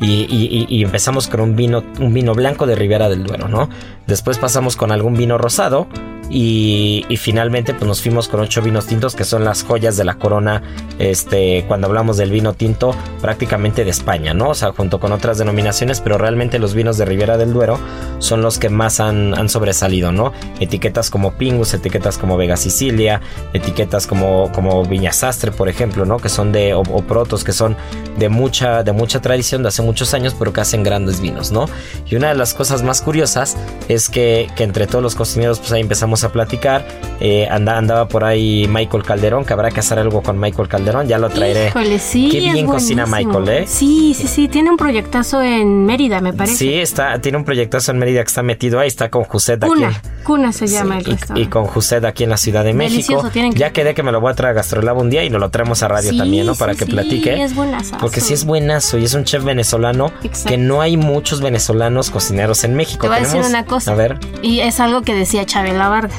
Y, 0.00 0.26
y- 0.68 0.82
empezamos 0.82 1.28
con 1.28 1.40
un 1.40 1.54
vino, 1.54 1.84
un 2.00 2.12
vino 2.12 2.34
blanco 2.34 2.66
de 2.66 2.74
Ribera 2.74 3.08
del 3.08 3.22
Duero, 3.22 3.46
¿no? 3.46 3.68
Después 4.08 4.36
pasamos 4.38 4.74
con 4.74 4.90
algún 4.90 5.14
vino 5.14 5.38
rosado. 5.38 5.86
Y, 6.34 7.04
finalmente 7.18 7.74
pues 7.74 7.86
nos 7.86 8.00
fuimos 8.00 8.26
con 8.26 8.40
ocho 8.40 8.62
vinos 8.62 8.86
tintos 8.86 9.14
que 9.14 9.24
son 9.24 9.44
las 9.44 9.62
joyas 9.62 9.96
de 9.96 10.02
la 10.02 10.14
corona 10.14 10.62
este 10.98 11.64
cuando 11.68 11.86
hablamos 11.86 12.16
del 12.16 12.32
vino 12.32 12.52
tinto 12.54 12.96
prácticamente 13.20 13.84
de 13.84 13.90
España 13.90 14.34
no 14.34 14.48
o 14.48 14.54
sea 14.54 14.72
junto 14.72 14.98
con 14.98 15.12
otras 15.12 15.38
denominaciones 15.38 16.00
pero 16.00 16.18
realmente 16.18 16.58
los 16.58 16.74
vinos 16.74 16.96
de 16.96 17.04
Ribera 17.04 17.36
del 17.36 17.52
Duero 17.52 17.78
son 18.18 18.42
los 18.42 18.58
que 18.58 18.70
más 18.70 18.98
han, 18.98 19.38
han 19.38 19.48
sobresalido 19.48 20.10
no 20.10 20.32
etiquetas 20.58 21.10
como 21.10 21.34
Pingus 21.34 21.74
etiquetas 21.74 22.18
como 22.18 22.36
Vega 22.36 22.56
Sicilia 22.56 23.20
etiquetas 23.52 24.08
como 24.08 24.50
como 24.50 24.84
Viña 24.84 25.12
Sastre 25.12 25.52
por 25.52 25.68
ejemplo 25.68 26.04
no 26.06 26.16
que 26.16 26.28
son 26.28 26.50
de 26.50 26.74
o, 26.74 26.82
Protos 26.82 27.44
que 27.44 27.52
son 27.52 27.76
de 28.18 28.28
mucha 28.28 28.82
de 28.82 28.92
mucha 28.92 29.20
tradición 29.20 29.62
de 29.62 29.68
hace 29.68 29.82
muchos 29.82 30.12
años 30.12 30.34
pero 30.36 30.52
que 30.52 30.62
hacen 30.62 30.82
grandes 30.82 31.20
vinos 31.20 31.52
no 31.52 31.66
y 32.06 32.16
una 32.16 32.30
de 32.30 32.34
las 32.34 32.52
cosas 32.52 32.82
más 32.82 33.00
curiosas 33.00 33.56
es 33.88 34.08
que, 34.08 34.50
que 34.56 34.64
entre 34.64 34.86
todos 34.86 35.02
los 35.02 35.14
cocineros 35.14 35.60
pues 35.60 35.70
ahí 35.72 35.80
empezamos 35.80 36.21
a 36.24 36.32
platicar 36.32 36.84
eh, 37.20 37.46
anda- 37.50 37.76
andaba 37.78 38.08
por 38.08 38.24
ahí 38.24 38.66
Michael 38.68 39.02
Calderón 39.04 39.44
que 39.44 39.52
habrá 39.52 39.70
que 39.70 39.80
hacer 39.80 39.98
algo 39.98 40.22
con 40.22 40.38
Michael 40.40 40.68
Calderón 40.68 41.06
ya 41.08 41.18
lo 41.18 41.28
traeré 41.30 41.68
Híjole, 41.68 41.98
sí. 41.98 42.28
qué 42.30 42.40
bien 42.40 42.66
cocina. 42.66 43.06
Michael 43.06 43.48
eh 43.48 43.64
Sí, 43.66 44.14
sí, 44.14 44.26
sí. 44.28 44.48
Tiene 44.48 44.70
un 44.70 44.76
proyectazo 44.76 45.40
en 45.42 45.84
Mérida, 45.86 46.20
me 46.20 46.32
parece. 46.32 46.56
Sí, 46.56 46.74
está, 46.74 47.20
tiene 47.20 47.38
un 47.38 47.44
proyectazo 47.44 47.92
en 47.92 47.98
Mérida 47.98 48.22
que 48.22 48.28
está 48.28 48.42
metido 48.42 48.80
ahí, 48.80 48.88
está 48.88 49.08
con 49.10 49.24
Juset 49.24 49.62
aquí. 49.62 49.72
Cuna, 49.72 50.02
Cuna 50.24 50.52
se 50.52 50.66
llama 50.66 50.98
el 50.98 51.02
y, 51.08 51.10
restaurante. 51.12 51.40
y 51.40 51.46
con 51.46 51.64
Juset 51.66 52.04
aquí 52.04 52.24
en 52.24 52.30
la 52.30 52.36
Ciudad 52.36 52.64
de 52.64 52.72
México. 52.74 53.28
Tienen 53.32 53.52
que- 53.52 53.58
Ya 53.60 53.70
quedé 53.72 53.94
que 53.94 54.02
me 54.02 54.12
lo 54.12 54.20
voy 54.20 54.32
a 54.32 54.34
traer 54.34 54.50
a 54.52 54.54
Gastrolab 54.54 54.98
un 54.98 55.10
día 55.10 55.24
y 55.24 55.30
nos 55.30 55.40
lo 55.40 55.50
traemos 55.50 55.82
a 55.82 55.88
radio 55.88 56.10
Sí, 56.10 56.18
también, 56.18 56.46
¿no? 56.46 56.54
Para 56.54 56.72
sí, 56.74 56.80
que 56.80 56.84
sí, 56.86 56.90
platique. 56.92 57.42
es 57.42 57.54
buenazazo. 57.54 57.98
Porque 58.00 58.20
sí 58.20 58.34
es 58.34 58.44
buenazo 58.44 58.98
y 58.98 59.04
es 59.04 59.14
un 59.14 59.24
chef 59.24 59.44
venezolano 59.44 60.12
Exacto. 60.22 60.48
que 60.50 60.58
no 60.58 60.80
hay 60.80 60.96
muchos 60.96 61.40
venezolanos 61.40 62.10
cocineros 62.10 62.64
en 62.64 62.74
México. 62.74 63.02
Te 63.02 63.08
voy 63.08 63.16
a 63.18 63.20
decir 63.20 63.40
una 63.42 63.64
cosa. 63.64 63.92
A 63.92 63.94
ver. 63.94 64.18
Y 64.42 64.60
es 64.60 64.80
algo 64.80 65.02
que 65.02 65.14
decía 65.14 65.44
Chabela 65.46 65.88
Vargas. 65.88 66.11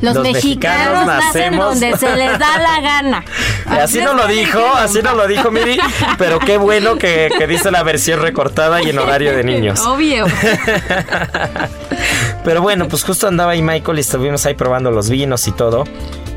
Los, 0.00 0.14
Los 0.14 0.22
mexicanos, 0.24 1.04
mexicanos 1.04 1.06
nacen 1.06 1.52
nacemos- 1.52 1.64
donde 1.64 1.96
se 1.98 2.16
les 2.16 2.38
da 2.38 2.58
la 2.58 2.80
gana. 2.80 3.24
Así 3.66 4.00
no 4.00 4.14
lo 4.14 4.26
dijo, 4.26 4.58
así 4.74 5.00
no 5.02 5.14
lo 5.14 5.26
dijo 5.28 5.50
Miri, 5.50 5.78
pero 6.18 6.38
qué 6.38 6.56
bueno 6.56 6.96
que, 6.96 7.30
que 7.38 7.46
dice 7.46 7.70
la 7.70 7.82
versión 7.82 8.20
recortada 8.20 8.82
y 8.82 8.88
en 8.90 8.98
horario 8.98 9.36
de 9.36 9.44
niños. 9.44 9.80
Obvio. 9.80 10.26
Pero 12.44 12.62
bueno, 12.62 12.88
pues 12.88 13.04
justo 13.04 13.28
andaba 13.28 13.52
ahí 13.52 13.62
Michael 13.62 13.98
y 13.98 14.00
estuvimos 14.00 14.46
ahí 14.46 14.54
probando 14.54 14.90
los 14.90 15.10
vinos 15.10 15.46
y 15.46 15.52
todo. 15.52 15.84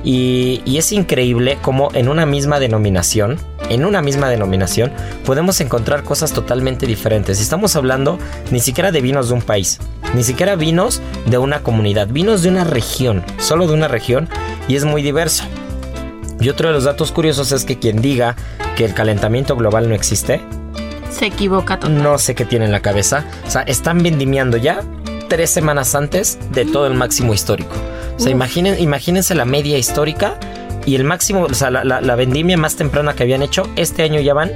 Y, 0.04 0.62
y 0.66 0.78
es 0.78 0.92
increíble 0.92 1.58
cómo 1.62 1.90
en 1.94 2.10
una 2.10 2.26
misma 2.26 2.60
denominación, 2.60 3.38
en 3.70 3.86
una 3.86 4.02
misma 4.02 4.30
denominación, 4.30 4.92
podemos 5.26 5.62
encontrar 5.62 6.04
cosas 6.04 6.34
totalmente 6.34 6.86
diferentes. 6.86 7.40
Estamos 7.40 7.76
hablando 7.76 8.20
ni 8.52 8.60
siquiera 8.60 8.92
de 8.92 9.02
vinos 9.02 9.30
de 9.30 9.36
un 9.36 9.42
país, 9.42 9.80
ni 10.14 10.24
siquiera 10.24 10.56
vinos 10.56 11.02
de 11.26 11.38
una 11.38 11.64
comunidad, 11.64 12.08
vinos 12.10 12.42
de 12.44 12.50
una 12.50 12.66
región, 12.66 13.24
solo 13.40 13.66
de 13.68 13.74
una 13.74 13.88
región, 13.88 14.28
y 14.68 14.76
es 14.76 14.84
muy 14.84 15.02
diverso. 15.02 15.46
Y 16.42 16.50
otro 16.50 16.68
de 16.68 16.74
los 16.74 16.84
datos 16.84 17.14
curiosos 17.14 17.54
es 17.54 17.64
que 17.64 17.80
quien 17.80 18.02
diga 18.02 18.36
que 18.76 18.84
el 18.84 18.94
calentamiento 18.94 19.56
global 19.56 19.88
no 19.88 19.96
existe, 19.96 20.42
Se 21.10 21.28
equivoca 21.28 21.80
total. 21.80 22.04
no 22.04 22.18
sé 22.18 22.36
qué 22.36 22.44
tiene 22.44 22.66
en 22.66 22.72
la 22.72 22.82
cabeza. 22.82 23.24
O 23.48 23.50
sea, 23.52 23.62
están 23.62 24.04
vendimiando 24.04 24.58
ya 24.58 24.82
tres 25.30 25.50
semanas 25.52 25.96
antes 25.96 26.38
de 26.52 26.66
todo 26.66 26.88
el 26.88 26.96
máximo 26.96 27.34
histórico. 27.34 27.74
O 28.18 28.20
sea, 28.20 28.32
imaginen, 28.32 28.80
imagínense 28.80 29.36
la 29.36 29.46
media 29.46 29.78
histórica 29.78 30.36
y 30.86 30.96
el 30.96 31.04
máximo, 31.04 31.44
o 31.44 31.54
sea, 31.54 31.72
la, 31.72 31.84
la- 31.84 32.02
la 32.02 32.16
vendimia 32.16 32.58
más 32.58 32.76
temprana 32.76 33.14
que 33.14 33.24
habían 33.24 33.42
hecho, 33.42 33.64
este 33.76 34.04
año 34.04 34.20
ya 34.22 34.34
van 34.34 34.52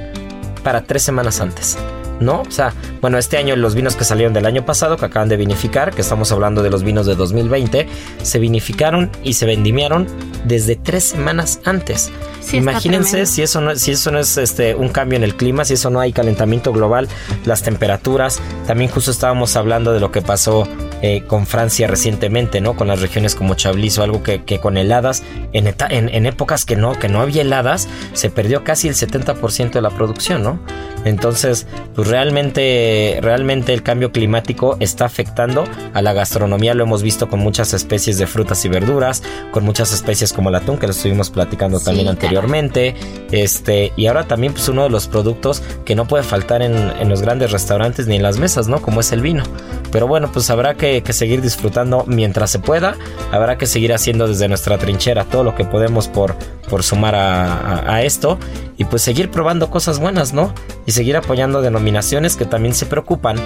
para 0.62 0.82
tres 0.84 1.02
semanas 1.02 1.40
antes. 1.40 1.76
¿No? 2.20 2.42
O 2.42 2.50
sea, 2.50 2.74
bueno, 3.00 3.16
este 3.16 3.36
año 3.36 3.54
los 3.54 3.76
vinos 3.76 3.94
que 3.94 4.02
salieron 4.02 4.32
del 4.34 4.44
año 4.44 4.66
pasado, 4.66 4.96
que 4.96 5.04
acaban 5.04 5.28
de 5.28 5.36
vinificar, 5.36 5.94
que 5.94 6.00
estamos 6.00 6.32
hablando 6.32 6.64
de 6.64 6.68
los 6.70 6.82
vinos 6.82 7.06
de 7.06 7.14
2020, 7.14 7.86
se 8.24 8.38
vinificaron 8.40 9.08
y 9.22 9.34
se 9.34 9.46
vendimiaron 9.46 10.08
desde 10.44 10.74
tres 10.74 11.04
semanas 11.04 11.60
antes. 11.64 12.10
Sí, 12.40 12.56
Imagínense 12.56 13.24
si 13.24 13.42
eso 13.42 13.60
no, 13.60 13.76
si 13.76 13.92
eso 13.92 14.10
no 14.10 14.18
es 14.18 14.36
este, 14.36 14.74
un 14.74 14.88
cambio 14.88 15.16
en 15.16 15.22
el 15.22 15.36
clima, 15.36 15.64
si 15.64 15.74
eso 15.74 15.90
no 15.90 16.00
hay 16.00 16.12
calentamiento 16.12 16.72
global, 16.72 17.06
las 17.44 17.62
temperaturas. 17.62 18.40
También 18.66 18.90
justo 18.90 19.12
estábamos 19.12 19.54
hablando 19.54 19.92
de 19.92 20.00
lo 20.00 20.10
que 20.10 20.20
pasó 20.20 20.66
eh, 21.02 21.22
con 21.26 21.46
Francia 21.46 21.86
recientemente, 21.86 22.60
¿no? 22.60 22.76
Con 22.76 22.88
las 22.88 23.00
regiones 23.00 23.34
como 23.34 23.54
Chablis 23.54 23.98
o 23.98 24.02
algo 24.02 24.22
que, 24.22 24.42
que 24.44 24.58
con 24.60 24.76
heladas, 24.76 25.22
en, 25.52 25.66
eta- 25.66 25.88
en, 25.90 26.08
en 26.08 26.26
épocas 26.26 26.64
que 26.64 26.76
no, 26.76 26.92
que 26.98 27.08
no 27.08 27.20
había 27.20 27.42
heladas, 27.42 27.88
se 28.12 28.30
perdió 28.30 28.64
casi 28.64 28.88
el 28.88 28.94
70% 28.94 29.70
de 29.72 29.80
la 29.82 29.90
producción, 29.90 30.42
¿no? 30.42 30.60
Entonces, 31.04 31.66
pues 31.94 32.08
realmente, 32.08 33.18
realmente 33.22 33.72
el 33.72 33.82
cambio 33.82 34.10
climático 34.12 34.76
está 34.80 35.04
afectando 35.04 35.64
a 35.94 36.02
la 36.02 36.12
gastronomía. 36.12 36.74
Lo 36.74 36.82
hemos 36.84 37.02
visto 37.02 37.28
con 37.28 37.40
muchas 37.40 37.72
especies 37.72 38.18
de 38.18 38.26
frutas 38.26 38.64
y 38.64 38.68
verduras, 38.68 39.22
con 39.52 39.64
muchas 39.64 39.92
especies 39.92 40.32
como 40.32 40.48
el 40.48 40.56
atún, 40.56 40.76
que 40.78 40.86
lo 40.86 40.92
estuvimos 40.92 41.30
platicando 41.30 41.78
Sí, 41.78 41.84
también 41.86 42.08
anteriormente. 42.08 42.94
Este, 43.30 43.92
y 43.96 44.06
ahora 44.06 44.24
también, 44.26 44.52
pues 44.52 44.68
uno 44.68 44.82
de 44.84 44.90
los 44.90 45.06
productos 45.06 45.62
que 45.84 45.94
no 45.94 46.06
puede 46.06 46.24
faltar 46.24 46.62
en, 46.62 46.74
en 46.76 47.08
los 47.08 47.22
grandes 47.22 47.52
restaurantes 47.52 48.06
ni 48.06 48.16
en 48.16 48.22
las 48.22 48.38
mesas, 48.38 48.68
¿no? 48.68 48.80
Como 48.82 49.00
es 49.00 49.12
el 49.12 49.20
vino. 49.22 49.44
Pero 49.92 50.06
bueno, 50.06 50.30
pues 50.32 50.50
habrá 50.50 50.74
que, 50.74 50.87
que 51.04 51.12
seguir 51.12 51.40
disfrutando 51.40 52.04
mientras 52.06 52.50
se 52.50 52.58
pueda. 52.58 52.96
Habrá 53.32 53.58
que 53.58 53.66
seguir 53.66 53.92
haciendo 53.92 54.26
desde 54.26 54.48
nuestra 54.48 54.78
trinchera 54.78 55.24
todo 55.24 55.44
lo 55.44 55.54
que 55.54 55.64
podemos 55.64 56.08
por, 56.08 56.34
por 56.68 56.82
sumar 56.82 57.14
a, 57.14 58.02
esto. 58.02 58.38
Y 58.76 58.84
pues 58.84 59.02
seguir 59.02 59.30
probando 59.30 59.70
cosas 59.70 59.98
buenas, 59.98 60.32
¿no? 60.32 60.54
Y 60.86 60.92
seguir 60.92 61.16
apoyando 61.16 61.62
denominaciones 61.62 62.36
que 62.36 62.44
también 62.44 62.74
se 62.74 62.86
preocupan 62.86 63.36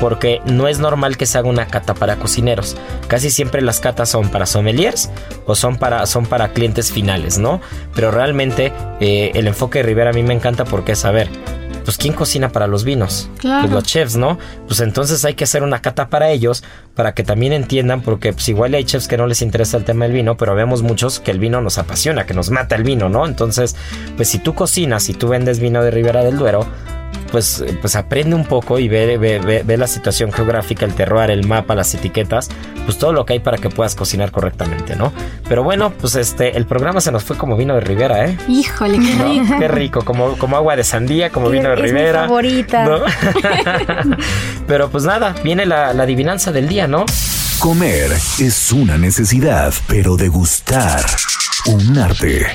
porque 0.00 0.40
no 0.46 0.66
es 0.66 0.80
normal 0.80 1.16
que 1.16 1.26
se 1.26 1.38
haga 1.38 1.48
una 1.48 1.68
cata 1.68 1.94
para 1.94 2.16
cocineros. 2.16 2.76
Casi 3.06 3.30
siempre 3.30 3.62
las 3.62 3.78
catas 3.78 4.08
son 4.08 4.28
para 4.30 4.46
sommeliers 4.46 5.10
o 5.46 5.54
son 5.54 5.76
para, 5.76 6.06
son 6.06 6.26
para 6.26 6.52
clientes 6.52 6.90
finales, 6.90 7.38
¿no? 7.38 7.60
Pero 7.94 8.10
realmente 8.10 8.72
eh, 8.98 9.30
el 9.34 9.46
enfoque 9.46 9.78
de 9.78 9.84
Rivera 9.84 10.10
a 10.10 10.12
mí 10.12 10.24
me 10.24 10.34
encanta 10.34 10.64
porque 10.64 10.92
es, 10.92 11.04
a 11.04 11.12
ver, 11.12 11.28
pues 11.84 11.96
¿quién 11.96 12.14
cocina 12.14 12.50
para 12.50 12.66
los 12.66 12.84
vinos? 12.84 13.28
Claro. 13.38 13.62
Pues 13.62 13.72
los 13.72 13.84
chefs, 13.84 14.16
¿no? 14.16 14.38
Pues 14.66 14.80
entonces 14.80 15.24
hay 15.24 15.34
que 15.34 15.44
hacer 15.44 15.62
una 15.62 15.80
cata 15.82 16.08
para 16.08 16.30
ellos, 16.30 16.62
para 16.94 17.14
que 17.14 17.24
también 17.24 17.52
entiendan, 17.52 18.02
porque 18.02 18.32
pues 18.32 18.48
igual 18.48 18.74
hay 18.74 18.84
chefs 18.84 19.08
que 19.08 19.16
no 19.16 19.26
les 19.26 19.42
interesa 19.42 19.76
el 19.76 19.84
tema 19.84 20.04
del 20.04 20.14
vino, 20.14 20.36
pero 20.36 20.54
vemos 20.54 20.82
muchos 20.82 21.20
que 21.20 21.30
el 21.30 21.38
vino 21.38 21.60
nos 21.60 21.78
apasiona, 21.78 22.26
que 22.26 22.34
nos 22.34 22.50
mata 22.50 22.76
el 22.76 22.84
vino, 22.84 23.08
¿no? 23.08 23.26
Entonces, 23.26 23.76
pues 24.16 24.28
si 24.28 24.38
tú 24.38 24.54
cocinas 24.54 25.08
y 25.08 25.14
tú 25.14 25.28
vendes 25.28 25.58
vino 25.58 25.82
de 25.82 25.90
Ribera 25.90 26.22
del 26.24 26.38
Duero, 26.38 26.66
pues, 27.30 27.64
pues 27.80 27.96
aprende 27.96 28.34
un 28.36 28.44
poco 28.44 28.78
y 28.78 28.88
ve, 28.88 29.16
ve, 29.18 29.38
ve- 29.38 29.62
ve 29.64 29.76
la 29.76 29.86
situación 29.86 30.32
geográfica, 30.32 30.84
el 30.84 30.94
terroir, 30.94 31.30
el 31.30 31.46
mapa, 31.46 31.74
las 31.74 31.94
etiquetas, 31.94 32.48
pues 32.84 32.98
todo 32.98 33.12
lo 33.12 33.24
que 33.24 33.34
hay 33.34 33.40
para 33.40 33.56
que 33.58 33.68
puedas 33.70 33.94
cocinar 33.94 34.30
correctamente, 34.32 34.96
¿no? 34.96 35.12
Pero 35.48 35.62
bueno, 35.62 35.92
pues 35.92 36.14
este, 36.16 36.56
el 36.56 36.66
programa 36.66 37.00
se 37.00 37.10
nos 37.12 37.24
fue 37.24 37.36
como 37.36 37.56
vino 37.56 37.74
de 37.74 37.80
Ribera, 37.80 38.26
¿eh? 38.26 38.36
Híjole, 38.48 38.98
qué 38.98 39.14
¿No? 39.14 39.24
rico. 39.24 39.58
Qué 39.58 39.68
rico, 39.68 40.04
como, 40.04 40.36
como 40.38 40.56
agua 40.56 40.76
de 40.76 40.84
sandía, 40.84 41.30
como 41.30 41.48
vino 41.48 41.68
de 41.70 41.74
es 41.74 41.80
mi 41.80 41.86
Ribera. 41.88 42.20
favorita. 42.22 42.84
¿no? 42.84 42.98
Pero 44.66 44.90
pues 44.90 45.04
nada, 45.04 45.34
viene 45.42 45.66
la, 45.66 45.92
la 45.94 46.02
adivinanza 46.04 46.52
del 46.52 46.68
día, 46.68 46.86
¿no? 46.86 47.04
Comer 47.58 48.10
es 48.40 48.72
una 48.72 48.98
necesidad, 48.98 49.72
pero 49.86 50.16
degustar 50.16 51.00
un 51.66 51.96
arte. 51.96 52.46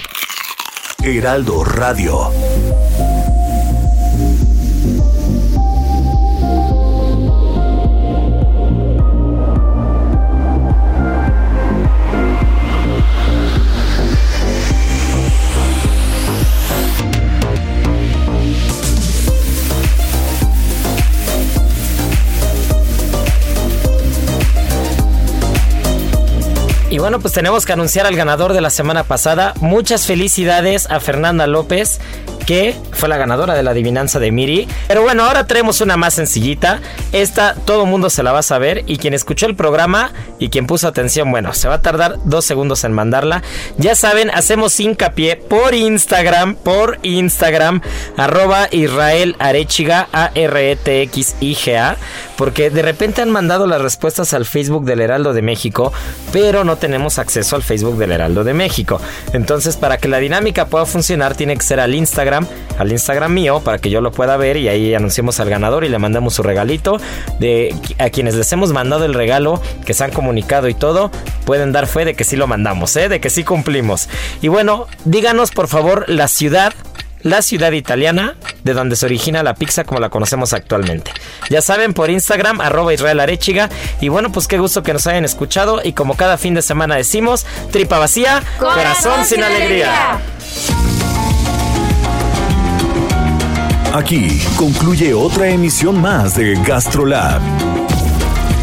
Heraldo 1.01 1.63
Radio. 1.63 2.31
Y 26.97 26.99
bueno, 26.99 27.19
pues 27.19 27.31
tenemos 27.31 27.67
que 27.67 27.73
anunciar 27.73 28.07
al 28.07 28.15
ganador 28.15 28.53
de 28.53 28.61
la 28.61 28.71
semana 28.71 29.03
pasada. 29.03 29.53
Muchas 29.61 30.07
felicidades 30.07 30.89
a 30.89 30.99
Fernanda 30.99 31.45
López, 31.45 32.01
que 32.47 32.73
fue 32.93 33.09
la 33.09 33.17
ganadora 33.17 33.53
de 33.53 33.61
la 33.61 33.71
adivinanza 33.71 34.19
de 34.19 34.31
Miri. 34.31 34.67
Pero 34.87 35.03
bueno, 35.03 35.25
ahora 35.25 35.45
traemos 35.45 35.81
una 35.81 35.97
más 35.97 36.13
sencillita. 36.13 36.79
Esta 37.11 37.53
todo 37.53 37.85
mundo 37.85 38.09
se 38.09 38.23
la 38.23 38.31
va 38.31 38.39
a 38.39 38.43
saber 38.43 38.83
y 38.87 38.97
quien 38.97 39.13
escuchó 39.13 39.45
el 39.45 39.55
programa 39.55 40.13
y 40.39 40.49
quien 40.49 40.65
puso 40.65 40.87
atención, 40.87 41.29
bueno, 41.29 41.53
se 41.53 41.67
va 41.67 41.75
a 41.75 41.81
tardar 41.81 42.15
dos 42.23 42.45
segundos 42.45 42.85
en 42.85 42.93
mandarla. 42.93 43.43
Ya 43.77 43.95
saben, 43.95 44.31
hacemos 44.31 44.79
hincapié 44.79 45.35
por 45.35 45.75
Instagram, 45.75 46.55
por 46.55 46.99
Instagram, 47.03 47.81
arroba 48.15 48.69
Israel 48.71 49.35
Arechiga, 49.39 50.07
A-R-E-T-X-I-G-A, 50.13 51.97
porque 52.37 52.69
de 52.69 52.81
repente 52.81 53.21
han 53.21 53.29
mandado 53.29 53.67
las 53.67 53.81
respuestas 53.81 54.33
al 54.33 54.45
Facebook 54.45 54.85
del 54.85 55.01
Heraldo 55.01 55.33
de 55.33 55.41
México, 55.41 55.91
pero 56.31 56.63
no 56.63 56.77
tenemos 56.77 57.19
acceso 57.19 57.57
al 57.57 57.63
Facebook 57.63 57.97
del 57.97 58.13
Heraldo 58.13 58.45
de 58.45 58.53
México. 58.53 59.01
Entonces, 59.33 59.75
para 59.75 59.97
que 59.97 60.07
la 60.07 60.19
dinámica 60.19 60.67
pueda 60.67 60.85
funcionar, 60.85 61.35
tiene 61.35 61.57
que 61.57 61.63
ser 61.63 61.79
al 61.79 61.93
Instagram, 61.93 62.36
al 62.77 62.91
Instagram 62.91 63.33
mío, 63.33 63.61
para 63.63 63.77
que 63.77 63.89
yo 63.89 64.01
lo 64.01 64.11
pueda 64.11 64.37
ver 64.37 64.57
y 64.57 64.67
ahí 64.67 64.93
anunciemos 64.93 65.39
al 65.39 65.49
ganador 65.49 65.83
y 65.83 65.89
le 65.89 65.99
mandamos 65.99 66.35
su 66.35 66.43
regalito. 66.43 66.97
De 67.39 67.73
a 67.99 68.09
quienes 68.09 68.35
les 68.35 68.51
hemos 68.51 68.71
mandado 68.71 69.05
el 69.05 69.13
regalo, 69.13 69.61
que 69.85 69.93
se 69.93 70.03
han 70.03 70.11
comunicado 70.11 70.67
y 70.67 70.73
todo, 70.73 71.11
pueden 71.45 71.71
dar 71.71 71.87
fe 71.87 72.05
de 72.05 72.15
que 72.15 72.23
sí 72.23 72.35
lo 72.35 72.47
mandamos, 72.47 72.95
¿eh? 72.95 73.09
de 73.09 73.19
que 73.19 73.29
sí 73.29 73.43
cumplimos. 73.43 74.09
Y 74.41 74.47
bueno, 74.47 74.87
díganos 75.05 75.51
por 75.51 75.67
favor 75.67 76.05
la 76.07 76.27
ciudad 76.27 76.73
la 77.23 77.41
ciudad 77.41 77.71
italiana 77.71 78.35
de 78.63 78.73
donde 78.73 78.95
se 78.95 79.05
origina 79.05 79.43
la 79.43 79.55
pizza 79.55 79.83
como 79.83 79.99
la 79.99 80.09
conocemos 80.09 80.53
actualmente. 80.53 81.11
Ya 81.49 81.61
saben, 81.61 81.93
por 81.93 82.09
Instagram, 82.09 82.61
arroba 82.61 82.93
Israel 82.93 83.19
Arechiga. 83.19 83.69
Y 84.01 84.09
bueno, 84.09 84.31
pues 84.31 84.47
qué 84.47 84.57
gusto 84.57 84.83
que 84.83 84.93
nos 84.93 85.07
hayan 85.07 85.25
escuchado. 85.25 85.81
Y 85.83 85.93
como 85.93 86.15
cada 86.15 86.37
fin 86.37 86.53
de 86.53 86.61
semana 86.61 86.95
decimos, 86.95 87.45
tripa 87.71 87.99
vacía, 87.99 88.43
corazón, 88.59 89.25
sin 89.25 89.43
alegría. 89.43 90.19
Aquí 93.93 94.39
concluye 94.57 95.13
otra 95.13 95.49
emisión 95.49 95.99
más 95.99 96.35
de 96.35 96.55
GastroLab, 96.55 97.41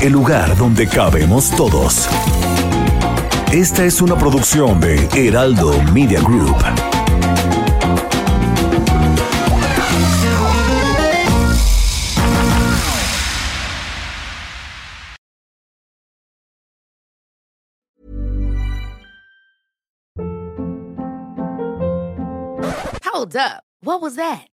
el 0.00 0.12
lugar 0.12 0.56
donde 0.56 0.86
cabemos 0.86 1.50
todos. 1.50 2.08
Esta 3.50 3.84
es 3.84 4.00
una 4.00 4.16
producción 4.16 4.80
de 4.80 5.08
Heraldo 5.14 5.80
Media 5.92 6.20
Group. 6.20 6.56
Hold 23.02 23.36
up, 23.36 23.62
what 23.82 24.00
was 24.00 24.16
that? 24.16 24.53